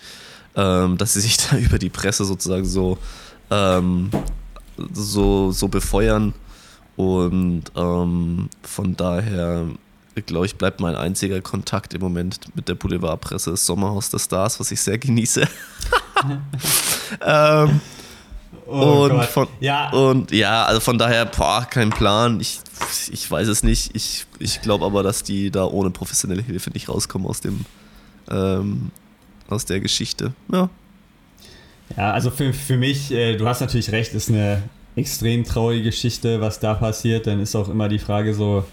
ähm, 0.54 0.96
dass 0.98 1.14
sie 1.14 1.20
sich 1.20 1.36
da 1.50 1.56
über 1.58 1.80
die 1.80 1.90
Presse 1.90 2.24
sozusagen 2.24 2.64
so, 2.64 2.96
ähm, 3.50 4.10
so, 4.92 5.50
so 5.50 5.66
befeuern. 5.66 6.32
Und 6.94 7.64
ähm, 7.74 8.50
von 8.62 8.94
daher 8.94 9.66
glaube 10.22 10.46
ich, 10.46 10.56
bleibt 10.56 10.80
mein 10.80 10.94
einziger 10.94 11.40
Kontakt 11.40 11.94
im 11.94 12.00
Moment 12.00 12.54
mit 12.54 12.68
der 12.68 12.74
Boulevardpresse 12.74 13.50
das 13.50 13.66
Sommerhaus 13.66 14.10
der 14.10 14.18
Stars, 14.18 14.58
was 14.60 14.70
ich 14.70 14.80
sehr 14.80 14.98
genieße. 14.98 15.42
ähm, 17.26 17.80
oh 18.66 19.08
und, 19.10 19.24
von, 19.24 19.48
ja. 19.60 19.90
und 19.90 20.30
ja, 20.30 20.64
also 20.64 20.80
von 20.80 20.98
daher, 20.98 21.26
boah, 21.26 21.66
kein 21.68 21.90
Plan. 21.90 22.40
Ich, 22.40 22.60
ich 23.10 23.30
weiß 23.30 23.48
es 23.48 23.62
nicht. 23.62 23.94
Ich, 23.94 24.26
ich 24.38 24.60
glaube 24.62 24.84
aber, 24.84 25.02
dass 25.02 25.22
die 25.22 25.50
da 25.50 25.64
ohne 25.64 25.90
professionelle 25.90 26.42
Hilfe 26.42 26.70
nicht 26.70 26.88
rauskommen 26.88 27.28
aus 27.28 27.40
dem 27.40 27.64
ähm, 28.30 28.90
aus 29.48 29.64
der 29.64 29.80
Geschichte. 29.80 30.32
Ja. 30.52 30.68
Ja, 31.96 32.12
also 32.12 32.30
für, 32.30 32.52
für 32.52 32.76
mich, 32.76 33.10
äh, 33.10 33.36
du 33.36 33.46
hast 33.46 33.60
natürlich 33.60 33.90
recht, 33.92 34.12
ist 34.12 34.28
eine 34.28 34.62
extrem 34.94 35.44
traurige 35.44 35.84
Geschichte, 35.84 36.40
was 36.40 36.60
da 36.60 36.74
passiert. 36.74 37.26
Dann 37.26 37.40
ist 37.40 37.56
auch 37.56 37.68
immer 37.68 37.88
die 37.88 37.98
Frage 37.98 38.34
so, 38.34 38.64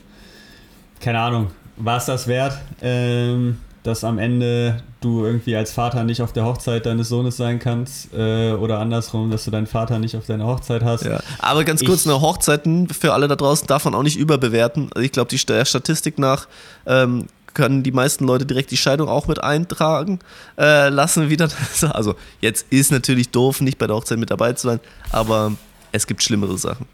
keine 1.05 1.19
Ahnung, 1.19 1.51
war 1.77 1.97
es 1.97 2.05
das 2.05 2.25
wert, 2.25 2.57
ähm, 2.81 3.59
dass 3.83 4.03
am 4.03 4.17
Ende 4.17 4.81
du 5.01 5.23
irgendwie 5.23 5.55
als 5.55 5.71
Vater 5.71 6.03
nicht 6.03 6.23
auf 6.23 6.33
der 6.33 6.45
Hochzeit 6.45 6.87
deines 6.87 7.09
Sohnes 7.09 7.37
sein 7.37 7.59
kannst 7.59 8.11
äh, 8.11 8.53
oder 8.53 8.79
andersrum, 8.79 9.29
dass 9.29 9.45
du 9.45 9.51
deinen 9.51 9.67
Vater 9.67 9.99
nicht 9.99 10.17
auf 10.17 10.25
deiner 10.25 10.47
Hochzeit 10.47 10.83
hast. 10.83 11.05
Ja. 11.05 11.19
Aber 11.37 11.63
ganz 11.63 11.85
kurz, 11.85 12.07
eine 12.07 12.19
Hochzeiten 12.21 12.89
für 12.89 13.13
alle 13.13 13.27
da 13.27 13.35
draußen 13.35 13.67
darf 13.67 13.85
man 13.85 13.93
auch 13.93 14.01
nicht 14.01 14.17
überbewerten. 14.17 14.89
Also 14.95 15.05
ich 15.05 15.11
glaube, 15.11 15.29
die 15.29 15.37
Statistik 15.37 16.17
nach 16.17 16.47
ähm, 16.87 17.27
können 17.53 17.83
die 17.83 17.91
meisten 17.91 18.25
Leute 18.25 18.47
direkt 18.47 18.71
die 18.71 18.77
Scheidung 18.77 19.07
auch 19.07 19.27
mit 19.27 19.43
eintragen 19.43 20.17
äh, 20.57 20.89
lassen 20.89 21.29
wieder. 21.29 21.49
Also 21.91 22.15
jetzt 22.41 22.65
ist 22.71 22.91
natürlich 22.91 23.29
doof, 23.29 23.61
nicht 23.61 23.77
bei 23.77 23.85
der 23.85 23.95
Hochzeit 23.95 24.17
mit 24.17 24.31
dabei 24.31 24.53
zu 24.53 24.69
sein, 24.69 24.79
aber 25.11 25.51
es 25.91 26.07
gibt 26.07 26.23
schlimmere 26.23 26.57
Sachen, 26.57 26.87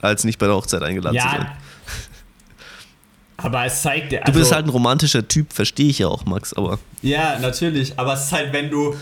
als 0.00 0.24
nicht 0.24 0.38
bei 0.38 0.46
der 0.46 0.54
Hochzeit 0.54 0.82
eingeladen 0.82 1.16
ja, 1.16 1.22
zu 1.24 1.28
sein. 1.28 1.46
Aber 3.38 3.64
es 3.64 3.82
zeigt 3.82 4.12
dir. 4.12 4.20
Also, 4.20 4.32
du 4.32 4.38
bist 4.38 4.52
also 4.52 4.56
halt 4.56 4.66
ein 4.66 4.70
romantischer 4.70 5.26
Typ, 5.26 5.52
verstehe 5.52 5.88
ich 5.88 6.00
ja 6.00 6.08
auch, 6.08 6.26
Max, 6.26 6.52
aber. 6.52 6.78
Ja, 7.02 7.38
natürlich. 7.38 7.96
Aber 7.96 8.14
es 8.14 8.24
ist 8.24 8.32
halt, 8.32 8.52
wenn 8.52 8.68
du, 8.68 8.96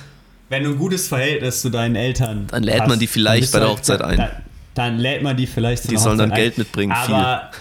wenn 0.51 0.63
du 0.63 0.71
ein 0.71 0.79
gutes 0.79 1.09
Verhältnis 1.09 1.63
zu 1.63 1.71
deinen 1.71 1.97
Eltern 1.97 2.47
Dann 2.49 2.63
lädt 2.63 2.83
hast, 2.83 2.89
man 2.89 2.99
die 2.99 3.07
vielleicht 3.07 3.53
bei 3.53 3.59
der 3.59 3.69
halt 3.69 3.79
Hochzeit 3.79 4.03
ein. 4.03 4.19
Dann, 4.19 4.31
dann, 4.75 4.99
lädt 4.99 5.23
man 5.23 5.37
die 5.37 5.47
vielleicht 5.47 5.85
zu 5.85 5.89
Die 5.89 5.97
sollen 5.97 6.19
dann 6.19 6.33
Geld 6.33 6.59
mitbringen, 6.59 6.93
aber, 6.93 7.51
viel. 7.51 7.61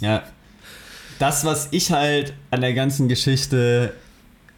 Ja. 0.08 0.22
Das, 1.18 1.44
was 1.44 1.68
ich 1.70 1.92
halt 1.92 2.34
an 2.50 2.60
der 2.60 2.74
ganzen 2.74 3.08
Geschichte 3.08 3.94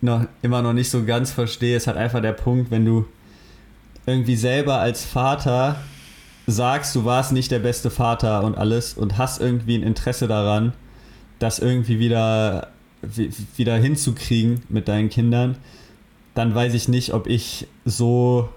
noch 0.00 0.26
immer 0.42 0.62
noch 0.62 0.72
nicht 0.72 0.90
so 0.90 1.04
ganz 1.04 1.30
verstehe, 1.30 1.76
ist 1.76 1.86
halt 1.86 1.96
einfach 1.96 2.20
der 2.20 2.32
Punkt, 2.32 2.70
wenn 2.70 2.84
du 2.84 3.06
irgendwie 4.06 4.36
selber 4.36 4.78
als 4.78 5.04
Vater 5.04 5.76
sagst, 6.46 6.94
du 6.96 7.04
warst 7.04 7.32
nicht 7.32 7.50
der 7.50 7.58
beste 7.58 7.90
Vater 7.90 8.42
und 8.42 8.56
alles 8.56 8.94
und 8.94 9.18
hast 9.18 9.40
irgendwie 9.40 9.76
ein 9.76 9.82
Interesse 9.82 10.26
daran, 10.26 10.72
das 11.38 11.58
irgendwie 11.58 11.98
wieder, 11.98 12.68
wieder 13.56 13.76
hinzukriegen 13.76 14.62
mit 14.68 14.88
deinen 14.88 15.10
Kindern, 15.10 15.56
dann 16.34 16.54
weiß 16.54 16.74
ich 16.74 16.88
nicht, 16.88 17.14
ob 17.14 17.26
ich 17.26 17.66
so 17.84 18.48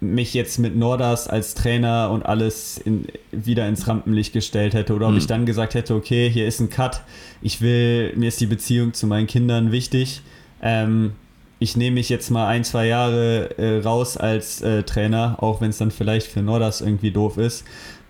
mich 0.00 0.32
jetzt 0.32 0.58
mit 0.58 0.76
Nordas 0.76 1.26
als 1.26 1.54
Trainer 1.54 2.10
und 2.12 2.24
alles 2.24 2.78
in, 2.78 3.06
wieder 3.32 3.68
ins 3.68 3.88
Rampenlicht 3.88 4.32
gestellt 4.32 4.74
hätte 4.74 4.94
oder 4.94 5.06
ob 5.06 5.12
mhm. 5.12 5.18
ich 5.18 5.26
dann 5.26 5.44
gesagt 5.44 5.74
hätte, 5.74 5.94
okay, 5.94 6.30
hier 6.30 6.46
ist 6.46 6.60
ein 6.60 6.70
Cut, 6.70 7.02
ich 7.42 7.60
will, 7.60 8.14
mir 8.16 8.28
ist 8.28 8.40
die 8.40 8.46
Beziehung 8.46 8.94
zu 8.94 9.06
meinen 9.06 9.26
Kindern 9.26 9.72
wichtig. 9.72 10.22
Ähm, 10.62 11.12
ich 11.60 11.76
nehme 11.76 11.94
mich 11.94 12.08
jetzt 12.08 12.30
mal 12.30 12.46
ein, 12.46 12.62
zwei 12.62 12.86
Jahre 12.86 13.58
äh, 13.58 13.80
raus 13.80 14.16
als 14.16 14.62
äh, 14.62 14.84
Trainer, 14.84 15.36
auch 15.40 15.60
wenn 15.60 15.70
es 15.70 15.78
dann 15.78 15.90
vielleicht 15.90 16.28
für 16.28 16.42
Nordas 16.42 16.80
irgendwie 16.80 17.10
doof 17.10 17.36
ist. 17.36 17.64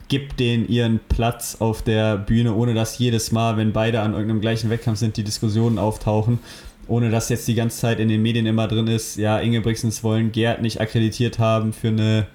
Gib 0.08 0.36
denen 0.36 0.68
ihren 0.68 1.00
Platz 1.08 1.56
auf 1.60 1.82
der 1.82 2.16
Bühne, 2.16 2.54
ohne 2.54 2.74
dass 2.74 2.98
jedes 2.98 3.30
Mal, 3.30 3.56
wenn 3.56 3.72
beide 3.72 4.00
an 4.00 4.12
irgendeinem 4.12 4.40
gleichen 4.40 4.70
Wettkampf 4.70 4.98
sind, 4.98 5.16
die 5.16 5.24
Diskussionen 5.24 5.78
auftauchen. 5.78 6.38
Ohne 6.86 7.10
dass 7.10 7.28
jetzt 7.28 7.46
die 7.46 7.54
ganze 7.54 7.78
Zeit 7.78 8.00
in 8.00 8.08
den 8.08 8.22
Medien 8.22 8.46
immer 8.46 8.66
drin 8.66 8.86
ist, 8.86 9.16
ja, 9.16 9.38
Inge 9.38 9.60
Brixens 9.60 10.02
wollen 10.02 10.32
Gerd 10.32 10.62
nicht 10.62 10.80
akkreditiert 10.80 11.38
haben 11.38 11.74
für 11.74 11.88
eine 11.88 12.26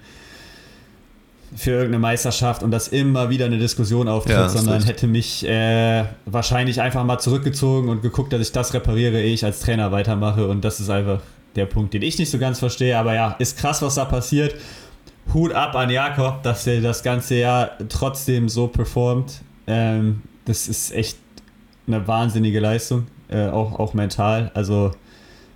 für 1.56 1.70
irgendeine 1.70 2.00
Meisterschaft 2.00 2.62
und 2.62 2.70
dass 2.70 2.88
immer 2.88 3.30
wieder 3.30 3.46
eine 3.46 3.58
Diskussion 3.58 4.08
auftritt, 4.08 4.34
ja, 4.34 4.48
sondern 4.48 4.74
richtig. 4.74 4.90
hätte 4.90 5.06
mich 5.06 5.46
äh, 5.46 6.04
wahrscheinlich 6.26 6.80
einfach 6.80 7.04
mal 7.04 7.18
zurückgezogen 7.18 7.88
und 7.88 8.02
geguckt, 8.02 8.32
dass 8.32 8.40
ich 8.40 8.52
das 8.52 8.74
repariere, 8.74 9.22
ehe 9.22 9.34
ich 9.34 9.44
als 9.44 9.60
Trainer 9.60 9.92
weitermache. 9.92 10.48
Und 10.48 10.64
das 10.64 10.80
ist 10.80 10.90
einfach 10.90 11.20
der 11.54 11.66
Punkt, 11.66 11.94
den 11.94 12.02
ich 12.02 12.18
nicht 12.18 12.30
so 12.30 12.38
ganz 12.38 12.58
verstehe. 12.58 12.98
Aber 12.98 13.14
ja, 13.14 13.36
ist 13.38 13.56
krass, 13.58 13.82
was 13.82 13.94
da 13.94 14.04
passiert. 14.04 14.54
Hut 15.34 15.52
ab 15.52 15.74
an 15.74 15.90
Jakob, 15.90 16.42
dass 16.42 16.66
er 16.66 16.80
das 16.80 17.02
ganze 17.02 17.34
Jahr 17.34 17.72
trotzdem 17.88 18.48
so 18.48 18.68
performt. 18.68 19.42
Ähm, 19.66 20.22
das 20.44 20.68
ist 20.68 20.92
echt 20.92 21.18
eine 21.86 22.06
wahnsinnige 22.06 22.60
Leistung, 22.60 23.06
äh, 23.28 23.48
auch, 23.48 23.78
auch 23.78 23.94
mental. 23.94 24.50
Also, 24.54 24.92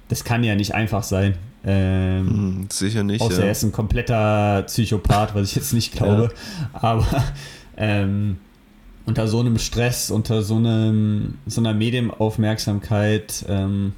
das 0.09 0.25
kann 0.25 0.45
ja 0.45 0.55
nicht 0.55 0.75
einfach 0.75 1.03
sein. 1.03 1.37
Ähm, 1.65 2.29
hm, 2.29 2.67
sicher 2.71 3.03
nicht. 3.03 3.21
Außer 3.21 3.41
ja. 3.41 3.47
er 3.47 3.53
ist 3.53 3.63
ein 3.63 3.73
kompletter 3.73 4.63
Psychopath, 4.67 5.35
was 5.35 5.51
ich 5.51 5.55
jetzt 5.55 5.73
nicht 5.73 5.93
glaube. 5.93 6.31
Ja. 6.73 6.81
Aber 6.81 7.07
ähm, 7.77 8.39
unter 9.07 9.27
so 9.27 9.41
einem 9.41 9.59
Stress, 9.59 10.11
unter 10.11 10.43
so, 10.43 10.57
einem, 10.57 11.39
so 11.47 11.61
einer 11.61 11.75
Medienaufmerksamkeit 11.75 13.45
ähm, 13.49 13.93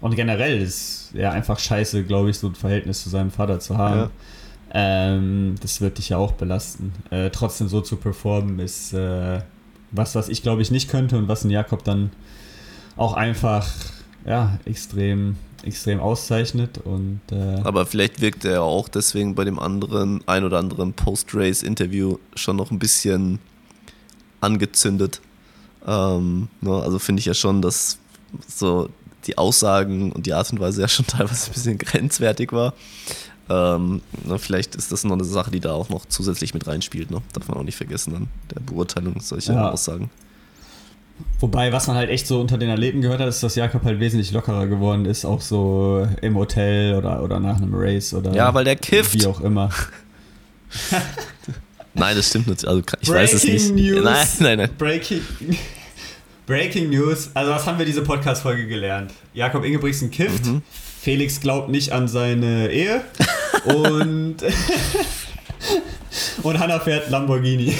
und 0.00 0.16
generell 0.16 0.60
ist 0.60 1.12
ja 1.14 1.30
einfach 1.30 1.58
scheiße, 1.58 2.04
glaube 2.04 2.30
ich, 2.30 2.38
so 2.38 2.48
ein 2.48 2.54
Verhältnis 2.54 3.02
zu 3.02 3.08
seinem 3.08 3.30
Vater 3.30 3.60
zu 3.60 3.78
haben. 3.78 4.00
Ja. 4.00 4.10
Ähm, 4.74 5.54
das 5.60 5.80
wird 5.80 5.98
dich 5.98 6.10
ja 6.10 6.18
auch 6.18 6.32
belasten. 6.32 6.92
Äh, 7.10 7.30
trotzdem 7.30 7.68
so 7.68 7.80
zu 7.80 7.96
performen 7.96 8.58
ist 8.58 8.92
äh, 8.92 9.40
was, 9.92 10.14
was 10.14 10.28
ich 10.28 10.42
glaube 10.42 10.62
ich 10.62 10.70
nicht 10.70 10.90
könnte 10.90 11.16
und 11.16 11.28
was 11.28 11.44
ein 11.44 11.50
Jakob 11.50 11.84
dann 11.84 12.10
auch 12.96 13.14
einfach 13.14 13.68
ja, 14.26 14.58
extrem 14.64 15.36
extrem 15.64 16.00
auszeichnet. 16.00 16.78
Und, 16.78 17.20
äh 17.30 17.60
Aber 17.64 17.86
vielleicht 17.86 18.20
wirkt 18.20 18.44
er 18.44 18.62
auch 18.62 18.88
deswegen 18.88 19.34
bei 19.34 19.44
dem 19.44 19.58
anderen, 19.58 20.22
ein 20.26 20.44
oder 20.44 20.58
anderen 20.58 20.92
Post-Race-Interview 20.92 22.18
schon 22.34 22.56
noch 22.56 22.70
ein 22.70 22.78
bisschen 22.78 23.38
angezündet. 24.40 25.20
Ähm, 25.86 26.48
ne? 26.60 26.72
Also 26.72 26.98
finde 26.98 27.20
ich 27.20 27.26
ja 27.26 27.34
schon, 27.34 27.62
dass 27.62 27.98
so 28.46 28.88
die 29.26 29.38
Aussagen 29.38 30.12
und 30.12 30.26
die 30.26 30.34
Art 30.34 30.52
und 30.52 30.60
Weise 30.60 30.82
ja 30.82 30.88
schon 30.88 31.06
teilweise 31.08 31.50
ein 31.50 31.54
bisschen 31.54 31.78
grenzwertig 31.78 32.52
war. 32.52 32.74
Ähm, 33.50 34.00
ne? 34.24 34.38
Vielleicht 34.38 34.74
ist 34.74 34.90
das 34.92 35.04
noch 35.04 35.12
eine 35.12 35.24
Sache, 35.24 35.50
die 35.50 35.60
da 35.60 35.72
auch 35.72 35.88
noch 35.88 36.06
zusätzlich 36.06 36.54
mit 36.54 36.66
reinspielt. 36.66 37.10
Ne? 37.10 37.20
Darf 37.32 37.48
man 37.48 37.58
auch 37.58 37.62
nicht 37.62 37.76
vergessen, 37.76 38.12
dann 38.12 38.28
der 38.54 38.60
Beurteilung 38.60 39.20
solcher 39.20 39.54
ja. 39.54 39.70
Aussagen. 39.70 40.10
Wobei, 41.38 41.72
was 41.72 41.86
man 41.86 41.96
halt 41.96 42.10
echt 42.10 42.26
so 42.26 42.40
unter 42.40 42.58
den 42.58 42.70
Athleten 42.70 43.00
gehört 43.00 43.20
hat, 43.20 43.28
ist, 43.28 43.42
dass 43.42 43.54
Jakob 43.54 43.84
halt 43.84 44.00
wesentlich 44.00 44.32
lockerer 44.32 44.66
geworden 44.66 45.04
ist, 45.04 45.24
auch 45.24 45.40
so 45.40 46.08
im 46.22 46.36
Hotel 46.36 46.96
oder, 46.96 47.22
oder 47.22 47.38
nach 47.38 47.56
einem 47.56 47.74
Race 47.74 48.14
oder. 48.14 48.34
Ja, 48.34 48.52
weil 48.52 48.64
der 48.64 48.76
kifft. 48.76 49.14
Wie 49.14 49.26
auch 49.26 49.40
immer. 49.40 49.70
nein, 51.94 52.16
das 52.16 52.30
stimmt 52.30 52.48
nicht. 52.48 52.66
Also, 52.66 52.80
ich 52.80 52.86
Breaking 52.86 53.14
weiß 53.14 53.32
es 53.34 53.44
nicht. 53.44 53.74
News. 53.74 54.04
Nein, 54.04 54.26
nein, 54.40 54.58
nein. 54.58 54.70
Breaking, 54.76 55.20
Breaking 56.46 56.90
News. 56.90 57.30
Also, 57.34 57.52
was 57.52 57.66
haben 57.66 57.78
wir 57.78 57.86
diese 57.86 58.02
Podcast-Folge 58.02 58.66
gelernt? 58.66 59.12
Jakob 59.34 59.64
Ingebrigtsen 59.64 60.10
kifft. 60.10 60.46
Mhm. 60.46 60.62
Felix 61.04 61.38
glaubt 61.38 61.68
nicht 61.68 61.92
an 61.92 62.08
seine 62.08 62.70
Ehe. 62.70 63.02
und. 63.66 64.36
Und 66.42 66.58
Hanna 66.58 66.78
fährt 66.78 67.10
Lamborghini. 67.10 67.74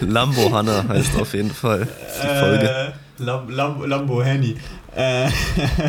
Lambo 0.00 0.50
Hanna 0.52 0.86
heißt 0.88 1.16
auf 1.20 1.34
jeden 1.34 1.50
Fall 1.50 1.86
die 2.22 2.38
Folge. 2.38 2.68
Äh, 2.68 2.92
Lam 3.18 3.50
Lam 3.50 3.84
Lambo 3.84 4.22
Henny. 4.22 4.56
Äh, 4.94 5.28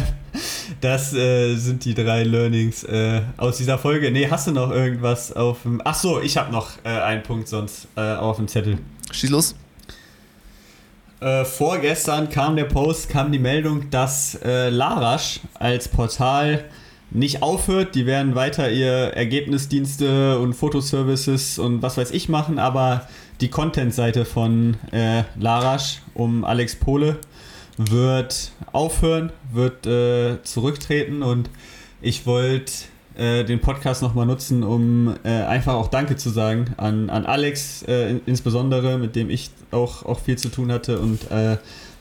das 0.81 1.13
äh, 1.13 1.55
sind 1.55 1.85
die 1.85 1.93
drei 1.93 2.23
Learnings 2.23 2.83
äh, 2.83 3.21
aus 3.37 3.57
dieser 3.57 3.77
Folge. 3.77 4.11
Nee, 4.11 4.27
hast 4.29 4.47
du 4.47 4.51
noch 4.51 4.71
irgendwas 4.71 5.31
auf 5.31 5.61
dem. 5.61 5.81
Ach 5.85 5.95
so, 5.95 6.21
ich 6.21 6.37
habe 6.37 6.51
noch 6.51 6.71
äh, 6.83 6.89
einen 6.89 7.23
Punkt 7.23 7.47
sonst 7.47 7.87
äh, 7.95 8.15
auf 8.15 8.37
dem 8.37 8.47
Zettel. 8.47 8.79
Schieß 9.11 9.29
los. 9.29 9.55
vorgestern 11.43 12.29
kam 12.29 12.55
der 12.55 12.65
Post, 12.65 13.09
kam 13.09 13.31
die 13.31 13.39
Meldung, 13.39 13.89
dass 13.91 14.39
Larasch 14.43 15.39
als 15.53 15.87
Portal 15.87 16.65
nicht 17.11 17.43
aufhört. 17.43 17.95
Die 17.95 18.05
werden 18.05 18.35
weiter 18.35 18.71
ihr 18.71 18.89
Ergebnisdienste 18.89 20.39
und 20.39 20.53
Fotoservices 20.53 21.59
und 21.59 21.81
was 21.81 21.97
weiß 21.97 22.11
ich 22.11 22.29
machen, 22.29 22.57
aber 22.57 23.07
die 23.41 23.49
Content-Seite 23.49 24.25
von 24.25 24.77
äh, 24.91 25.23
Larasch 25.39 26.01
um 26.13 26.45
Alex 26.45 26.75
Pole 26.75 27.17
wird 27.77 28.51
aufhören, 28.71 29.31
wird 29.51 29.85
äh, 29.85 30.41
zurücktreten 30.43 31.23
und 31.23 31.49
ich 32.01 32.25
wollte 32.25 32.71
äh, 33.15 33.43
den 33.43 33.59
Podcast 33.59 34.01
nochmal 34.01 34.25
nutzen, 34.25 34.63
um 34.63 35.15
äh, 35.23 35.29
einfach 35.29 35.73
auch 35.73 35.87
Danke 35.87 36.15
zu 36.15 36.29
sagen 36.29 36.73
an, 36.77 37.09
an 37.09 37.25
Alex 37.25 37.83
äh, 37.83 38.17
insbesondere, 38.25 38.97
mit 38.97 39.15
dem 39.15 39.29
ich 39.29 39.51
auch, 39.71 40.05
auch 40.05 40.19
viel 40.19 40.37
zu 40.37 40.49
tun 40.49 40.71
hatte 40.71 40.99
und 40.99 41.29
äh, 41.31 41.57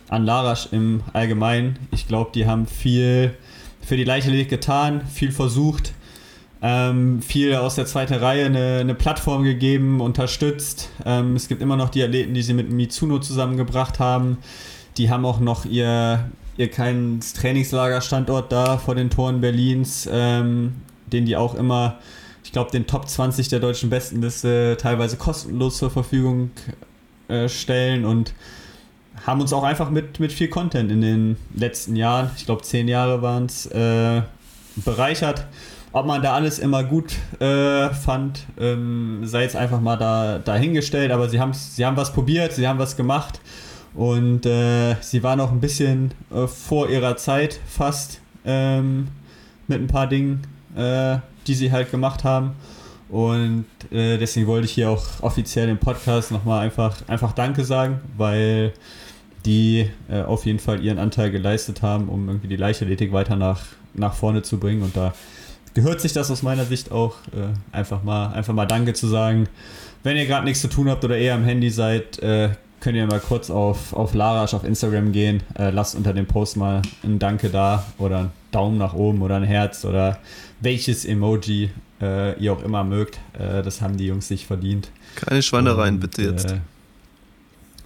an 0.09 0.25
Larasch 0.25 0.69
im 0.73 1.03
Allgemeinen. 1.13 1.79
Ich 1.91 2.07
glaube, 2.07 2.31
die 2.35 2.47
haben 2.47 2.67
viel 2.67 3.35
für 3.81 3.97
die 3.97 4.05
Leichtathletik 4.05 4.51
getan, 4.51 5.03
viel 5.07 5.33
versucht, 5.33 5.93
ähm, 6.63 7.23
viel 7.23 7.55
aus 7.55 7.75
der 7.75 7.87
zweiten 7.87 8.15
Reihe 8.15 8.47
eine, 8.47 8.79
eine 8.81 8.95
Plattform 8.95 9.43
gegeben, 9.43 10.01
unterstützt. 10.01 10.91
Ähm, 11.07 11.35
es 11.37 11.49
gibt 11.49 11.63
immer 11.63 11.77
noch 11.77 11.89
die 11.89 12.03
Athleten, 12.03 12.35
die 12.35 12.43
sie 12.43 12.53
mit 12.53 12.71
Mizuno 12.71 13.19
zusammengebracht 13.19 13.99
haben. 13.99 14.39
Die 14.99 15.11
haben 15.11 15.25
auch 15.25 15.41
noch 15.41 15.65
ihr, 15.65 16.31
ihr 16.57 16.71
keinen 16.71 17.21
Trainingslagerstandort 17.21 18.53
da 18.53 18.77
vor 18.77 18.95
den 18.95 19.09
Toren 19.09 19.41
Berlins, 19.41 20.09
ähm, 20.13 20.75
den 21.07 21.25
die 21.25 21.37
auch 21.37 21.55
immer, 21.55 21.99
ich 22.45 22.53
glaube, 22.53 22.71
den 22.71 22.87
Top 22.87 23.09
20 23.09 23.49
der 23.49 23.61
deutschen 23.61 23.89
Bestenliste 23.89 24.77
teilweise 24.79 25.17
kostenlos 25.17 25.79
zur 25.79 25.91
Verfügung 25.91 26.51
äh, 27.29 27.49
stellen 27.49 28.05
und 28.05 28.35
haben 29.27 29.41
uns 29.41 29.53
auch 29.53 29.63
einfach 29.63 29.91
mit, 29.91 30.21
mit 30.21 30.33
viel 30.33 30.49
Content 30.49 30.91
in 30.91 31.01
den 31.01 31.37
letzten 31.55 31.97
Jahren, 31.97 32.31
ich 32.37 32.47
glaube 32.47 32.63
zehn 32.63 32.89
Jahre 32.89 33.23
waren 33.23 33.47
es, 33.47 33.67
äh, 33.67 34.23
bereichert. 34.77 35.47
Ob 35.93 36.07
man 36.07 36.23
da 36.23 36.35
alles 36.35 36.61
immer 36.61 36.85
gut 36.85 37.15
äh, 37.41 37.91
fand, 37.91 38.47
ähm, 38.61 39.23
sei 39.25 39.43
jetzt 39.43 39.57
einfach 39.57 39.81
mal 39.81 39.97
da, 39.97 40.39
dahingestellt, 40.39 41.11
aber 41.11 41.29
sie, 41.29 41.41
sie 41.53 41.85
haben 41.85 41.97
was 41.97 42.13
probiert, 42.13 42.53
sie 42.53 42.69
haben 42.69 42.79
was 42.79 42.97
gemacht 42.97 43.41
und 43.95 44.47
äh, 44.47 44.95
sie 45.01 45.23
waren 45.25 45.41
auch 45.41 45.51
ein 45.51 45.61
bisschen 45.61 46.13
äh, 46.33 46.47
vor 46.47 46.89
ihrer 46.89 47.17
Zeit 47.17 47.59
fast 47.67 48.21
ähm, 48.45 49.09
mit 49.67 49.81
ein 49.81 49.89
paar 49.89 50.07
Dingen, 50.07 50.47
äh, 50.77 51.17
die 51.47 51.55
sie 51.55 51.73
halt 51.73 51.91
gemacht 51.91 52.23
haben. 52.23 52.53
Und 53.09 53.67
äh, 53.91 54.19
deswegen 54.19 54.47
wollte 54.47 54.67
ich 54.67 54.73
hier 54.73 54.91
auch 54.91 55.05
offiziell 55.23 55.69
im 55.69 55.79
Podcast 55.79 56.31
nochmal 56.31 56.61
einfach, 56.61 56.97
einfach 57.09 57.33
Danke 57.33 57.65
sagen, 57.65 58.01
weil 58.17 58.73
die 59.45 59.89
äh, 60.11 60.23
auf 60.23 60.47
jeden 60.47 60.59
Fall 60.59 60.83
ihren 60.85 60.99
Anteil 60.99 61.31
geleistet 61.31 61.83
haben, 61.83 62.09
um 62.09 62.29
irgendwie 62.29 62.49
die 62.49 62.57
Leichtathletik 62.57 63.13
weiter 63.13 63.37
nach, 63.37 63.63
nach 63.95 64.15
vorne 64.15 64.43
zu 64.43 64.59
bringen. 64.59 64.83
Und 64.83 64.97
da 64.97 65.15
gehört 65.75 66.01
sich 66.01 66.13
das 66.13 66.31
aus 66.31 66.43
meiner 66.43 66.65
Sicht 66.65 66.93
auch, 66.93 67.17
äh, 67.33 67.77
einfach, 67.77 68.03
mal, 68.03 68.33
einfach 68.33 68.55
mal 68.55 68.67
Danke 68.67 68.93
zu 68.93 69.07
sagen. 69.07 69.49
Wenn 70.03 70.17
ihr 70.17 70.27
gerade 70.27 70.45
nichts 70.45 70.61
zu 70.61 70.69
tun 70.69 70.89
habt 70.89 71.05
oder 71.05 71.17
eher 71.17 71.35
am 71.35 71.45
Handy 71.45 71.71
seid, 71.71 72.19
äh, 72.21 72.51
könnt 72.81 72.97
ihr 72.97 73.07
mal 73.07 73.21
kurz 73.21 73.51
auf, 73.51 73.93
auf 73.93 74.15
Larasch 74.15 74.55
auf 74.55 74.65
Instagram 74.65 75.13
gehen. 75.13 75.43
Äh, 75.59 75.71
lasst 75.71 75.95
unter 75.95 76.13
dem 76.13 76.27
Post 76.27 76.57
mal 76.57 76.83
ein 77.05 77.19
Danke 77.19 77.51
da 77.51 77.85
oder 77.99 78.19
einen 78.19 78.31
Daumen 78.51 78.79
nach 78.79 78.95
oben 78.95 79.23
oder 79.23 79.37
ein 79.37 79.45
Herz 79.45 79.85
oder 79.85 80.19
welches 80.61 81.05
Emoji 81.05 81.71
äh, 82.01 82.39
ihr 82.39 82.53
auch 82.53 82.63
immer 82.63 82.85
mögt. 82.85 83.19
Äh, 83.39 83.63
das 83.63 83.81
haben 83.81 83.97
die 83.97 84.07
Jungs 84.07 84.29
sich 84.29 84.47
verdient. 84.47 84.91
Keine 85.15 85.43
Schweinereien, 85.43 86.01
bitte 86.01 86.23
jetzt. 86.23 86.55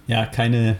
Ja, 0.07 0.25
keine, 0.25 0.77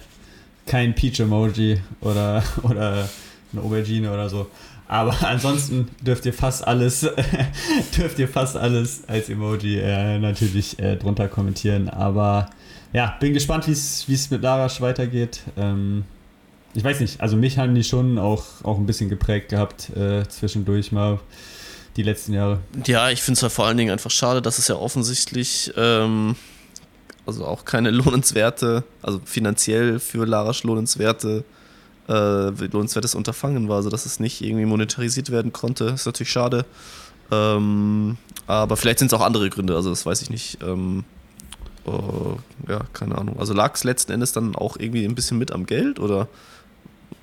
kein 0.66 0.95
Peach-Emoji 0.95 1.82
oder, 2.01 2.43
oder 2.63 3.09
eine 3.51 3.61
Aubergine 3.61 4.11
oder 4.11 4.30
so. 4.30 4.47
Aber 4.88 5.16
ansonsten 5.28 5.89
dürft 6.01 6.26
ihr 6.26 6.34
fast 6.34 6.66
alles, 6.66 7.01
dürft 7.97 8.20
ihr 8.20 8.28
fast 8.28 8.57
alles 8.57 9.03
als 9.07 9.30
Emoji 9.30 9.80
äh, 9.80 10.20
natürlich 10.20 10.80
äh, 10.80 10.95
drunter 10.95 11.28
kommentieren. 11.28 11.89
Aber 11.89 12.49
ja, 12.93 13.16
bin 13.20 13.34
gespannt, 13.34 13.68
wie 13.68 13.72
es 13.72 14.30
mit 14.30 14.41
Larasch 14.41 14.82
weitergeht. 14.82 15.41
Ähm, 15.57 16.05
ich 16.74 16.84
weiß 16.84 16.99
nicht, 16.99 17.22
also 17.22 17.38
mich 17.38 17.57
haben 17.57 17.74
die 17.74 17.84
schon 17.84 18.18
auch, 18.18 18.43
auch 18.63 18.78
ein 18.78 18.86
bisschen 18.86 19.09
geprägt 19.09 19.49
gehabt 19.49 19.89
äh, 19.95 20.28
zwischendurch 20.28 20.91
mal 20.91 21.20
die 21.95 22.03
letzten 22.03 22.34
Jahre. 22.34 22.59
Ja, 22.86 23.09
ich 23.09 23.22
finde 23.22 23.38
es 23.38 23.41
ja 23.41 23.49
vor 23.49 23.66
allen 23.66 23.78
Dingen 23.78 23.91
einfach 23.91 24.11
schade, 24.11 24.41
dass 24.41 24.59
es 24.59 24.68
ja 24.68 24.76
offensichtlich 24.76 25.72
ähm, 25.78 26.36
also 27.26 27.45
auch 27.45 27.65
keine 27.65 27.91
lohnenswerte, 27.91 28.84
also 29.01 29.21
finanziell 29.26 29.99
für 29.99 30.26
Larasch 30.26 30.63
lohnenswerte 30.63 31.43
äh, 32.07 32.49
lohnenswertes 32.49 33.15
Unterfangen 33.15 33.67
war, 33.67 33.78
also 33.78 33.89
dass 33.89 34.05
es 34.05 34.19
nicht 34.19 34.41
irgendwie 34.41 34.65
monetarisiert 34.65 35.32
werden 35.32 35.53
konnte. 35.53 35.86
Ist 35.86 36.05
natürlich 36.05 36.32
schade. 36.32 36.65
Ähm, 37.32 38.17
aber 38.47 38.78
vielleicht 38.78 38.99
sind 38.99 39.11
es 39.11 39.13
auch 39.13 39.26
andere 39.26 39.49
Gründe, 39.49 39.76
also 39.76 39.89
das 39.89 40.05
weiß 40.05 40.21
ich 40.21 40.30
nicht. 40.30 40.59
Ähm, 40.61 41.03
oh, 41.86 42.38
ja, 42.67 42.82
keine 42.93 43.17
Ahnung. 43.17 43.39
Also 43.39 43.53
lag 43.53 43.73
es 43.73 43.84
letzten 43.84 44.11
Endes 44.11 44.32
dann 44.32 44.55
auch 44.55 44.78
irgendwie 44.78 45.05
ein 45.05 45.15
bisschen 45.15 45.38
mit 45.38 45.51
am 45.51 45.65
Geld 45.65 45.99
oder 45.99 46.28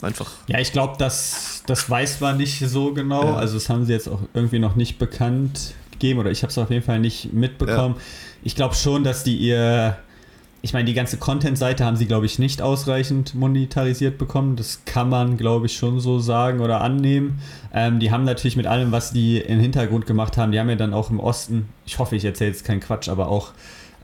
einfach? 0.01 0.31
Ja, 0.49 0.59
ich 0.59 0.73
glaube, 0.73 0.97
das, 0.99 1.63
das 1.67 1.89
weiß 1.89 2.21
man 2.21 2.37
nicht 2.37 2.59
so 2.59 2.93
genau. 2.93 3.25
Ja. 3.25 3.37
Also 3.37 3.55
das 3.55 3.69
haben 3.69 3.87
sie 3.87 3.93
jetzt 3.93 4.09
auch 4.09 4.21
irgendwie 4.35 4.59
noch 4.59 4.75
nicht 4.75 4.99
bekannt 4.99 5.75
gegeben 6.03 6.21
oder 6.21 6.31
ich 6.31 6.43
habe 6.43 6.51
es 6.51 6.59
auf 6.59 6.71
jeden 6.71 6.85
Fall 6.85 7.01
nicht 7.01 7.33
mitbekommen. 7.33 7.95
Ja. 7.97 8.03
Ich 8.43 8.55
glaube 8.57 8.75
schon, 8.75 9.05
dass 9.05 9.25
die 9.25 9.37
ihr 9.37 9.97
ich 10.65 10.73
meine, 10.73 10.85
die 10.85 10.95
ganze 10.95 11.17
Content-Seite 11.17 11.85
haben 11.85 11.97
sie, 11.97 12.07
glaube 12.07 12.25
ich, 12.25 12.39
nicht 12.39 12.63
ausreichend 12.63 13.35
monetarisiert 13.35 14.17
bekommen. 14.17 14.55
Das 14.55 14.85
kann 14.85 15.09
man, 15.09 15.37
glaube 15.37 15.67
ich, 15.67 15.77
schon 15.77 15.99
so 15.99 16.21
sagen 16.21 16.61
oder 16.61 16.81
annehmen. 16.83 17.41
Ähm, 17.75 17.99
die 17.99 18.13
haben 18.13 18.23
natürlich 18.23 18.55
mit 18.55 18.69
allem, 18.69 18.93
was 18.93 19.13
die 19.13 19.39
im 19.39 19.59
Hintergrund 19.59 20.07
gemacht 20.07 20.37
haben, 20.37 20.53
die 20.53 20.61
haben 20.61 20.71
ja 20.71 20.77
dann 20.77 20.95
auch 20.95 21.11
im 21.11 21.19
Osten, 21.19 21.69
ich 21.85 21.99
hoffe, 21.99 22.15
ich 22.15 22.25
erzähle 22.25 22.51
jetzt 22.51 22.65
keinen 22.65 22.79
Quatsch, 22.79 23.09
aber 23.09 23.27
auch 23.27 23.51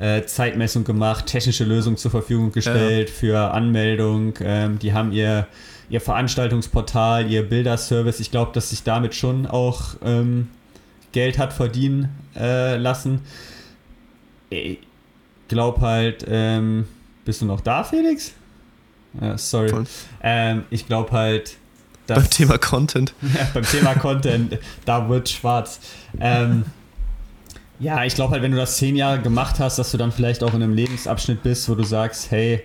äh, 0.01 0.25
Zeitmessung 0.25 0.83
gemacht, 0.83 1.27
technische 1.27 1.63
Lösungen 1.63 1.97
zur 1.97 2.11
Verfügung 2.11 2.51
gestellt 2.51 3.09
ja. 3.09 3.15
für 3.15 3.53
Anmeldung. 3.53 4.35
Ähm, 4.41 4.81
die 4.81 4.93
haben 4.93 5.13
ihr, 5.13 5.47
ihr 5.91 6.01
Veranstaltungsportal, 6.01 7.31
ihr 7.31 7.49
Bilderservice. 7.49 8.19
Ich 8.19 8.33
glaube, 8.33 8.51
dass 8.53 8.71
sich 8.71 8.83
damit 8.83 9.15
schon 9.15 9.47
auch 9.47 9.95
ähm, 10.05 10.49
Geld 11.13 11.39
hat 11.39 11.53
verdienen 11.53 12.09
äh, 12.37 12.77
lassen 12.77 13.23
glaube 15.49 15.81
halt, 15.81 16.25
ähm, 16.29 16.87
bist 17.25 17.41
du 17.41 17.47
noch 17.47 17.61
da, 17.61 17.83
Felix? 17.83 18.33
Ja, 19.21 19.37
sorry. 19.37 19.73
Ähm, 20.23 20.65
ich 20.71 20.87
glaube 20.87 21.11
halt, 21.13 21.57
dass, 22.07 22.19
beim 22.19 22.31
Thema 22.31 22.59
Content. 22.59 23.15
Ja, 23.23 23.49
beim 23.53 23.65
Thema 23.65 23.95
Content, 23.95 24.59
da 24.85 25.09
wird 25.09 25.29
schwarz. 25.29 25.81
Ähm, 26.21 26.65
ja, 27.81 28.05
ich 28.05 28.15
glaube 28.15 28.33
halt, 28.33 28.43
wenn 28.43 28.53
du 28.53 28.59
das 28.59 28.77
zehn 28.77 28.97
Jahre 28.97 29.21
gemacht 29.21 29.59
hast, 29.59 29.79
dass 29.79 29.91
du 29.91 29.99
dann 29.99 30.13
vielleicht 30.13 30.43
auch 30.43 30.55
in 30.55 30.63
einem 30.63 30.75
Lebensabschnitt 30.75 31.43
bist, 31.43 31.69
wo 31.69 31.75
du 31.75 31.85
sagst, 31.85 32.31
hey, 32.31 32.63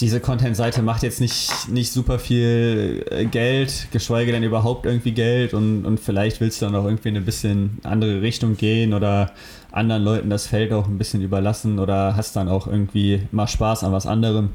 diese 0.00 0.20
Content-Seite 0.20 0.82
macht 0.82 1.02
jetzt 1.02 1.20
nicht, 1.20 1.68
nicht 1.68 1.92
super 1.92 2.18
viel 2.18 3.04
äh, 3.10 3.24
Geld, 3.24 3.88
geschweige 3.90 4.32
denn 4.32 4.42
überhaupt 4.42 4.86
irgendwie 4.86 5.12
Geld 5.12 5.54
und, 5.54 5.84
und 5.84 6.00
vielleicht 6.00 6.40
willst 6.40 6.60
du 6.60 6.66
dann 6.66 6.74
auch 6.74 6.84
irgendwie 6.84 7.08
in 7.08 7.16
eine 7.16 7.24
bisschen 7.24 7.78
andere 7.82 8.22
Richtung 8.22 8.56
gehen 8.56 8.94
oder 8.94 9.32
anderen 9.72 10.02
Leuten 10.02 10.30
das 10.30 10.46
Feld 10.46 10.72
auch 10.72 10.86
ein 10.86 10.98
bisschen 10.98 11.22
überlassen 11.22 11.78
oder 11.78 12.16
hast 12.16 12.36
dann 12.36 12.48
auch 12.48 12.66
irgendwie 12.66 13.22
mal 13.30 13.46
Spaß 13.46 13.84
an 13.84 13.92
was 13.92 14.06
anderem. 14.06 14.50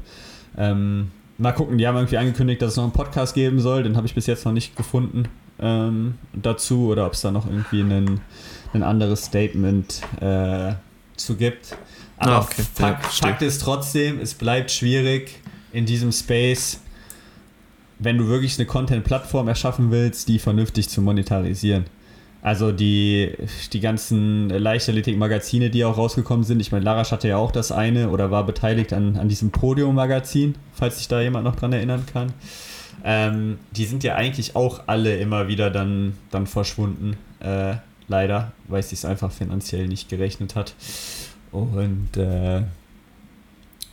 Ähm, 0.56 1.10
mal 1.38 1.52
gucken, 1.52 1.78
die 1.78 1.86
haben 1.86 1.96
irgendwie 1.96 2.18
angekündigt, 2.18 2.62
dass 2.62 2.72
es 2.72 2.76
noch 2.76 2.84
einen 2.84 2.92
Podcast 2.92 3.34
geben 3.34 3.60
soll, 3.60 3.82
den 3.82 3.96
habe 3.96 4.06
ich 4.06 4.14
bis 4.14 4.26
jetzt 4.26 4.44
noch 4.44 4.52
nicht 4.52 4.76
gefunden 4.76 5.24
ähm, 5.60 6.14
dazu 6.32 6.88
oder 6.88 7.06
ob 7.06 7.12
es 7.12 7.20
da 7.20 7.30
noch 7.30 7.46
irgendwie 7.46 7.80
ein, 7.80 8.20
ein 8.72 8.82
anderes 8.82 9.24
Statement 9.24 10.02
äh, 10.20 10.72
zu 11.16 11.36
gibt. 11.36 11.76
Aber 12.22 12.36
ah, 12.36 12.40
okay. 12.42 12.62
Fakt, 12.74 13.02
ja, 13.02 13.28
Fakt 13.28 13.42
ist 13.42 13.62
trotzdem, 13.62 14.20
es 14.20 14.34
bleibt 14.34 14.70
schwierig 14.70 15.40
in 15.72 15.86
diesem 15.86 16.12
Space, 16.12 16.78
wenn 17.98 18.16
du 18.16 18.28
wirklich 18.28 18.56
eine 18.58 18.66
Content-Plattform 18.66 19.48
erschaffen 19.48 19.90
willst, 19.90 20.28
die 20.28 20.38
vernünftig 20.38 20.88
zu 20.88 21.02
monetarisieren. 21.02 21.84
Also 22.40 22.70
die, 22.70 23.32
die 23.72 23.80
ganzen 23.80 24.50
Leichtathletik-Magazine, 24.50 25.70
die 25.70 25.84
auch 25.84 25.96
rausgekommen 25.96 26.44
sind. 26.44 26.60
Ich 26.60 26.70
meine, 26.70 26.84
Larasch 26.84 27.10
hatte 27.10 27.26
ja 27.26 27.38
auch 27.38 27.50
das 27.50 27.72
eine 27.72 28.10
oder 28.10 28.30
war 28.30 28.46
beteiligt 28.46 28.92
an, 28.92 29.16
an 29.16 29.28
diesem 29.28 29.50
Podium-Magazin, 29.50 30.54
falls 30.74 30.98
sich 30.98 31.08
da 31.08 31.20
jemand 31.20 31.44
noch 31.44 31.56
dran 31.56 31.72
erinnern 31.72 32.06
kann. 32.12 32.32
Ähm, 33.04 33.58
die 33.72 33.84
sind 33.84 34.04
ja 34.04 34.14
eigentlich 34.14 34.54
auch 34.54 34.82
alle 34.86 35.16
immer 35.16 35.48
wieder 35.48 35.70
dann, 35.70 36.14
dann 36.30 36.46
verschwunden. 36.46 37.16
Äh, 37.40 37.74
leider, 38.06 38.52
weil 38.68 38.80
es 38.80 38.90
sich 38.90 39.04
einfach 39.04 39.32
finanziell 39.32 39.88
nicht 39.88 40.08
gerechnet 40.08 40.54
hat. 40.54 40.74
Und 41.52 42.16
äh, 42.16 42.62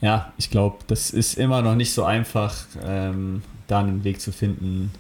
ja, 0.02 0.34
ich 0.38 0.50
glaube, 0.50 0.80
das 0.88 1.12
ist 1.12 1.38
immer 1.38 1.62
noch 1.62 1.76
nicht 1.76 1.94
so 1.94 2.04
einfach, 2.06 2.56
ähm, 2.84 3.44
da 3.68 3.80
einen 3.80 4.04
Weg 4.04 4.22
zu 4.22 4.32
finden, 4.32 4.92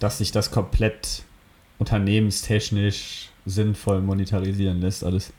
dass 0.00 0.18
sich 0.18 0.32
das 0.32 0.50
komplett 0.50 1.22
unternehmenstechnisch 1.78 3.30
sinnvoll 3.46 4.00
monetarisieren 4.00 4.80
lässt, 4.80 5.04
alles. 5.04 5.32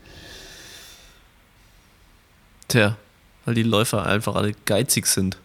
Tja, 2.68 2.98
weil 3.46 3.56
die 3.56 3.64
Läufer 3.64 4.06
einfach 4.06 4.36
alle 4.36 4.54
geizig 4.66 5.06
sind. 5.06 5.38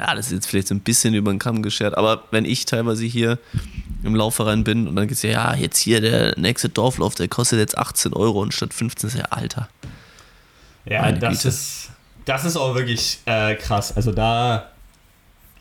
Ja, 0.00 0.14
das 0.14 0.26
ist 0.26 0.32
jetzt 0.32 0.46
vielleicht 0.46 0.68
so 0.68 0.74
ein 0.74 0.80
bisschen 0.80 1.14
über 1.14 1.32
den 1.32 1.40
Kamm 1.40 1.62
geschert, 1.62 1.96
aber 1.96 2.22
wenn 2.30 2.44
ich 2.44 2.66
teilweise 2.66 3.04
hier 3.04 3.38
im 4.04 4.14
Laufverein 4.14 4.62
bin 4.62 4.86
und 4.86 4.94
dann 4.94 5.08
geht 5.08 5.16
es 5.16 5.22
ja, 5.22 5.30
ja, 5.30 5.54
jetzt 5.54 5.78
hier 5.78 6.00
der 6.00 6.38
nächste 6.38 6.68
Dorflauf, 6.68 7.16
der 7.16 7.26
kostet 7.26 7.58
jetzt 7.58 7.76
18 7.76 8.12
Euro 8.12 8.40
und 8.40 8.54
statt 8.54 8.72
15 8.72 9.08
ist 9.08 9.16
ja 9.16 9.24
Alter. 9.30 9.68
Ja, 10.84 11.10
das 11.10 11.44
ist, 11.44 11.90
das 12.24 12.44
ist 12.44 12.56
auch 12.56 12.74
wirklich 12.74 13.18
äh, 13.26 13.56
krass. 13.56 13.94
Also 13.96 14.12
da, 14.12 14.70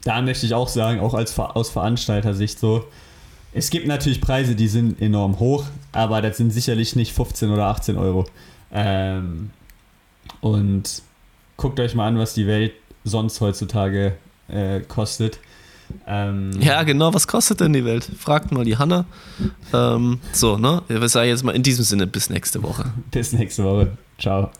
da 0.04 0.22
möchte 0.22 0.46
ich 0.46 0.54
auch 0.54 0.68
sagen, 0.68 1.00
auch 1.00 1.16
als 1.16 1.38
aus 1.40 1.70
Veranstalter-Sicht 1.72 2.60
so, 2.60 2.88
es 3.54 3.72
gibt 3.72 3.88
natürlich 3.88 4.22
Preise, 4.22 4.56
die 4.56 4.68
sind 4.68 5.02
enorm 5.02 5.40
hoch, 5.40 5.66
aber 5.92 6.22
das 6.22 6.38
sind 6.38 6.52
sicherlich 6.52 6.96
nicht 6.96 7.14
15 7.14 7.50
oder 7.50 7.66
18 7.66 7.98
Euro. 7.98 8.28
Ähm, 8.72 9.50
und 10.42 11.02
guckt 11.56 11.80
euch 11.80 11.96
mal 11.96 12.08
an, 12.08 12.20
was 12.20 12.36
die 12.36 12.46
Welt 12.46 12.74
sonst 13.04 13.42
heutzutage 13.42 14.16
äh, 14.48 14.82
kostet. 14.82 15.40
Ähm, 16.06 16.52
ja, 16.60 16.84
genau, 16.84 17.14
was 17.14 17.28
kostet 17.28 17.62
denn 17.62 17.74
die 17.74 17.86
Welt? 17.86 18.10
Fragt 18.18 18.52
mal 18.52 18.66
die 18.66 18.78
Hanna. 18.78 19.06
Ähm, 19.74 20.20
so, 20.34 20.58
ne? 20.58 20.82
Ich 20.90 21.12
sage 21.12 21.30
jetzt 21.30 21.44
mal 21.44 21.56
in 21.56 21.64
diesem 21.64 21.86
Sinne 21.86 22.08
bis 22.08 22.30
nächste 22.30 22.62
Woche. 22.64 22.86
bis 23.12 23.34
nächste 23.34 23.64
Woche. 23.64 23.98
Ciao. 24.18 24.52